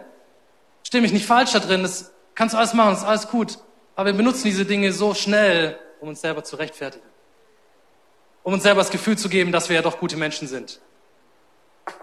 Stimme 0.82 1.02
mich 1.02 1.12
nicht 1.12 1.26
falsch 1.26 1.52
da 1.52 1.60
drin. 1.60 1.82
Das 1.82 2.12
kannst 2.34 2.54
du 2.54 2.58
alles 2.58 2.74
machen, 2.74 2.90
das 2.90 3.00
ist 3.00 3.08
alles 3.08 3.28
gut. 3.28 3.58
Aber 3.96 4.06
wir 4.06 4.14
benutzen 4.14 4.44
diese 4.44 4.64
Dinge 4.64 4.92
so 4.92 5.14
schnell, 5.14 5.78
um 6.00 6.08
uns 6.08 6.20
selber 6.20 6.44
zu 6.44 6.56
rechtfertigen. 6.56 7.04
Um 8.42 8.52
uns 8.52 8.62
selber 8.62 8.80
das 8.80 8.90
Gefühl 8.90 9.16
zu 9.16 9.28
geben, 9.28 9.52
dass 9.52 9.68
wir 9.68 9.76
ja 9.76 9.82
doch 9.82 9.98
gute 9.98 10.16
Menschen 10.16 10.48
sind. 10.48 10.80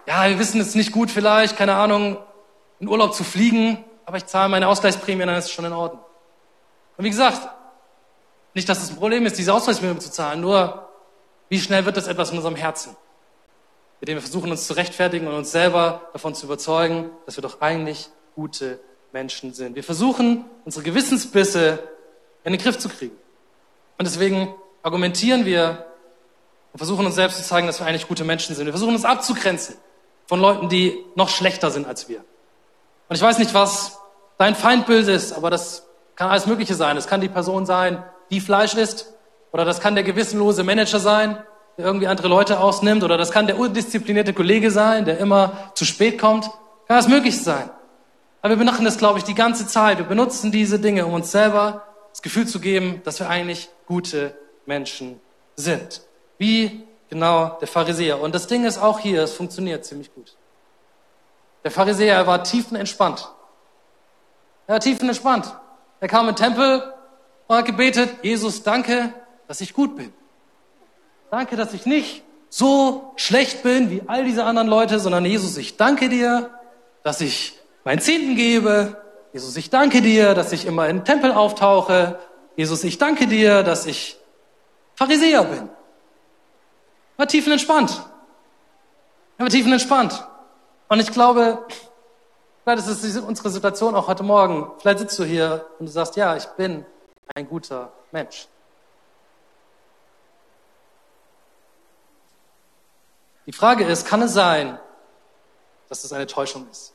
Ja, 0.07 0.27
wir 0.27 0.39
wissen 0.39 0.59
es 0.61 0.73
nicht 0.73 0.91
gut 0.91 1.11
vielleicht, 1.11 1.57
keine 1.57 1.75
Ahnung, 1.75 2.17
in 2.79 2.87
Urlaub 2.87 3.13
zu 3.13 3.23
fliegen, 3.23 3.83
aber 4.05 4.17
ich 4.17 4.25
zahle 4.25 4.49
meine 4.49 4.67
Ausgleichsprämie, 4.67 5.25
dann 5.25 5.35
ist 5.35 5.45
es 5.45 5.51
schon 5.51 5.65
in 5.65 5.73
Ordnung. 5.73 6.03
Und 6.97 7.05
wie 7.05 7.09
gesagt, 7.09 7.47
nicht, 8.53 8.67
dass 8.67 8.83
es 8.83 8.89
ein 8.89 8.97
Problem 8.97 9.25
ist, 9.25 9.37
diese 9.37 9.53
Ausgleichsprämie 9.53 9.99
zu 9.99 10.11
zahlen, 10.11 10.41
nur 10.41 10.89
wie 11.49 11.59
schnell 11.59 11.85
wird 11.85 11.97
das 11.97 12.07
etwas 12.07 12.31
in 12.31 12.37
unserem 12.37 12.55
Herzen, 12.55 12.95
mit 13.99 14.09
dem 14.09 14.15
wir 14.15 14.21
versuchen, 14.21 14.51
uns 14.51 14.67
zu 14.67 14.73
rechtfertigen 14.73 15.27
und 15.27 15.33
uns 15.33 15.51
selber 15.51 16.01
davon 16.13 16.35
zu 16.35 16.45
überzeugen, 16.45 17.09
dass 17.25 17.37
wir 17.37 17.41
doch 17.41 17.61
eigentlich 17.61 18.09
gute 18.35 18.79
Menschen 19.11 19.53
sind. 19.53 19.75
Wir 19.75 19.83
versuchen, 19.83 20.45
unsere 20.65 20.83
Gewissensbisse 20.83 21.79
in 22.43 22.53
den 22.53 22.61
Griff 22.61 22.77
zu 22.77 22.89
kriegen. 22.89 23.15
Und 23.97 24.05
deswegen 24.05 24.53
argumentieren 24.83 25.45
wir 25.45 25.85
und 26.73 26.77
versuchen 26.77 27.05
uns 27.05 27.15
selbst 27.15 27.37
zu 27.37 27.43
zeigen, 27.43 27.67
dass 27.67 27.79
wir 27.79 27.87
eigentlich 27.87 28.07
gute 28.07 28.23
Menschen 28.23 28.55
sind. 28.55 28.65
Wir 28.65 28.73
versuchen 28.73 28.95
uns 28.95 29.05
abzugrenzen 29.05 29.75
von 30.25 30.39
Leuten, 30.39 30.69
die 30.69 30.97
noch 31.15 31.29
schlechter 31.29 31.71
sind 31.71 31.85
als 31.85 32.07
wir. 32.07 32.23
Und 33.11 33.17
ich 33.17 33.23
weiß 33.23 33.39
nicht, 33.39 33.53
was 33.53 33.99
dein 34.37 34.55
Feindbild 34.55 35.09
ist, 35.09 35.33
aber 35.33 35.49
das 35.49 35.85
kann 36.15 36.29
alles 36.29 36.45
Mögliche 36.45 36.75
sein. 36.75 36.95
Es 36.95 37.07
kann 37.07 37.19
die 37.19 37.27
Person 37.27 37.65
sein, 37.65 38.01
die 38.29 38.39
Fleisch 38.39 38.73
isst, 38.73 39.11
oder 39.51 39.65
das 39.65 39.81
kann 39.81 39.95
der 39.95 40.05
gewissenlose 40.05 40.63
Manager 40.63 40.97
sein, 40.97 41.37
der 41.77 41.87
irgendwie 41.87 42.07
andere 42.07 42.29
Leute 42.29 42.61
ausnimmt, 42.61 43.03
oder 43.03 43.17
das 43.17 43.31
kann 43.31 43.47
der 43.47 43.59
undisziplinierte 43.59 44.31
Kollege 44.31 44.71
sein, 44.71 45.03
der 45.03 45.17
immer 45.17 45.73
zu 45.75 45.83
spät 45.83 46.21
kommt. 46.21 46.45
Kann 46.87 46.95
alles 46.95 47.09
Mögliche 47.09 47.37
sein. 47.37 47.69
Aber 48.41 48.57
wir 48.57 48.65
machen 48.65 48.85
das, 48.85 48.97
glaube 48.97 49.19
ich, 49.19 49.25
die 49.25 49.35
ganze 49.35 49.67
Zeit. 49.67 49.97
Wir 49.97 50.05
benutzen 50.05 50.53
diese 50.53 50.79
Dinge, 50.79 51.05
um 51.05 51.11
uns 51.11 51.33
selber 51.33 51.83
das 52.11 52.21
Gefühl 52.21 52.47
zu 52.47 52.61
geben, 52.61 53.01
dass 53.03 53.19
wir 53.19 53.27
eigentlich 53.27 53.67
gute 53.87 54.33
Menschen 54.65 55.19
sind. 55.57 55.99
Wie 56.37 56.87
genau 57.09 57.57
der 57.59 57.67
Pharisäer. 57.67 58.21
Und 58.21 58.33
das 58.33 58.47
Ding 58.47 58.63
ist 58.63 58.77
auch 58.77 58.99
hier, 58.99 59.21
es 59.21 59.33
funktioniert 59.33 59.83
ziemlich 59.83 60.15
gut. 60.15 60.37
Der 61.63 61.71
Pharisäer, 61.71 62.15
er 62.15 62.27
war 62.27 62.43
tiefenentspannt. 62.43 63.29
Er 64.67 64.73
war 64.73 64.79
tiefenentspannt. 64.79 65.55
Er 65.99 66.07
kam 66.07 66.25
den 66.25 66.35
Tempel 66.35 66.93
und 67.47 67.55
hat 67.55 67.65
gebetet, 67.65 68.09
Jesus, 68.23 68.63
danke, 68.63 69.13
dass 69.47 69.61
ich 69.61 69.73
gut 69.73 69.95
bin. 69.95 70.13
Danke, 71.29 71.55
dass 71.55 71.73
ich 71.73 71.85
nicht 71.85 72.23
so 72.49 73.13
schlecht 73.15 73.63
bin 73.63 73.89
wie 73.89 74.03
all 74.07 74.25
diese 74.25 74.43
anderen 74.43 74.67
Leute, 74.67 74.99
sondern 74.99 75.25
Jesus, 75.25 75.57
ich 75.57 75.77
danke 75.77 76.09
dir, 76.09 76.49
dass 77.03 77.21
ich 77.21 77.57
meinen 77.83 77.99
Zehnten 77.99 78.35
gebe. 78.35 78.97
Jesus, 79.33 79.55
ich 79.55 79.69
danke 79.69 80.01
dir, 80.01 80.33
dass 80.33 80.51
ich 80.51 80.65
immer 80.65 80.87
den 80.87 81.05
Tempel 81.05 81.31
auftauche. 81.31 82.19
Jesus, 82.57 82.83
ich 82.83 82.97
danke 82.97 83.27
dir, 83.27 83.63
dass 83.63 83.85
ich 83.85 84.17
Pharisäer 84.95 85.43
bin. 85.43 85.69
War 87.17 87.27
tiefenentspannt. 87.27 88.01
Er 89.37 89.43
war 89.43 89.49
tiefenentspannt. 89.49 90.27
Und 90.91 90.99
ich 90.99 91.13
glaube, 91.13 91.65
vielleicht 92.65 92.85
ist 92.85 93.01
es 93.05 93.17
unsere 93.17 93.49
Situation 93.49 93.95
auch 93.95 94.09
heute 94.09 94.23
Morgen. 94.23 94.73
Vielleicht 94.81 94.99
sitzt 94.99 95.17
du 95.17 95.23
hier 95.23 95.65
und 95.79 95.85
du 95.85 95.91
sagst, 95.91 96.17
ja, 96.17 96.35
ich 96.35 96.45
bin 96.57 96.85
ein 97.33 97.47
guter 97.47 97.93
Mensch. 98.11 98.49
Die 103.45 103.53
Frage 103.53 103.85
ist, 103.85 104.05
kann 104.05 104.21
es 104.23 104.33
sein, 104.33 104.77
dass 105.87 106.01
das 106.01 106.11
eine 106.11 106.27
Täuschung 106.27 106.67
ist? 106.69 106.93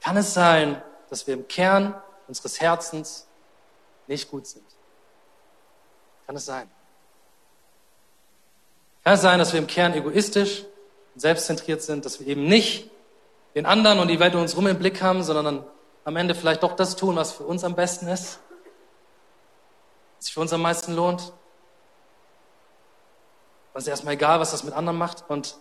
Kann 0.00 0.16
es 0.16 0.32
sein, 0.32 0.80
dass 1.10 1.26
wir 1.26 1.34
im 1.34 1.48
Kern 1.48 2.00
unseres 2.28 2.60
Herzens 2.60 3.26
nicht 4.06 4.30
gut 4.30 4.46
sind? 4.46 4.66
Kann 6.28 6.36
es 6.36 6.46
sein? 6.46 6.70
Kann 9.02 9.14
es 9.14 9.22
sein, 9.22 9.40
dass 9.40 9.52
wir 9.52 9.58
im 9.58 9.66
Kern 9.66 9.92
egoistisch 9.94 10.66
selbstzentriert 11.14 11.82
sind, 11.82 12.04
dass 12.04 12.20
wir 12.20 12.26
eben 12.26 12.44
nicht 12.44 12.90
den 13.54 13.66
anderen 13.66 13.98
und 13.98 14.08
die 14.08 14.18
Welt 14.18 14.34
um 14.34 14.40
uns 14.42 14.52
herum 14.52 14.66
im 14.66 14.78
Blick 14.78 15.02
haben, 15.02 15.22
sondern 15.22 15.44
dann 15.44 15.64
am 16.04 16.16
Ende 16.16 16.34
vielleicht 16.34 16.62
doch 16.62 16.74
das 16.74 16.96
tun, 16.96 17.16
was 17.16 17.32
für 17.32 17.44
uns 17.44 17.64
am 17.64 17.74
besten 17.74 18.08
ist, 18.08 18.40
was 20.16 20.26
sich 20.26 20.34
für 20.34 20.40
uns 20.40 20.52
am 20.52 20.62
meisten 20.62 20.94
lohnt? 20.94 21.32
Was 23.72 23.84
ist 23.84 23.88
erstmal 23.88 24.14
egal, 24.14 24.40
was 24.40 24.50
das 24.50 24.64
mit 24.64 24.74
anderen 24.74 24.98
macht. 24.98 25.24
Und 25.28 25.56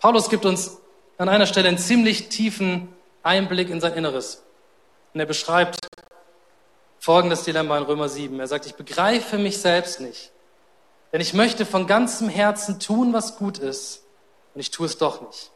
Paulus 0.00 0.30
gibt 0.30 0.46
uns 0.46 0.78
an 1.18 1.28
einer 1.28 1.46
Stelle 1.46 1.68
einen 1.68 1.78
ziemlich 1.78 2.28
tiefen 2.28 2.94
Einblick 3.22 3.70
in 3.70 3.80
sein 3.80 3.94
Inneres. 3.94 4.42
Und 5.12 5.20
er 5.20 5.26
beschreibt 5.26 5.76
folgendes 6.98 7.44
Dilemma 7.44 7.78
in 7.78 7.84
Römer 7.84 8.08
7. 8.08 8.38
Er 8.40 8.46
sagt, 8.46 8.66
ich 8.66 8.74
begreife 8.74 9.38
mich 9.38 9.58
selbst 9.58 10.00
nicht. 10.00 10.32
Denn 11.14 11.20
ich 11.20 11.32
möchte 11.32 11.64
von 11.64 11.86
ganzem 11.86 12.28
Herzen 12.28 12.80
tun, 12.80 13.12
was 13.12 13.36
gut 13.36 13.58
ist, 13.58 14.02
und 14.52 14.60
ich 14.60 14.72
tue 14.72 14.86
es 14.86 14.98
doch 14.98 15.20
nicht. 15.20 15.52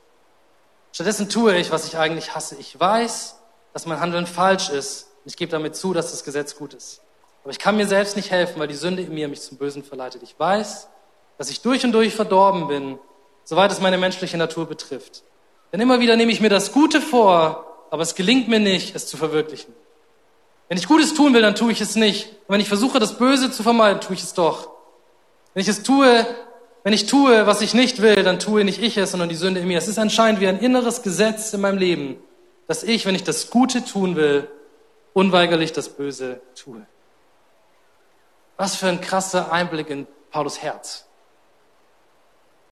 Stattdessen 0.92 1.28
tue 1.28 1.56
ich, 1.56 1.72
was 1.72 1.84
ich 1.88 1.98
eigentlich 1.98 2.36
hasse. 2.36 2.54
Ich 2.60 2.78
weiß, 2.78 3.34
dass 3.72 3.84
mein 3.84 3.98
Handeln 3.98 4.28
falsch 4.28 4.68
ist, 4.68 5.08
und 5.24 5.30
ich 5.32 5.36
gebe 5.36 5.50
damit 5.50 5.74
zu, 5.74 5.92
dass 5.92 6.12
das 6.12 6.22
Gesetz 6.22 6.54
gut 6.54 6.74
ist. 6.74 7.00
Aber 7.42 7.50
ich 7.50 7.58
kann 7.58 7.76
mir 7.76 7.88
selbst 7.88 8.14
nicht 8.14 8.30
helfen, 8.30 8.60
weil 8.60 8.68
die 8.68 8.76
Sünde 8.76 9.02
in 9.02 9.12
mir 9.12 9.26
mich 9.26 9.40
zum 9.42 9.58
Bösen 9.58 9.82
verleitet. 9.82 10.22
Ich 10.22 10.38
weiß, 10.38 10.86
dass 11.38 11.50
ich 11.50 11.60
durch 11.60 11.84
und 11.84 11.90
durch 11.90 12.14
verdorben 12.14 12.68
bin, 12.68 13.00
soweit 13.42 13.72
es 13.72 13.80
meine 13.80 13.98
menschliche 13.98 14.36
Natur 14.36 14.66
betrifft. 14.66 15.24
Denn 15.72 15.80
immer 15.80 15.98
wieder 15.98 16.14
nehme 16.14 16.30
ich 16.30 16.40
mir 16.40 16.50
das 16.50 16.70
Gute 16.70 17.00
vor, 17.00 17.88
aber 17.90 18.02
es 18.02 18.14
gelingt 18.14 18.46
mir 18.46 18.60
nicht, 18.60 18.94
es 18.94 19.08
zu 19.08 19.16
verwirklichen. 19.16 19.74
Wenn 20.68 20.78
ich 20.78 20.86
Gutes 20.86 21.14
tun 21.14 21.34
will, 21.34 21.42
dann 21.42 21.56
tue 21.56 21.72
ich 21.72 21.80
es 21.80 21.96
nicht. 21.96 22.28
Und 22.46 22.54
wenn 22.54 22.60
ich 22.60 22.68
versuche, 22.68 23.00
das 23.00 23.18
Böse 23.18 23.50
zu 23.50 23.64
vermeiden, 23.64 24.00
tue 24.00 24.14
ich 24.14 24.22
es 24.22 24.34
doch. 24.34 24.77
Wenn 25.54 25.62
ich 25.62 25.68
es 25.68 25.82
tue, 25.82 26.26
wenn 26.84 26.92
ich 26.92 27.06
tue, 27.06 27.46
was 27.46 27.61
ich 27.61 27.74
nicht 27.74 28.00
will, 28.00 28.22
dann 28.22 28.38
tue 28.38 28.64
nicht 28.64 28.82
ich 28.82 28.96
es, 28.96 29.11
sondern 29.11 29.28
die 29.28 29.34
Sünde 29.34 29.61
in 29.61 29.68
mir. 29.68 29.78
Es 29.78 29.88
ist 29.88 29.98
anscheinend 29.98 30.40
wie 30.40 30.48
ein 30.48 30.58
inneres 30.58 31.02
Gesetz 31.02 31.52
in 31.52 31.61
meinem 31.61 31.78
Leben, 31.78 32.16
dass 32.66 32.82
ich, 32.82 33.06
wenn 33.06 33.14
ich 33.14 33.24
das 33.24 33.50
Gute 33.50 33.84
tun 33.84 34.16
will, 34.16 34.48
unweigerlich 35.12 35.72
das 35.72 35.88
Böse 35.88 36.40
tue. 36.54 36.87
Was 38.56 38.76
für 38.76 38.88
ein 38.88 39.00
krasser 39.00 39.52
Einblick 39.52 39.90
in 39.90 40.06
Paulus 40.30 40.62
Herz. 40.62 41.06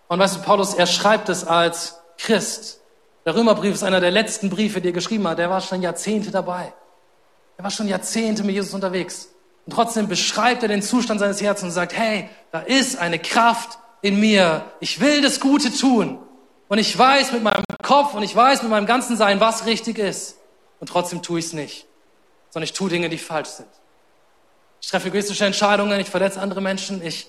Und 0.09 0.19
weißt 0.19 0.37
du, 0.37 0.43
Paulus, 0.43 0.75
er 0.75 0.87
schreibt 0.87 1.29
es 1.29 1.45
als 1.45 1.99
Christ. 2.19 2.81
Der 3.25 3.35
Römerbrief 3.35 3.75
ist 3.75 3.83
einer 3.83 4.01
der 4.01 4.13
letzten 4.13 4.51
Briefe, 4.51 4.81
die 4.81 4.89
er 4.89 4.93
geschrieben 4.93 5.27
hat. 5.27 5.39
Der 5.39 5.51
war 5.51 5.61
schon 5.61 5.83
Jahrzehnte 5.83 6.31
dabei. 6.31 6.73
Er 7.57 7.65
war 7.65 7.71
schon 7.71 7.89
Jahrzehnte 7.89 8.45
mit 8.45 8.55
Jesus 8.55 8.73
unterwegs. 8.73 9.29
Und 9.67 9.73
trotzdem 9.73 10.09
beschreibt 10.09 10.63
er 10.63 10.69
den 10.69 10.81
Zustand 10.81 11.21
seines 11.21 11.43
Herzens 11.43 11.71
und 11.71 11.73
sagt, 11.73 11.93
hey, 11.93 12.31
da 12.53 12.61
ist 12.61 12.97
eine 12.99 13.19
Kraft 13.19 13.79
in 14.01 14.19
mir. 14.21 14.65
Ich 14.81 15.01
will 15.01 15.21
das 15.21 15.41
Gute 15.41 15.73
tun. 15.73 16.19
Und 16.69 16.79
ich 16.79 16.97
weiß 16.97 17.33
mit 17.33 17.43
meinem 17.43 17.65
Kopf 17.83 18.15
und 18.15 18.23
ich 18.23 18.35
weiß 18.35 18.63
mit 18.63 18.71
meinem 18.71 18.87
ganzen 18.87 19.17
Sein, 19.17 19.41
was 19.41 19.67
richtig 19.67 19.99
ist. 19.99 20.37
Und 20.79 20.89
trotzdem 20.89 21.23
tue 21.23 21.41
ich 21.41 21.47
es 21.47 21.53
nicht. 21.53 21.87
Sondern 22.51 22.65
ich 22.65 22.73
tue 22.73 22.89
Dinge, 22.89 23.09
die 23.09 23.19
falsch 23.19 23.49
sind. 23.49 23.69
Ich 24.81 24.89
treffe 24.89 25.09
egoistische 25.09 25.45
Entscheidungen, 25.45 25.99
ich 25.99 26.09
verletze 26.09 26.41
andere 26.41 26.61
Menschen, 26.61 27.05
ich. 27.05 27.29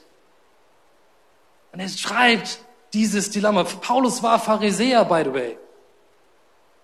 Und 1.71 1.79
er 1.79 1.89
schreibt 1.89 2.59
dieses 2.93 3.31
Dilemma. 3.31 3.63
Paulus 3.63 4.21
war 4.21 4.39
Pharisäer, 4.39 5.05
by 5.05 5.23
the 5.25 5.33
way. 5.33 5.57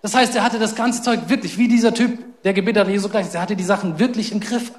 Das 0.02 0.16
heißt, 0.16 0.36
er 0.36 0.44
hatte 0.44 0.60
das 0.60 0.76
ganze 0.76 1.02
Zeug 1.02 1.30
wirklich, 1.30 1.58
wie 1.58 1.68
dieser 1.68 1.94
Typ, 1.94 2.42
der 2.44 2.54
gebetet 2.54 2.86
hat, 2.86 2.90
Jesu 2.90 3.08
gleich, 3.08 3.34
er 3.34 3.42
hatte 3.42 3.56
die 3.56 3.64
Sachen 3.64 4.00
wirklich 4.00 4.32
im 4.32 4.40
Griff. 4.40 4.72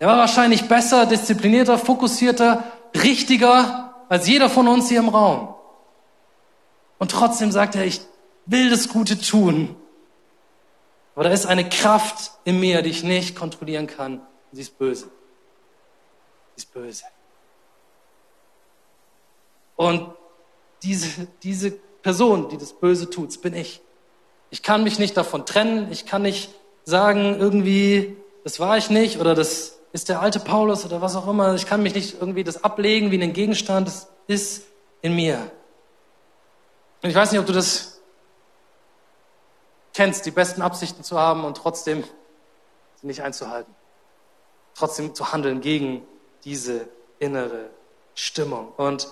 Er 0.00 0.08
war 0.08 0.16
wahrscheinlich 0.16 0.66
besser, 0.66 1.04
disziplinierter, 1.04 1.78
fokussierter, 1.78 2.64
richtiger 2.94 3.94
als 4.08 4.26
jeder 4.26 4.48
von 4.48 4.66
uns 4.66 4.88
hier 4.88 4.98
im 4.98 5.10
Raum. 5.10 5.54
Und 6.98 7.10
trotzdem 7.10 7.52
sagt 7.52 7.74
er, 7.76 7.84
ich 7.84 8.00
will 8.46 8.70
das 8.70 8.88
Gute 8.88 9.20
tun. 9.20 9.76
Aber 11.14 11.24
da 11.24 11.30
ist 11.30 11.44
eine 11.44 11.68
Kraft 11.68 12.32
in 12.44 12.58
mir, 12.58 12.80
die 12.80 12.88
ich 12.88 13.04
nicht 13.04 13.36
kontrollieren 13.36 13.86
kann. 13.86 14.22
Sie 14.52 14.62
ist 14.62 14.78
böse. 14.78 15.04
Sie 16.56 16.62
ist 16.62 16.72
böse. 16.72 17.04
Und 19.76 20.14
diese, 20.82 21.26
diese 21.42 21.72
Person, 21.72 22.48
die 22.48 22.56
das 22.56 22.72
Böse 22.72 23.10
tut, 23.10 23.38
bin 23.42 23.52
ich. 23.52 23.82
Ich 24.48 24.62
kann 24.62 24.82
mich 24.82 24.98
nicht 24.98 25.14
davon 25.18 25.44
trennen. 25.44 25.92
Ich 25.92 26.06
kann 26.06 26.22
nicht 26.22 26.50
sagen, 26.84 27.36
irgendwie, 27.38 28.16
das 28.44 28.60
war 28.60 28.78
ich 28.78 28.88
nicht 28.88 29.20
oder 29.20 29.34
das 29.34 29.79
ist 29.92 30.08
der 30.08 30.20
alte 30.20 30.40
Paulus 30.40 30.84
oder 30.84 31.00
was 31.00 31.16
auch 31.16 31.26
immer. 31.26 31.54
Ich 31.54 31.66
kann 31.66 31.82
mich 31.82 31.94
nicht 31.94 32.20
irgendwie 32.20 32.44
das 32.44 32.62
ablegen 32.62 33.10
wie 33.10 33.20
einen 33.20 33.32
Gegenstand. 33.32 33.88
Das 33.88 34.08
ist 34.26 34.64
in 35.02 35.16
mir. 35.16 35.50
Und 37.02 37.10
ich 37.10 37.14
weiß 37.14 37.32
nicht, 37.32 37.40
ob 37.40 37.46
du 37.46 37.52
das 37.52 38.00
kennst, 39.92 40.26
die 40.26 40.30
besten 40.30 40.62
Absichten 40.62 41.02
zu 41.02 41.18
haben 41.18 41.44
und 41.44 41.56
trotzdem 41.56 42.04
sie 43.00 43.06
nicht 43.06 43.22
einzuhalten. 43.22 43.74
Trotzdem 44.74 45.14
zu 45.14 45.32
handeln 45.32 45.60
gegen 45.60 46.06
diese 46.44 46.88
innere 47.18 47.70
Stimmung. 48.14 48.72
Und 48.76 49.08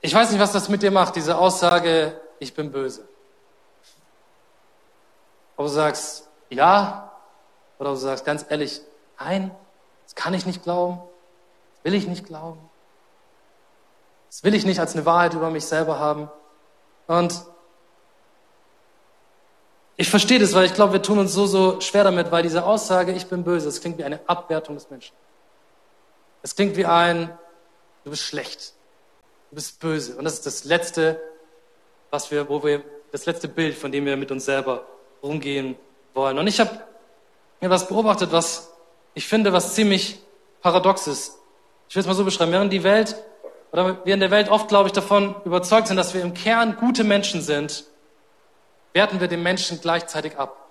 ich 0.00 0.14
weiß 0.14 0.30
nicht, 0.30 0.40
was 0.40 0.52
das 0.52 0.68
mit 0.68 0.82
dir 0.82 0.90
macht, 0.90 1.16
diese 1.16 1.38
Aussage, 1.38 2.20
ich 2.38 2.54
bin 2.54 2.70
böse. 2.70 3.08
Ob 5.56 5.66
du 5.66 5.72
sagst, 5.72 6.28
ja, 6.50 7.13
oder 7.78 7.90
du 7.90 7.96
sagst, 7.96 8.24
ganz 8.24 8.44
ehrlich, 8.48 8.80
nein, 9.18 9.50
das 10.04 10.14
kann 10.14 10.34
ich 10.34 10.46
nicht 10.46 10.62
glauben, 10.62 11.00
das 11.74 11.84
will 11.84 11.94
ich 11.94 12.06
nicht 12.06 12.26
glauben. 12.26 12.60
Das 14.28 14.42
will 14.42 14.54
ich 14.54 14.66
nicht 14.66 14.80
als 14.80 14.94
eine 14.94 15.06
Wahrheit 15.06 15.34
über 15.34 15.50
mich 15.50 15.64
selber 15.64 16.00
haben. 16.00 16.28
Und 17.06 17.40
ich 19.96 20.10
verstehe 20.10 20.40
das, 20.40 20.54
weil 20.54 20.64
ich 20.64 20.74
glaube, 20.74 20.94
wir 20.94 21.02
tun 21.02 21.20
uns 21.20 21.32
so, 21.32 21.46
so 21.46 21.80
schwer 21.80 22.02
damit, 22.02 22.32
weil 22.32 22.42
diese 22.42 22.64
Aussage, 22.64 23.12
ich 23.12 23.26
bin 23.26 23.44
böse, 23.44 23.66
das 23.66 23.80
klingt 23.80 23.96
wie 23.98 24.04
eine 24.04 24.18
Abwertung 24.28 24.74
des 24.74 24.90
Menschen. 24.90 25.14
Es 26.42 26.56
klingt 26.56 26.76
wie 26.76 26.84
ein, 26.84 27.30
du 28.02 28.10
bist 28.10 28.22
schlecht, 28.22 28.74
du 29.50 29.54
bist 29.54 29.78
böse. 29.78 30.16
Und 30.16 30.24
das 30.24 30.34
ist 30.34 30.46
das 30.46 30.64
letzte, 30.64 31.20
was 32.10 32.30
wir, 32.32 32.48
wo 32.48 32.62
wir, 32.64 32.82
das 33.12 33.26
letzte 33.26 33.46
Bild, 33.46 33.76
von 33.76 33.92
dem 33.92 34.04
wir 34.04 34.16
mit 34.16 34.32
uns 34.32 34.44
selber 34.44 34.84
umgehen 35.20 35.76
wollen. 36.12 36.38
Und 36.38 36.48
ich 36.48 36.58
habe 36.58 36.70
mir 37.64 37.70
was 37.70 37.88
beobachtet, 37.88 38.30
was 38.30 38.70
ich 39.14 39.26
finde, 39.26 39.54
was 39.54 39.74
ziemlich 39.74 40.20
paradox 40.60 41.06
ist. 41.06 41.38
Ich 41.88 41.96
will 41.96 42.00
es 42.02 42.06
mal 42.06 42.14
so 42.14 42.24
beschreiben. 42.24 42.52
Während 42.52 42.72
die 42.72 42.82
Welt 42.82 43.16
oder 43.72 44.04
wir 44.04 44.12
in 44.12 44.20
der 44.20 44.30
Welt 44.30 44.50
oft, 44.50 44.68
glaube 44.68 44.88
ich, 44.88 44.92
davon 44.92 45.34
überzeugt 45.46 45.88
sind, 45.88 45.96
dass 45.96 46.12
wir 46.12 46.20
im 46.20 46.34
Kern 46.34 46.76
gute 46.76 47.04
Menschen 47.04 47.40
sind, 47.40 47.84
werten 48.92 49.18
wir 49.18 49.28
den 49.28 49.42
Menschen 49.42 49.80
gleichzeitig 49.80 50.36
ab. 50.38 50.68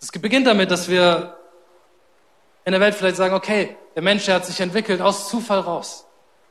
Es 0.00 0.12
beginnt 0.12 0.46
damit, 0.46 0.70
dass 0.70 0.88
wir 0.88 1.36
in 2.64 2.72
der 2.72 2.80
Welt 2.80 2.94
vielleicht 2.94 3.16
sagen, 3.16 3.34
okay, 3.34 3.76
der 3.96 4.02
Mensch 4.02 4.24
der 4.26 4.36
hat 4.36 4.46
sich 4.46 4.60
entwickelt 4.60 5.00
aus 5.00 5.28
Zufall 5.28 5.60
raus, 5.60 6.06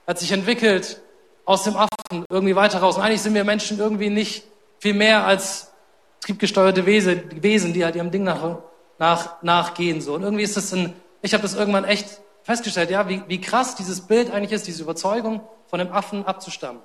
hat 0.06 0.20
sich 0.20 0.32
entwickelt 0.32 1.00
aus 1.46 1.64
dem 1.64 1.78
Affen 1.78 2.26
irgendwie 2.30 2.56
weiter 2.56 2.80
raus. 2.80 2.98
Und 2.98 3.04
eigentlich 3.04 3.22
sind 3.22 3.34
wir 3.34 3.46
Menschen 3.46 3.80
irgendwie 3.80 4.10
nicht 4.10 4.44
viel 4.80 4.94
mehr 4.94 5.26
als 5.26 5.72
triebgesteuerte 6.20 6.86
Wesen, 6.86 7.74
die 7.74 7.86
halt 7.86 7.96
ihrem 7.96 8.12
Ding 8.12 8.24
nach, 8.24 8.58
nach, 8.98 9.42
nachgehen. 9.42 10.02
So. 10.02 10.14
Und 10.14 10.24
irgendwie 10.24 10.44
ist 10.44 10.58
das 10.58 10.74
ein, 10.74 10.94
ich 11.22 11.34
habe 11.34 11.44
das 11.44 11.56
irgendwann 11.56 11.84
echt 11.84 12.22
festgestellt, 12.44 12.92
ja, 12.92 13.10
wie, 13.10 13.24
wie 13.28 13.42
krass 13.42 13.76
dieses 13.76 14.02
Bild 14.02 14.32
eigentlich 14.32 14.52
ist, 14.52 14.68
diese 14.68 14.84
Überzeugung, 14.84 15.42
von 15.68 15.80
dem 15.80 15.92
Affen 15.92 16.26
abzustammen. 16.26 16.82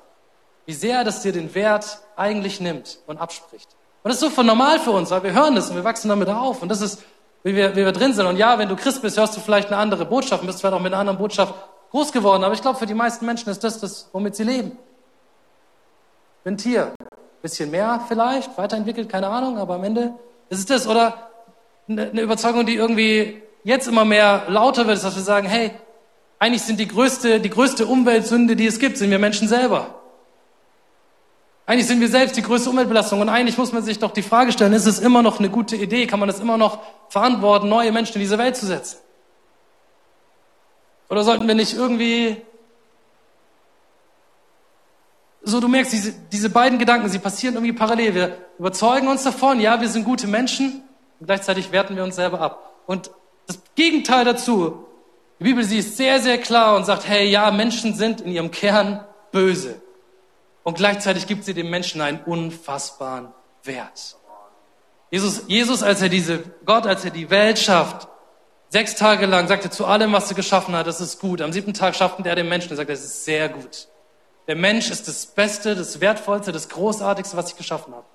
Wie 0.67 0.73
sehr 0.73 1.05
das 1.05 1.23
dir 1.23 1.33
den 1.33 1.55
Wert 1.55 1.99
eigentlich 2.17 2.61
nimmt 2.61 2.99
und 3.07 3.19
abspricht. 3.19 3.69
Und 4.03 4.09
das 4.09 4.15
ist 4.15 4.21
so 4.21 4.31
von 4.31 4.47
normal 4.47 4.79
für 4.79 4.93
uns, 4.93 5.11
weil 5.11 5.23
wir 5.23 5.33
hören 5.33 5.55
das 5.55 5.69
und 5.69 5.77
wir 5.77 5.85
wachsen 5.85 6.09
damit 6.09 6.29
auf. 6.29 6.63
Und 6.63 6.71
das 6.71 6.81
ist, 6.81 7.03
wie 7.43 7.55
wir, 7.55 7.73
wie 7.73 7.85
wir 7.85 7.93
drin 7.93 8.15
sind. 8.15 8.27
Und 8.27 8.37
ja, 8.37 8.59
wenn 8.59 8.69
du 8.69 8.77
Christ 8.77 9.03
bist, 9.03 9.19
hörst 9.19 9.37
du 9.37 9.41
vielleicht 9.41 9.69
eine 9.69 9.77
andere 9.77 10.07
Botschaft, 10.07 10.45
bist 10.47 10.61
vielleicht 10.61 10.75
auch 10.75 10.81
mit 10.81 10.93
einer 10.93 11.01
anderen 11.01 11.19
Botschaft 11.19 11.55
groß 11.91 12.13
geworden. 12.13 12.45
Aber 12.45 12.55
ich 12.55 12.63
glaube, 12.63 12.79
für 12.79 12.87
die 12.87 12.95
meisten 12.95 13.27
Menschen 13.27 13.51
ist 13.51 13.63
das 13.63 13.81
das, 13.81 14.09
womit 14.13 14.37
sie 14.37 14.45
leben. 14.45 14.79
Bin 16.45 16.57
Tier. 16.57 16.95
Bisschen 17.43 17.71
mehr 17.71 18.05
vielleicht, 18.07 18.57
weiterentwickelt, 18.59 19.09
keine 19.09 19.29
Ahnung, 19.29 19.59
aber 19.59 19.75
am 19.75 19.85
Ende 19.85 20.15
ist 20.51 20.59
es 20.59 20.67
das. 20.67 20.87
Oder 20.87 21.30
eine 21.91 22.21
Überzeugung, 22.21 22.67
die 22.67 22.75
irgendwie 22.75 23.43
jetzt 23.65 23.89
immer 23.89 24.05
mehr 24.05 24.45
lauter 24.49 24.87
wird, 24.87 24.97
ist, 24.97 25.05
dass 25.05 25.17
wir 25.17 25.23
sagen, 25.23 25.49
hey, 25.49 25.73
eigentlich 26.39 26.63
sind 26.63 26.79
die 26.79 26.89
größte, 26.89 27.41
die 27.41 27.51
größte 27.51 27.87
Umweltsünde, 27.87 28.57
die 28.57 28.67
es 28.67 28.79
gibt, 28.79 28.97
sind 28.97 29.11
wir 29.11 29.19
Menschen 29.19 29.49
selber. 29.49 29.95
Eigentlich 31.67 31.87
sind 31.87 32.01
wir 32.01 32.09
selbst 32.09 32.37
die 32.37 32.43
größte 32.43 32.71
Umweltbelastung 32.71 33.21
und 33.21 33.29
eigentlich 33.29 33.59
muss 33.59 33.73
man 33.73 33.83
sich 33.83 33.99
doch 33.99 34.11
die 34.13 34.23
Frage 34.23 34.53
stellen, 34.53 34.73
ist 34.73 34.87
es 34.87 34.99
immer 34.99 35.23
noch 35.23 35.39
eine 35.39 35.51
gute 35.51 35.77
Idee, 35.77 36.07
kann 36.07 36.19
man 36.19 36.29
es 36.29 36.41
immer 36.41 36.57
noch 36.57 36.81
verantworten, 37.09 37.69
neue 37.69 37.93
Menschen 37.93 38.15
in 38.15 38.21
diese 38.21 38.39
Welt 38.39 38.57
zu 38.57 38.67
setzen? 38.67 38.99
Oder 41.09 41.23
sollten 41.23 41.47
wir 41.47 41.55
nicht 41.55 41.75
irgendwie 41.75 42.37
so, 45.43 45.59
du 45.59 45.69
merkst, 45.69 45.93
diese, 45.93 46.13
diese 46.31 46.51
beiden 46.51 46.79
Gedanken, 46.79 47.09
sie 47.09 47.19
passieren 47.19 47.55
irgendwie 47.55 47.73
parallel. 47.73 48.15
Wir 48.15 48.37
überzeugen 48.59 49.09
uns 49.09 49.23
davon, 49.23 49.59
ja, 49.59 49.81
wir 49.81 49.89
sind 49.89 50.05
gute 50.05 50.27
Menschen 50.27 50.83
und 51.21 51.27
gleichzeitig 51.27 51.71
werten 51.71 51.97
wir 51.97 52.03
uns 52.03 52.17
selber 52.17 52.41
ab. 52.41 52.73
Und 52.87 53.11
das 53.47 53.61
Gegenteil 53.75 54.25
dazu. 54.25 54.87
Die 55.39 55.45
Bibel, 55.45 55.65
sie 55.65 55.79
ist 55.79 55.97
sehr, 55.97 56.21
sehr 56.21 56.39
klar 56.39 56.77
und 56.77 56.85
sagt, 56.85 57.07
hey, 57.09 57.29
ja, 57.29 57.51
Menschen 57.51 57.95
sind 57.95 58.21
in 58.21 58.33
ihrem 58.33 58.51
Kern 58.51 59.05
böse. 59.33 59.81
Und 60.63 60.77
gleichzeitig 60.77 61.27
gibt 61.27 61.45
sie 61.45 61.55
dem 61.55 61.71
Menschen 61.71 62.01
einen 62.01 62.21
unfassbaren 62.21 63.33
Wert. 63.65 64.17
Jesus, 65.11 65.45
Jesus, 65.49 65.83
als 65.83 66.03
er 66.03 66.09
diese, 66.09 66.45
Gott, 66.65 66.87
als 66.87 67.05
er 67.05 67.11
die 67.11 67.31
Welt 67.31 67.59
schafft, 67.59 68.09
sechs 68.69 68.95
Tage 68.95 69.27
lang 69.27 69.49
sagte 69.49 69.71
zu 69.71 69.87
allem, 69.87 70.13
was 70.13 70.31
er 70.31 70.37
geschaffen 70.37 70.77
hat, 70.77 70.87
das 70.87 71.01
ist 71.01 71.19
gut. 71.19 71.41
Am 71.41 71.53
siebten 71.53 71.75
Tag 71.75 71.97
schaffte 71.97 72.27
er 72.29 72.37
den 72.37 72.49
Menschen 72.49 72.71
und 72.71 72.77
sagte, 72.77 72.93
das 72.93 73.05
ist 73.05 73.25
sehr 73.25 73.49
gut. 73.49 73.89
Der 74.47 74.57
Mensch 74.57 74.91
ist 74.91 75.09
das 75.09 75.27
Beste, 75.27 75.75
das 75.75 76.01
Wertvollste, 76.01 76.53
das 76.53 76.69
Großartigste, 76.69 77.37
was 77.37 77.51
ich 77.51 77.57
geschaffen 77.57 77.95
habe. 77.95 78.07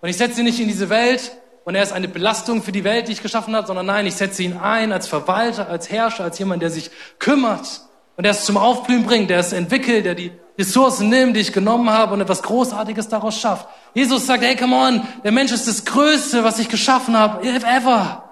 Und 0.00 0.08
ich 0.08 0.16
setze 0.16 0.40
ihn 0.40 0.44
nicht 0.44 0.60
in 0.60 0.68
diese 0.68 0.90
Welt, 0.90 1.32
und 1.68 1.74
er 1.74 1.82
ist 1.82 1.92
eine 1.92 2.08
Belastung 2.08 2.62
für 2.62 2.72
die 2.72 2.82
Welt, 2.82 3.08
die 3.08 3.12
ich 3.12 3.20
geschaffen 3.20 3.54
habe, 3.54 3.66
sondern 3.66 3.84
nein, 3.84 4.06
ich 4.06 4.14
setze 4.14 4.42
ihn 4.42 4.56
ein 4.56 4.90
als 4.90 5.06
Verwalter, 5.06 5.68
als 5.68 5.90
Herrscher, 5.90 6.24
als 6.24 6.38
jemand, 6.38 6.62
der 6.62 6.70
sich 6.70 6.90
kümmert 7.18 7.82
und 8.16 8.24
der 8.24 8.30
es 8.30 8.46
zum 8.46 8.56
Aufblühen 8.56 9.04
bringt, 9.04 9.28
der 9.28 9.40
es 9.40 9.52
entwickelt, 9.52 10.06
der 10.06 10.14
die 10.14 10.32
Ressourcen 10.58 11.10
nimmt, 11.10 11.36
die 11.36 11.40
ich 11.40 11.52
genommen 11.52 11.90
habe 11.90 12.14
und 12.14 12.22
etwas 12.22 12.42
Großartiges 12.42 13.08
daraus 13.08 13.38
schafft. 13.38 13.68
Jesus 13.92 14.24
sagt, 14.24 14.44
hey, 14.44 14.56
come 14.56 14.74
on, 14.74 15.06
der 15.22 15.30
Mensch 15.30 15.52
ist 15.52 15.68
das 15.68 15.84
Größte, 15.84 16.42
was 16.42 16.58
ich 16.58 16.70
geschaffen 16.70 17.14
habe, 17.18 17.46
ever. 17.46 18.24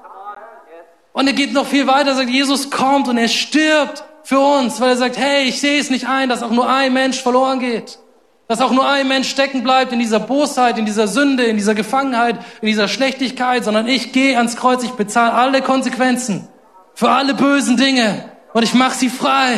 Und 1.13 1.27
er 1.27 1.35
geht 1.35 1.53
noch 1.53 1.67
viel 1.67 1.87
weiter, 1.87 2.15
sagt, 2.15 2.31
Jesus 2.31 2.71
kommt 2.71 3.07
und 3.07 3.19
er 3.19 3.29
stirbt 3.29 4.03
für 4.23 4.41
uns, 4.41 4.81
weil 4.81 4.93
er 4.93 4.97
sagt, 4.97 5.19
hey, 5.19 5.45
ich 5.47 5.61
sehe 5.61 5.79
es 5.79 5.91
nicht 5.91 6.09
ein, 6.09 6.31
dass 6.31 6.43
auch 6.43 6.51
nur 6.51 6.71
ein 6.71 6.95
Mensch 6.95 7.21
verloren 7.21 7.61
geht. 7.61 7.99
Dass 8.49 8.61
auch 8.61 8.71
nur 8.71 8.89
ein 8.89 9.09
Mensch 9.09 9.29
stecken 9.29 9.65
bleibt 9.65 9.93
in 9.93 9.99
dieser 9.99 10.21
Bosheit, 10.21 10.79
in 10.79 10.87
dieser 10.87 11.09
Sünde, 11.09 11.45
in 11.45 11.57
dieser 11.57 11.75
Gefangenheit, 11.75 12.37
in 12.61 12.69
dieser 12.69 12.87
Schlechtigkeit, 12.87 13.65
sondern 13.65 13.89
ich 13.89 14.13
gehe 14.13 14.37
ans 14.37 14.57
Kreuz, 14.57 14.85
ich 14.85 14.93
bezahle 14.93 15.33
alle 15.33 15.63
Konsequenzen 15.63 16.47
für 16.95 17.11
alle 17.11 17.35
bösen 17.35 17.77
Dinge 17.77 18.31
und 18.55 18.63
ich 18.63 18.73
mache 18.73 18.95
sie 18.95 19.11
frei. 19.11 19.57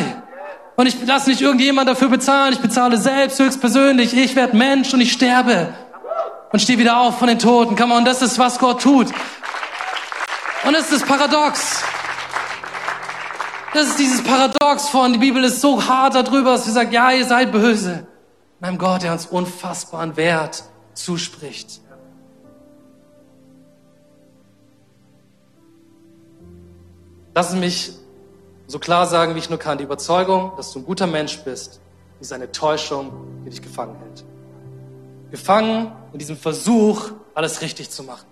Und 0.75 0.87
ich 0.87 0.95
lasse 1.05 1.29
nicht 1.29 1.41
irgendjemand 1.41 1.87
dafür 1.87 2.09
bezahlen, 2.09 2.53
ich 2.53 2.59
bezahle 2.59 2.97
selbst 2.97 3.37
höchstpersönlich. 3.39 4.15
Ich 4.15 4.35
werde 4.35 4.55
Mensch 4.55 4.93
und 4.93 5.01
ich 5.01 5.11
sterbe 5.11 5.73
und 6.51 6.59
stehe 6.59 6.79
wieder 6.79 6.99
auf 6.99 7.19
von 7.19 7.27
den 7.27 7.37
Toten. 7.37 7.75
Come 7.75 7.93
on, 7.93 8.05
das 8.05 8.21
ist, 8.21 8.39
was 8.39 8.59
Gott 8.59 8.81
tut. 8.81 9.07
Und 10.65 10.73
das 10.73 10.91
ist 10.91 11.01
das 11.01 11.03
Paradox. 11.03 11.83
Das 13.73 13.87
ist 13.87 13.99
dieses 13.99 14.23
Paradox 14.23 14.89
von, 14.89 15.13
die 15.13 15.19
Bibel 15.19 15.43
ist 15.43 15.61
so 15.61 15.85
hart 15.85 16.15
darüber, 16.15 16.53
dass 16.53 16.65
sie 16.65 16.71
sagt, 16.71 16.91
ja, 16.91 17.11
ihr 17.11 17.25
seid 17.25 17.51
böse 17.51 18.08
meinem 18.59 18.77
Gott, 18.77 19.03
der 19.03 19.13
uns 19.13 19.25
unfassbaren 19.25 20.17
Wert 20.17 20.63
zuspricht. 20.93 21.81
Lass 27.33 27.53
mich 27.53 27.93
so 28.67 28.79
klar 28.79 29.07
sagen, 29.07 29.35
wie 29.35 29.39
ich 29.39 29.49
nur 29.49 29.59
kann. 29.59 29.77
Die 29.77 29.83
Überzeugung, 29.83 30.51
dass 30.57 30.73
du 30.73 30.79
ein 30.79 30.85
guter 30.85 31.07
Mensch 31.07 31.39
bist, 31.39 31.79
ist 32.19 32.33
eine 32.33 32.51
Täuschung, 32.51 33.11
die 33.45 33.49
dich 33.49 33.61
gefangen 33.61 33.95
hält. 33.95 34.25
Gefangen 35.31 35.91
in 36.11 36.19
diesem 36.19 36.37
Versuch, 36.37 37.11
alles 37.33 37.61
richtig 37.61 37.91
zu 37.91 38.03
machen. 38.03 38.27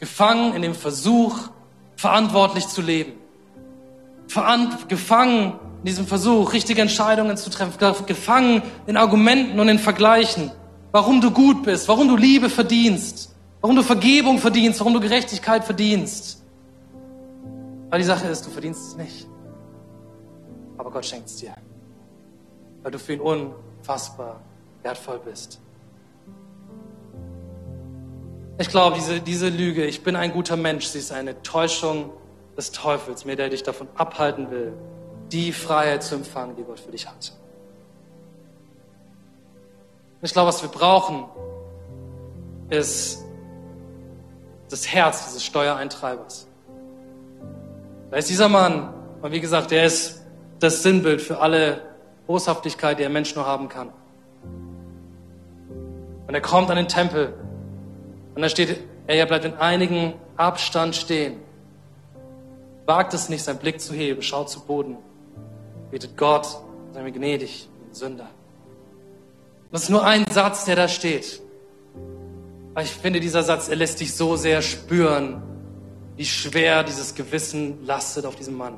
Gefangen 0.00 0.54
in 0.54 0.62
dem 0.62 0.74
Versuch, 0.74 1.50
verantwortlich 1.96 2.66
zu 2.66 2.82
leben. 2.82 3.12
Veran 4.26 4.76
gefangen 4.88 5.58
in 5.78 5.84
diesem 5.84 6.06
Versuch, 6.06 6.52
richtige 6.52 6.82
Entscheidungen 6.82 7.36
zu 7.36 7.50
treffen, 7.50 7.78
gefangen 8.06 8.62
in 8.86 8.96
Argumenten 8.96 9.60
und 9.60 9.68
in 9.68 9.78
Vergleichen, 9.78 10.50
warum 10.90 11.20
du 11.20 11.30
gut 11.30 11.62
bist, 11.62 11.88
warum 11.88 12.08
du 12.08 12.16
Liebe 12.16 12.50
verdienst, 12.50 13.34
warum 13.60 13.76
du 13.76 13.82
Vergebung 13.82 14.38
verdienst, 14.38 14.80
warum 14.80 14.94
du 14.94 15.00
Gerechtigkeit 15.00 15.64
verdienst. 15.64 16.42
Weil 17.90 18.00
die 18.00 18.04
Sache 18.04 18.26
ist, 18.28 18.44
du 18.44 18.50
verdienst 18.50 18.88
es 18.88 18.96
nicht. 18.96 19.28
Aber 20.76 20.90
Gott 20.90 21.06
schenkt 21.06 21.28
es 21.28 21.36
dir. 21.36 21.54
Weil 22.82 22.92
du 22.92 22.98
für 22.98 23.14
ihn 23.14 23.20
unfassbar 23.20 24.40
wertvoll 24.82 25.20
bist. 25.24 25.60
Ich 28.58 28.68
glaube, 28.68 28.96
diese, 28.96 29.20
diese 29.20 29.48
Lüge, 29.48 29.86
ich 29.86 30.02
bin 30.02 30.16
ein 30.16 30.32
guter 30.32 30.56
Mensch, 30.56 30.86
sie 30.86 30.98
ist 30.98 31.12
eine 31.12 31.40
Täuschung 31.42 32.10
des 32.56 32.72
Teufels, 32.72 33.24
mir 33.24 33.36
der 33.36 33.50
dich 33.50 33.62
davon 33.62 33.86
abhalten 33.94 34.50
will, 34.50 34.72
die 35.30 35.52
Freiheit 35.52 36.02
zu 36.02 36.14
empfangen, 36.14 36.56
die 36.56 36.62
Gott 36.62 36.80
für 36.80 36.90
dich 36.90 37.06
hat. 37.06 37.32
Ich 40.20 40.32
glaube, 40.32 40.48
was 40.48 40.62
wir 40.62 40.68
brauchen, 40.68 41.24
ist 42.70 43.22
das 44.68 44.88
Herz 44.88 45.26
dieses 45.26 45.44
Steuereintreibers. 45.44 46.48
Da 48.10 48.16
ist 48.16 48.28
dieser 48.28 48.48
Mann, 48.48 48.92
und 49.22 49.32
wie 49.32 49.40
gesagt, 49.40 49.70
der 49.70 49.84
ist 49.84 50.22
das 50.58 50.82
Sinnbild 50.82 51.22
für 51.22 51.40
alle 51.40 51.82
Boshaftigkeit, 52.26 52.98
die 52.98 53.04
ein 53.04 53.12
Mensch 53.12 53.34
nur 53.34 53.46
haben 53.46 53.68
kann. 53.68 53.90
Und 56.26 56.34
er 56.34 56.40
kommt 56.40 56.70
an 56.70 56.76
den 56.76 56.88
Tempel 56.88 57.32
und 58.34 58.42
da 58.42 58.48
steht, 58.48 58.80
er 59.06 59.26
bleibt 59.26 59.44
in 59.44 59.54
einigen 59.54 60.14
Abstand 60.36 60.94
stehen. 60.94 61.40
Wagt 62.86 63.14
es 63.14 63.28
nicht, 63.28 63.42
seinen 63.42 63.58
Blick 63.58 63.80
zu 63.80 63.94
heben, 63.94 64.20
schaut 64.20 64.50
zu 64.50 64.60
Boden, 64.60 64.98
betet 65.90 66.16
Gott, 66.16 66.46
sei 66.92 67.02
mir 67.02 67.12
gnädig, 67.12 67.68
Sünder. 67.92 68.28
Das 69.70 69.84
ist 69.84 69.90
nur 69.90 70.04
ein 70.04 70.24
Satz, 70.30 70.64
der 70.64 70.76
da 70.76 70.88
steht. 70.88 71.42
Aber 72.74 72.82
ich 72.82 72.90
finde, 72.90 73.20
dieser 73.20 73.42
Satz, 73.42 73.68
er 73.68 73.76
lässt 73.76 74.00
dich 74.00 74.14
so 74.14 74.36
sehr 74.36 74.62
spüren, 74.62 75.42
wie 76.16 76.24
schwer 76.24 76.84
dieses 76.84 77.14
Gewissen 77.14 77.84
lastet 77.84 78.24
auf 78.24 78.36
diesem 78.36 78.56
Mann. 78.56 78.74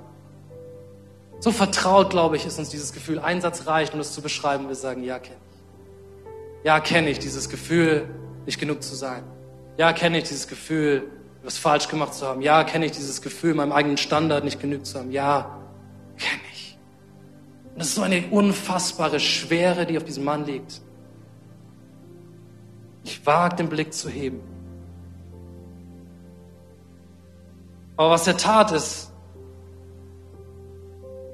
So 1.38 1.52
vertraut, 1.52 2.10
glaube 2.10 2.36
ich, 2.36 2.44
ist 2.44 2.58
uns 2.58 2.68
dieses 2.68 2.92
Gefühl. 2.92 3.18
Ein 3.18 3.40
Satz 3.40 3.66
reicht, 3.66 3.94
um 3.94 4.00
es 4.00 4.12
zu 4.12 4.20
beschreiben. 4.20 4.68
Wir 4.68 4.74
sagen, 4.74 5.02
ja, 5.04 5.18
kenne 5.18 5.36
ich. 5.36 6.64
Ja, 6.64 6.80
kenne 6.80 7.08
ich 7.08 7.18
dieses 7.18 7.48
Gefühl, 7.48 8.08
nicht 8.44 8.60
genug 8.60 8.82
zu 8.82 8.94
sein. 8.94 9.22
Ja, 9.78 9.94
kenne 9.94 10.18
ich 10.18 10.24
dieses 10.24 10.48
Gefühl, 10.48 11.10
etwas 11.40 11.56
falsch 11.56 11.88
gemacht 11.88 12.12
zu 12.12 12.26
haben. 12.26 12.42
Ja, 12.42 12.64
kenne 12.64 12.84
ich 12.84 12.92
dieses 12.92 13.22
Gefühl, 13.22 13.54
meinem 13.54 13.72
eigenen 13.72 13.96
Standard 13.96 14.44
nicht 14.44 14.60
genug 14.60 14.84
zu 14.84 14.98
haben. 14.98 15.10
Ja, 15.10 15.58
kenne 16.18 16.42
ich. 16.52 16.59
Und 17.72 17.78
das 17.78 17.88
ist 17.88 17.94
so 17.94 18.02
eine 18.02 18.26
unfassbare 18.28 19.20
Schwere, 19.20 19.86
die 19.86 19.96
auf 19.96 20.04
diesem 20.04 20.24
Mann 20.24 20.44
liegt. 20.44 20.80
Ich 23.04 23.24
wage 23.24 23.56
den 23.56 23.68
Blick 23.68 23.94
zu 23.94 24.08
heben. 24.08 24.40
Aber 27.96 28.10
was 28.10 28.26
er 28.26 28.36
tat 28.36 28.72
ist, 28.72 29.10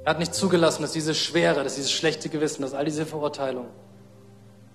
er 0.05 0.11
hat 0.11 0.19
nicht 0.19 0.35
zugelassen, 0.35 0.83
dass 0.83 0.93
diese 0.93 1.15
Schwere, 1.15 1.65
dass 1.65 1.75
dieses 1.75 1.91
schlechte 1.91 2.29
Gewissen, 2.29 2.63
dass 2.63 2.75
all 2.75 2.85
diese 2.85 3.07
Verurteilung, 3.07 3.67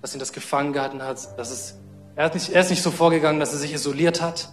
dass 0.02 0.14
ihn 0.14 0.20
das 0.20 0.34
gefangen 0.34 0.74
gehalten 0.74 1.02
hat, 1.02 1.38
dass 1.40 1.52
es, 1.52 1.76
er, 2.16 2.26
hat 2.26 2.34
nicht, 2.34 2.50
er 2.50 2.62
ist 2.62 2.70
nicht 2.70 2.84
so 2.84 2.92
vorgegangen, 2.92 3.40
dass 3.40 3.54
er 3.54 3.60
sich 3.60 3.74
isoliert 3.74 4.22
hat, 4.22 4.50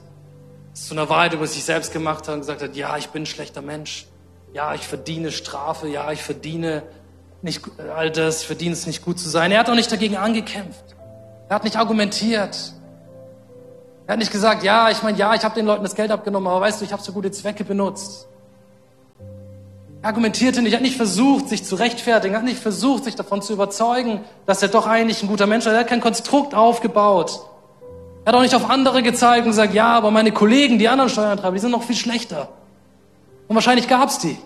zu 0.75 0.95
einer 0.95 1.09
Wahrheit 1.09 1.35
über 1.35 1.47
sich 1.47 1.65
selbst 1.65 1.93
gemacht 1.93 2.29
hat 2.29 2.35
und 2.35 2.41
gesagt 2.41 2.63
hat, 2.63 2.77
ja, 2.77 2.97
ich 2.97 3.09
bin 3.09 3.23
ein 3.23 3.27
schlechter 3.27 3.63
Mensch, 3.63 4.07
ja, 4.53 4.75
ich 4.75 4.87
verdiene 4.87 5.33
Strafe, 5.33 5.89
ja, 5.89 6.13
ich 6.13 6.23
verdiene 6.23 6.85
nicht 7.43 7.63
all 7.97 8.11
das, 8.11 8.43
verdiene 8.43 8.73
es 8.73 8.87
nicht 8.87 9.05
gut 9.05 9.19
zu 9.19 9.29
sein. 9.29 9.53
Er 9.53 9.61
hat 9.61 9.71
auch 9.71 9.75
nicht 9.75 9.91
dagegen 9.91 10.17
angekämpft. 10.17 10.97
Er 11.49 11.57
hat 11.57 11.65
nicht 11.65 11.77
argumentiert. 11.77 12.73
Er 14.07 14.13
hat 14.13 14.19
nicht 14.19 14.33
gesagt, 14.33 14.63
ja, 14.63 14.91
ich 14.91 15.03
meine, 15.03 15.19
ja, 15.19 15.35
ich 15.35 15.45
habe 15.45 15.55
den 15.55 15.67
Leuten 15.67 15.83
das 15.83 15.95
Geld 15.95 16.11
abgenommen, 16.11 16.49
aber 16.49 16.61
weißt 16.63 16.81
du, 16.81 16.85
ich 16.85 16.93
habe 16.93 17.01
es 17.01 17.07
für 17.07 17.13
gute 17.13 17.31
Zwecke 17.31 17.65
benutzt. 17.65 18.27
Er 20.01 20.09
argumentierte 20.09 20.63
nicht, 20.63 20.73
er 20.73 20.77
hat 20.77 20.83
nicht 20.83 20.97
versucht, 20.97 21.49
sich 21.49 21.65
zu 21.65 21.75
rechtfertigen, 21.75 22.35
er 22.35 22.39
hat 22.39 22.47
nicht 22.47 22.61
versucht, 22.61 23.05
sich 23.05 23.17
davon 23.17 23.43
zu 23.43 23.53
überzeugen, 23.53 24.21
dass 24.47 24.63
er 24.63 24.69
doch 24.69 24.87
eigentlich 24.87 25.23
ein 25.23 25.29
guter 25.29 25.47
Mensch 25.47 25.67
ist. 25.67 25.73
Er 25.73 25.81
hat 25.81 25.89
kein 25.89 26.01
Konstrukt 26.01 26.55
aufgebaut. 26.55 27.41
Er 28.25 28.33
hat 28.33 28.35
auch 28.37 28.43
nicht 28.43 28.55
auf 28.55 28.71
andere 28.71 29.03
gezeigt 29.03 29.45
und 29.45 29.51
gesagt, 29.51 29.75
ja, 29.75 29.97
aber 29.97 30.11
meine 30.11 30.33
Kollegen, 30.33 30.79
die 30.79 30.89
anderen 30.89 31.11
Steuerantreiber, 31.11 31.55
die 31.55 31.61
sind 31.61 31.71
noch 31.71 31.83
viel 31.83 31.97
schlechter. 31.97 32.49
Und 33.49 33.55
wahrscheinlich 33.55 33.89
gab's 33.89 34.19
die. 34.19 34.39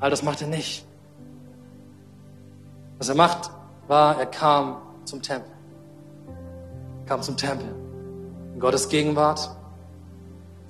All 0.00 0.10
das 0.10 0.22
macht 0.22 0.42
er 0.42 0.48
nicht. 0.48 0.84
Was 2.98 3.08
er 3.08 3.14
macht, 3.14 3.50
war, 3.86 4.18
er 4.18 4.26
kam 4.26 4.76
zum 5.04 5.22
Tempel. 5.22 5.50
Er 7.04 7.08
kam 7.08 7.22
zum 7.22 7.36
Tempel. 7.36 7.68
In 8.54 8.60
Gottes 8.60 8.88
Gegenwart 8.88 9.50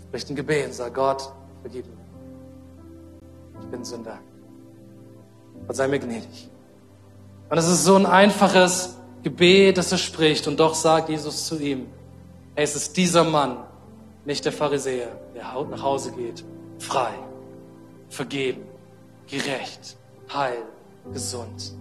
spricht 0.06 0.30
ein 0.30 0.36
Gebet 0.36 0.66
und 0.66 0.74
sagt, 0.74 0.94
Gott, 0.94 1.32
vergib 1.62 1.86
mir 1.86 1.98
ich 3.68 3.70
bin 3.70 3.84
Sünder. 3.84 4.18
Gott 5.66 5.76
sei 5.76 5.88
mir 5.88 5.98
gnädig. 5.98 6.48
Und 7.50 7.58
es 7.58 7.68
ist 7.68 7.84
so 7.84 7.96
ein 7.96 8.06
einfaches 8.06 8.96
Gebet, 9.22 9.78
das 9.78 9.92
er 9.92 9.98
spricht. 9.98 10.46
Und 10.46 10.58
doch 10.58 10.74
sagt 10.74 11.08
Jesus 11.08 11.46
zu 11.46 11.58
ihm, 11.58 11.86
hey, 12.54 12.64
es 12.64 12.76
ist 12.76 12.96
dieser 12.96 13.24
Mann, 13.24 13.58
nicht 14.24 14.44
der 14.44 14.52
Pharisäer, 14.52 15.08
der 15.34 15.44
nach 15.64 15.82
Hause 15.82 16.12
geht, 16.12 16.44
frei, 16.78 17.12
vergeben, 18.08 18.62
gerecht, 19.26 19.96
heil, 20.32 20.62
gesund. 21.12 21.72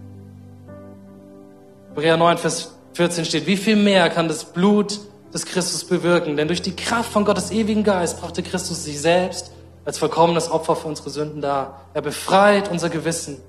Hebräer 1.98 2.16
9, 2.16 2.38
Vers 2.38 2.76
14 2.94 3.26
steht, 3.26 3.48
wie 3.48 3.58
viel 3.58 3.76
mehr 3.76 4.12
kann 4.12 4.28
das 4.28 4.46
Blut 4.46 5.00
des 5.34 5.48
Christus 5.48 5.84
bewirken? 5.84 6.38
Denn 6.38 6.48
durch 6.48 6.62
die 6.62 6.76
Kraft 6.76 7.12
von 7.12 7.26
Gottes 7.26 7.50
ewigen 7.50 7.84
Geist 7.84 8.22
brachte 8.22 8.44
Christus 8.44 8.84
sich 8.84 9.02
selbst 9.02 9.52
als 9.84 9.98
vollkommenes 9.98 10.52
Opfer 10.52 10.76
für 10.76 10.90
unsere 10.90 11.10
Sünden 11.10 11.42
da. 11.42 11.82
Er 11.96 12.04
befreit 12.04 12.70
unser 12.70 12.90
Gewissen, 12.90 13.42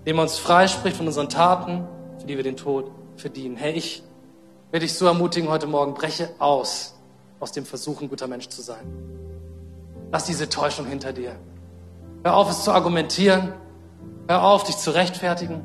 indem 0.00 0.18
er 0.18 0.22
uns 0.24 0.36
freispricht 0.36 0.98
von 0.98 1.06
unseren 1.06 1.30
Taten, 1.30 1.88
für 2.18 2.26
die 2.26 2.36
wir 2.36 2.44
den 2.44 2.58
Tod 2.58 2.90
verdienen. 3.16 3.56
Hey, 3.56 3.72
ich 3.72 4.02
will 4.72 4.80
dich 4.80 4.92
so 4.92 5.06
ermutigen 5.06 5.48
heute 5.48 5.66
Morgen, 5.66 5.94
breche 5.94 6.28
aus 6.38 6.92
aus 7.38 7.52
dem 7.52 7.64
Versuch, 7.64 8.02
ein 8.02 8.10
guter 8.10 8.26
Mensch 8.26 8.48
zu 8.48 8.60
sein. 8.60 8.84
Lass 10.12 10.24
diese 10.24 10.50
Täuschung 10.50 10.84
hinter 10.84 11.14
dir. 11.14 11.34
Hör 12.24 12.36
auf, 12.36 12.50
es 12.50 12.62
zu 12.62 12.72
argumentieren. 12.72 13.54
Hör 14.28 14.44
auf, 14.44 14.64
dich 14.64 14.76
zu 14.76 14.90
rechtfertigen. 14.90 15.64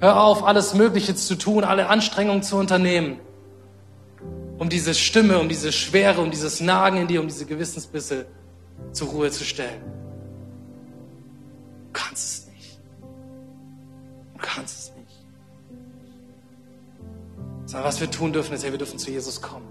Hör 0.00 0.22
auf, 0.22 0.44
alles 0.44 0.72
Mögliche 0.72 1.14
zu 1.14 1.36
tun, 1.36 1.62
alle 1.62 1.88
Anstrengungen 1.88 2.42
zu 2.42 2.56
unternehmen, 2.56 3.20
um 4.58 4.70
diese 4.70 4.94
Stimme, 4.94 5.38
um 5.38 5.48
diese 5.48 5.72
Schwere, 5.72 6.22
um 6.22 6.30
dieses 6.30 6.60
Nagen 6.60 6.96
in 6.96 7.06
dir, 7.06 7.20
um 7.20 7.28
diese 7.28 7.44
Gewissensbisse 7.44 8.26
zur 8.92 9.08
Ruhe 9.08 9.30
zu 9.30 9.44
stellen. 9.44 9.82
Du 11.86 11.92
kannst 11.92 12.24
es 12.24 12.46
nicht. 12.46 12.80
Du 14.34 14.38
kannst 14.40 14.78
es 14.78 14.92
nicht. 14.96 15.24
Sondern 17.66 17.86
was 17.86 18.00
wir 18.00 18.10
tun 18.10 18.32
dürfen, 18.32 18.54
ist, 18.54 18.64
ja, 18.64 18.70
wir 18.70 18.78
dürfen 18.78 18.98
zu 18.98 19.10
Jesus 19.10 19.42
kommen. 19.42 19.66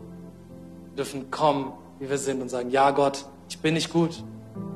Wir 0.89 0.97
dürfen 0.97 1.32
kommen, 1.32 1.73
wie 1.99 2.07
wir 2.07 2.19
sind 2.19 2.41
und 2.41 2.49
sagen, 2.49 2.69
ja 2.69 2.91
Gott, 2.91 3.25
ich 3.49 3.57
bin 3.59 3.73
nicht 3.73 3.91
gut 3.91 4.23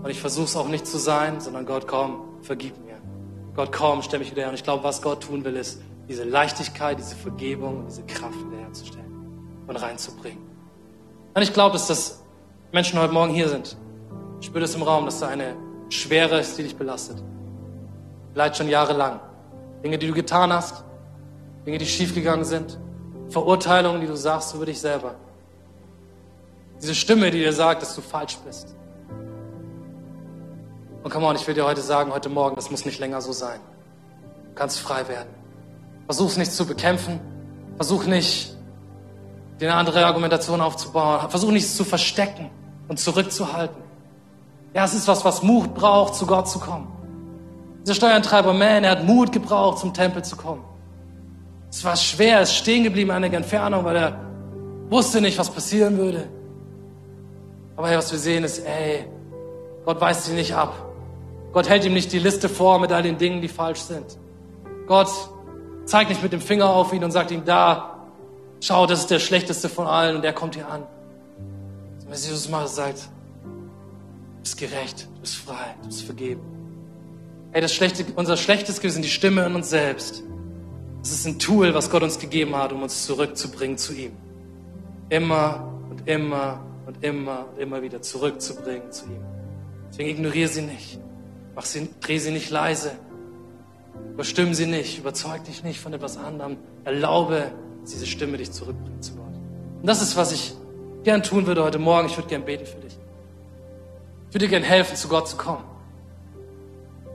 und 0.01 0.10
ich 0.10 0.20
versuche 0.20 0.45
es 0.45 0.56
auch 0.56 0.68
nicht 0.68 0.88
zu 0.88 0.97
sein, 0.97 1.41
sondern 1.41 1.68
Gott, 1.68 1.88
komm, 1.88 2.22
vergib 2.41 2.76
mir. 2.80 2.83
Gott, 3.56 3.72
komm, 3.72 4.01
stell 4.01 4.20
mich 4.20 4.32
wieder 4.32 4.41
her. 4.41 4.49
Und 4.49 4.56
ich 4.56 4.64
glaube, 4.64 4.84
was 4.84 5.01
Gott 5.01 5.24
tun 5.24 5.43
will, 5.43 5.56
ist, 5.56 5.82
diese 6.08 6.24
Leichtigkeit, 6.24 6.97
diese 6.97 7.16
Vergebung 7.16 7.80
und 7.80 7.86
diese 7.88 8.04
Kraft 8.04 8.38
wiederherzustellen 8.45 9.64
und 9.68 9.76
reinzubringen. 9.76 10.43
Und 11.34 11.41
ich 11.41 11.54
glaube, 11.54 11.74
dass 11.74 11.88
das 11.88 12.24
Menschen 12.72 12.99
heute 12.99 13.14
Morgen 13.14 13.34
hier 13.34 13.49
sind, 13.49 13.78
ich 14.39 14.47
spüre 14.47 14.62
das 14.62 14.76
im 14.76 14.84
Raum, 14.84 15.06
dass 15.06 15.20
da 15.20 15.28
eine 15.28 15.56
Schwere 15.89 16.39
ist, 16.39 16.58
die 16.58 16.64
dich 16.64 16.76
belastet. 16.76 17.24
Vielleicht 18.34 18.58
schon 18.58 18.68
jahrelang. 18.68 19.20
Dinge, 19.84 19.97
die 19.97 20.08
du 20.08 20.14
getan 20.14 20.51
hast, 20.51 20.84
Dinge, 21.66 21.78
die 21.78 21.86
schiefgegangen 21.86 22.43
sind, 22.43 22.78
Verurteilungen, 23.30 24.01
die 24.01 24.08
du 24.08 24.16
sagst 24.16 24.54
über 24.54 24.66
dich 24.66 24.80
selber. 24.80 25.16
Diese 26.82 26.95
Stimme, 26.95 27.32
die 27.32 27.39
dir 27.39 27.54
sagt, 27.54 27.82
dass 27.82 27.95
du 27.95 28.01
falsch 28.01 28.38
bist. 28.45 28.76
Und 31.04 31.12
come 31.12 31.26
on, 31.26 31.36
ich 31.36 31.45
will 31.45 31.54
dir 31.54 31.66
heute 31.66 31.82
sagen, 31.82 32.14
heute 32.14 32.30
Morgen, 32.30 32.56
das 32.56 32.72
muss 32.72 32.86
nicht 32.86 32.99
länger 32.99 33.20
so 33.20 33.34
sein. 33.34 33.60
Du 34.49 34.56
kannst 34.56 34.80
frei 34.80 35.08
werden. 35.10 35.30
Versuch 36.06 36.28
es 36.28 36.38
nicht 36.38 36.54
zu 36.54 36.66
bekämpfen. 36.66 37.20
Versuch 37.76 38.06
nicht, 38.06 38.56
dir 39.60 39.70
eine 39.70 39.78
andere 39.78 40.06
Argumentation 40.06 40.62
aufzubauen. 40.62 41.30
Versuch 41.30 41.51
nicht 41.51 41.66
es 41.66 41.76
zu 41.76 41.84
verstecken 41.84 42.49
und 42.88 42.99
zurückzuhalten. 42.99 43.84
Ja, 44.74 44.86
es 44.86 44.93
ist 44.93 45.08
was, 45.08 45.26
was 45.26 45.43
Mut 45.43 45.74
braucht, 45.74 46.16
zu 46.16 46.26
Gott 46.26 46.47
zu 46.47 46.60
kommen. 46.60 46.88
Dieser 47.82 47.95
Steuerantreiber, 47.95 48.54
man, 48.54 48.86
er 48.86 48.91
hat 48.91 49.04
Mut 49.04 49.32
gebraucht, 49.34 49.80
zum 49.80 49.93
Tempel 49.93 50.24
zu 50.24 50.38
kommen. 50.38 50.64
Es 51.70 51.84
war 51.84 51.97
schwer, 51.97 52.38
er 52.38 52.41
ist 52.43 52.56
stehen 52.56 52.84
geblieben 52.84 53.12
an 53.12 53.24
einer 53.24 53.34
Entfernung, 53.36 53.84
weil 53.84 53.95
er 53.97 54.20
wusste 54.89 55.20
nicht, 55.20 55.38
was 55.38 55.49
passieren 55.49 55.97
würde. 55.97 56.30
Aber 57.76 57.89
hey, 57.89 57.97
was 57.97 58.12
wir 58.12 58.20
sehen 58.20 58.43
ist, 58.43 58.60
ey, 58.60 59.06
Gott 59.84 59.99
weist 59.99 60.30
ihn 60.30 60.36
nicht 60.36 60.56
ab. 60.56 60.93
Gott 61.54 61.70
hält 61.70 61.86
ihm 61.86 61.93
nicht 61.93 62.12
die 62.12 62.20
Liste 62.20 62.49
vor 62.49 62.80
mit 62.80 62.91
all 62.91 63.04
den 63.04 63.18
Dingen, 63.18 63.41
die 63.41 63.47
falsch 63.47 63.82
sind. 63.82 64.18
Gott 64.88 65.10
zeigt 65.86 66.10
nicht 66.10 66.24
mit 66.24 66.34
dem 66.34 66.41
Finger 66.41 66.70
auf 66.70 66.91
ihn 66.93 67.04
und 67.04 67.12
sagt 67.12 67.32
ihm, 67.32 67.45
da, 67.45 68.08
schau, 68.60 68.88
das 68.88 69.01
ist 69.01 69.12
der 69.12 69.20
schlechteste 69.20 69.70
von 69.70 69.86
allen 69.86 70.16
und 70.16 70.24
der 70.24 70.34
kommt 70.34 70.56
hier 70.56 70.68
an. 70.68 70.84
Was 72.10 72.26
Jesus 72.26 72.49
macht, 72.49 72.70
sagt, 72.70 73.08
bist 74.41 74.58
gerecht, 74.58 75.08
du 75.16 75.22
bist 75.22 75.36
frei, 75.36 75.76
du 75.82 75.88
bist 75.88 76.04
vergeben. 76.04 76.41
Hey, 77.51 77.62
das 77.62 77.74
schlechte, 77.74 78.06
unser 78.16 78.36
schlechtes 78.36 78.82
Gewissen, 78.82 79.04
die 79.04 79.10
Stimme 79.10 79.45
in 79.45 79.56
uns 79.56 79.70
selbst, 79.70 80.24
das 81.01 81.12
ist 81.12 81.28
ein 81.28 81.38
Tool, 81.38 81.74
was 81.74 81.89
Gott 81.89 82.01
uns 82.01 82.18
gegeben 82.18 82.56
hat, 82.56 82.72
um 82.72 82.82
uns 82.82 83.06
zurückzubringen 83.06 83.78
zu 83.78 83.93
ihm. 83.93 84.14
Immer 85.10 85.72
und 85.89 86.08
immer 86.08 86.62
und 86.86 87.04
immer 87.04 87.45
und 87.51 87.60
immer 87.60 87.82
wieder 87.82 88.01
zurückzubringen 88.01 88.91
zu 88.91 89.06
ihm. 89.06 89.24
Deswegen 89.89 90.10
ignoriere 90.10 90.47
sie 90.47 90.62
nicht. 90.62 90.99
Mach 91.56 91.66
sie, 91.66 91.89
dreh 92.01 92.18
sie 92.18 92.32
nicht 92.32 92.49
leise. 92.49 92.91
Überstimm 94.14 94.54
sie 94.54 94.66
nicht. 94.66 94.99
Überzeug 94.99 95.43
dich 95.43 95.64
nicht 95.64 95.80
von 95.80 95.93
etwas 95.93 96.18
anderem. 96.18 96.58
Erlaube, 96.84 97.51
dass 97.82 97.91
diese 97.91 98.06
Stimme 98.06 98.38
dich 98.38 98.51
zurückbringt 98.51 99.04
zu 99.04 99.16
Gott. 99.16 99.26
Und 99.82 99.88
das 99.88 100.01
ist, 100.01 100.16
was 100.16 100.32
ich 100.32 100.54
gern 101.04 101.24
tun 101.24 101.45
würde 101.45 101.64
heute 101.64 101.80
Morgen. 101.80 102.08
Ich 102.08 102.18
würde 102.18 102.30
gern 102.30 102.45
beten 102.45 102.66
für 102.66 102.78
dich. 102.78 102.97
Ich 104.30 104.36
würde 104.36 104.45
dir 104.45 104.49
gern 104.49 104.64
helfen, 104.64 104.95
zu 104.95 105.08
Gott 105.08 105.28
zu 105.28 105.38
kommen. 105.38 105.64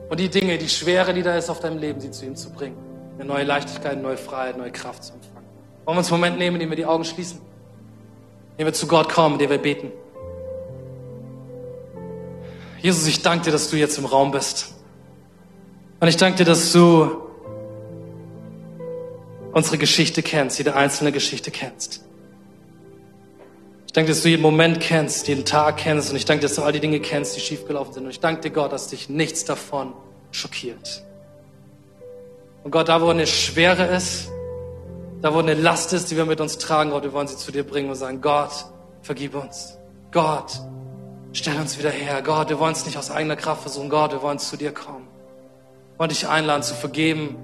Und 0.08 0.20
die 0.20 0.28
Dinge, 0.28 0.56
die 0.56 0.68
Schwere, 0.68 1.12
die 1.12 1.22
da 1.22 1.36
ist 1.36 1.50
auf 1.50 1.60
deinem 1.60 1.78
Leben, 1.78 2.00
sie 2.00 2.10
zu 2.10 2.24
ihm 2.24 2.36
zu 2.36 2.50
bringen. 2.50 2.76
Eine 3.18 3.26
neue 3.26 3.44
Leichtigkeit, 3.44 3.92
eine 3.92 4.02
neue 4.02 4.16
Freiheit, 4.16 4.54
eine 4.54 4.62
neue 4.62 4.72
Kraft 4.72 5.04
zu 5.04 5.12
empfangen. 5.12 5.46
Wollen 5.84 5.96
wir 5.96 5.98
uns 5.98 6.12
einen 6.12 6.20
Moment 6.20 6.38
nehmen, 6.38 6.56
in 6.56 6.60
dem 6.60 6.70
wir 6.70 6.76
die 6.76 6.86
Augen 6.86 7.04
schließen? 7.04 7.40
In 8.52 8.58
dem 8.58 8.66
wir 8.66 8.72
zu 8.72 8.86
Gott 8.86 9.08
kommen, 9.08 9.34
in 9.34 9.38
dem 9.40 9.50
wir 9.50 9.58
beten. 9.58 9.90
Jesus, 12.80 13.06
ich 13.06 13.22
danke 13.22 13.46
dir, 13.46 13.50
dass 13.50 13.70
du 13.70 13.76
jetzt 13.76 13.98
im 13.98 14.04
Raum 14.04 14.30
bist. 14.30 14.74
Und 16.00 16.08
ich 16.08 16.16
danke 16.16 16.38
dir, 16.38 16.44
dass 16.44 16.72
du 16.72 17.22
unsere 19.52 19.78
Geschichte 19.78 20.22
kennst, 20.22 20.58
jede 20.58 20.76
einzelne 20.76 21.10
Geschichte 21.10 21.50
kennst. 21.50 22.04
Ich 23.86 23.92
danke, 23.92 24.12
dass 24.12 24.22
du 24.22 24.28
jeden 24.28 24.42
Moment 24.42 24.80
kennst, 24.80 25.26
jeden 25.26 25.44
Tag 25.44 25.78
kennst 25.78 26.10
und 26.10 26.16
ich 26.16 26.24
danke, 26.24 26.42
dass 26.42 26.54
du 26.54 26.62
all 26.62 26.72
die 26.72 26.78
Dinge 26.78 27.00
kennst, 27.00 27.34
die 27.36 27.40
schiefgelaufen 27.40 27.94
sind. 27.94 28.04
Und 28.04 28.10
ich 28.10 28.20
danke 28.20 28.42
dir, 28.42 28.50
Gott, 28.50 28.70
dass 28.70 28.88
dich 28.88 29.08
nichts 29.08 29.44
davon 29.44 29.92
schockiert. 30.30 31.02
Und 32.62 32.70
Gott, 32.70 32.88
da 32.88 33.00
wo 33.00 33.08
eine 33.08 33.26
Schwere 33.26 33.86
ist, 33.86 34.28
da 35.20 35.34
wo 35.34 35.38
eine 35.38 35.54
Last 35.54 35.92
ist, 35.94 36.10
die 36.10 36.16
wir 36.16 36.26
mit 36.26 36.40
uns 36.40 36.58
tragen, 36.58 36.90
Gott, 36.90 37.02
wir 37.02 37.12
wollen 37.12 37.26
sie 37.26 37.36
zu 37.36 37.50
dir 37.50 37.64
bringen 37.64 37.88
und 37.88 37.96
sagen, 37.96 38.20
Gott, 38.20 38.66
vergib 39.02 39.34
uns. 39.34 39.78
Gott, 40.12 40.60
stell 41.32 41.56
uns 41.56 41.78
wieder 41.78 41.90
her. 41.90 42.22
Gott, 42.22 42.48
wir 42.48 42.58
wollen 42.58 42.72
es 42.72 42.84
nicht 42.86 42.96
aus 42.96 43.10
eigener 43.10 43.36
Kraft 43.36 43.62
versuchen. 43.62 43.88
Gott, 43.88 44.12
wir 44.12 44.22
wollen 44.22 44.38
zu 44.38 44.56
dir 44.56 44.72
kommen. 44.72 45.06
Wir 45.92 46.00
wollen 46.00 46.08
dich 46.10 46.28
einladen, 46.28 46.62
zu 46.62 46.74
vergeben, 46.74 47.36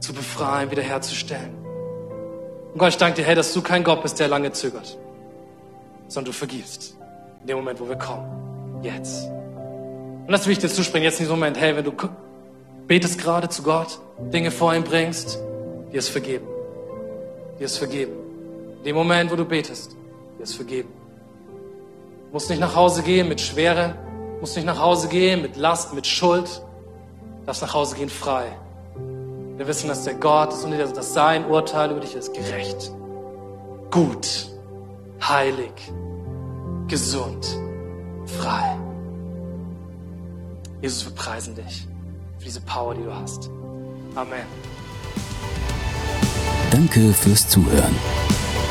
zu 0.00 0.12
befreien, 0.12 0.70
wiederherzustellen. 0.70 1.54
Und 2.72 2.78
Gott, 2.78 2.90
ich 2.90 2.96
danke 2.96 3.16
dir, 3.16 3.26
hey, 3.26 3.34
dass 3.34 3.52
du 3.52 3.62
kein 3.62 3.84
Gott 3.84 4.02
bist, 4.02 4.20
der 4.20 4.28
lange 4.28 4.52
zögert, 4.52 4.96
sondern 6.08 6.32
du 6.32 6.38
vergibst. 6.38 6.96
In 7.40 7.46
dem 7.48 7.56
Moment, 7.56 7.80
wo 7.80 7.88
wir 7.88 7.96
kommen. 7.96 8.82
Jetzt. 8.82 9.24
Und 9.26 10.32
das 10.32 10.46
will 10.46 10.52
ich 10.52 10.58
dir 10.58 10.68
zuspringen, 10.68 11.04
jetzt 11.04 11.18
in 11.18 11.24
diesem 11.24 11.38
Moment, 11.38 11.58
hey, 11.58 11.74
wenn 11.74 11.84
du 11.84 11.92
betest 12.86 13.18
gerade 13.18 13.48
zu 13.48 13.62
Gott, 13.62 13.98
Dinge 14.32 14.50
vor 14.50 14.74
ihm 14.74 14.84
bringst, 14.84 15.38
dir 15.92 15.98
ist 15.98 16.08
vergeben. 16.08 16.46
Dir 17.58 17.64
ist 17.64 17.78
vergeben. 17.78 18.12
In 18.78 18.84
dem 18.84 18.96
Moment, 18.96 19.30
wo 19.30 19.36
du 19.36 19.44
betest, 19.44 19.96
dir 20.38 20.42
ist 20.42 20.54
vergeben. 20.54 20.97
Musst 22.32 22.50
nicht 22.50 22.60
nach 22.60 22.76
Hause 22.76 23.02
gehen 23.02 23.28
mit 23.28 23.40
Schwere, 23.40 23.94
musst 24.40 24.56
nicht 24.56 24.66
nach 24.66 24.78
Hause 24.78 25.08
gehen 25.08 25.40
mit 25.40 25.56
Last, 25.56 25.94
mit 25.94 26.06
Schuld, 26.06 26.62
darfst 27.46 27.62
nach 27.62 27.72
Hause 27.72 27.96
gehen 27.96 28.10
frei. 28.10 28.46
Wir 29.56 29.66
wissen, 29.66 29.88
dass 29.88 30.04
der 30.04 30.14
Gott 30.14 30.52
ist 30.52 30.64
und 30.64 30.78
dass 30.78 31.14
sein 31.14 31.46
Urteil 31.46 31.90
über 31.90 32.00
dich 32.00 32.14
ist 32.14 32.34
gerecht, 32.34 32.92
gut, 33.90 34.50
heilig, 35.26 35.72
gesund, 36.86 37.58
frei. 38.26 38.76
Jesus, 40.80 41.06
wir 41.06 41.14
preisen 41.14 41.54
dich 41.54 41.88
für 42.38 42.44
diese 42.44 42.60
Power, 42.60 42.94
die 42.94 43.02
du 43.02 43.12
hast. 43.12 43.50
Amen. 44.14 44.46
Danke 46.70 47.12
fürs 47.14 47.48
Zuhören. 47.48 47.96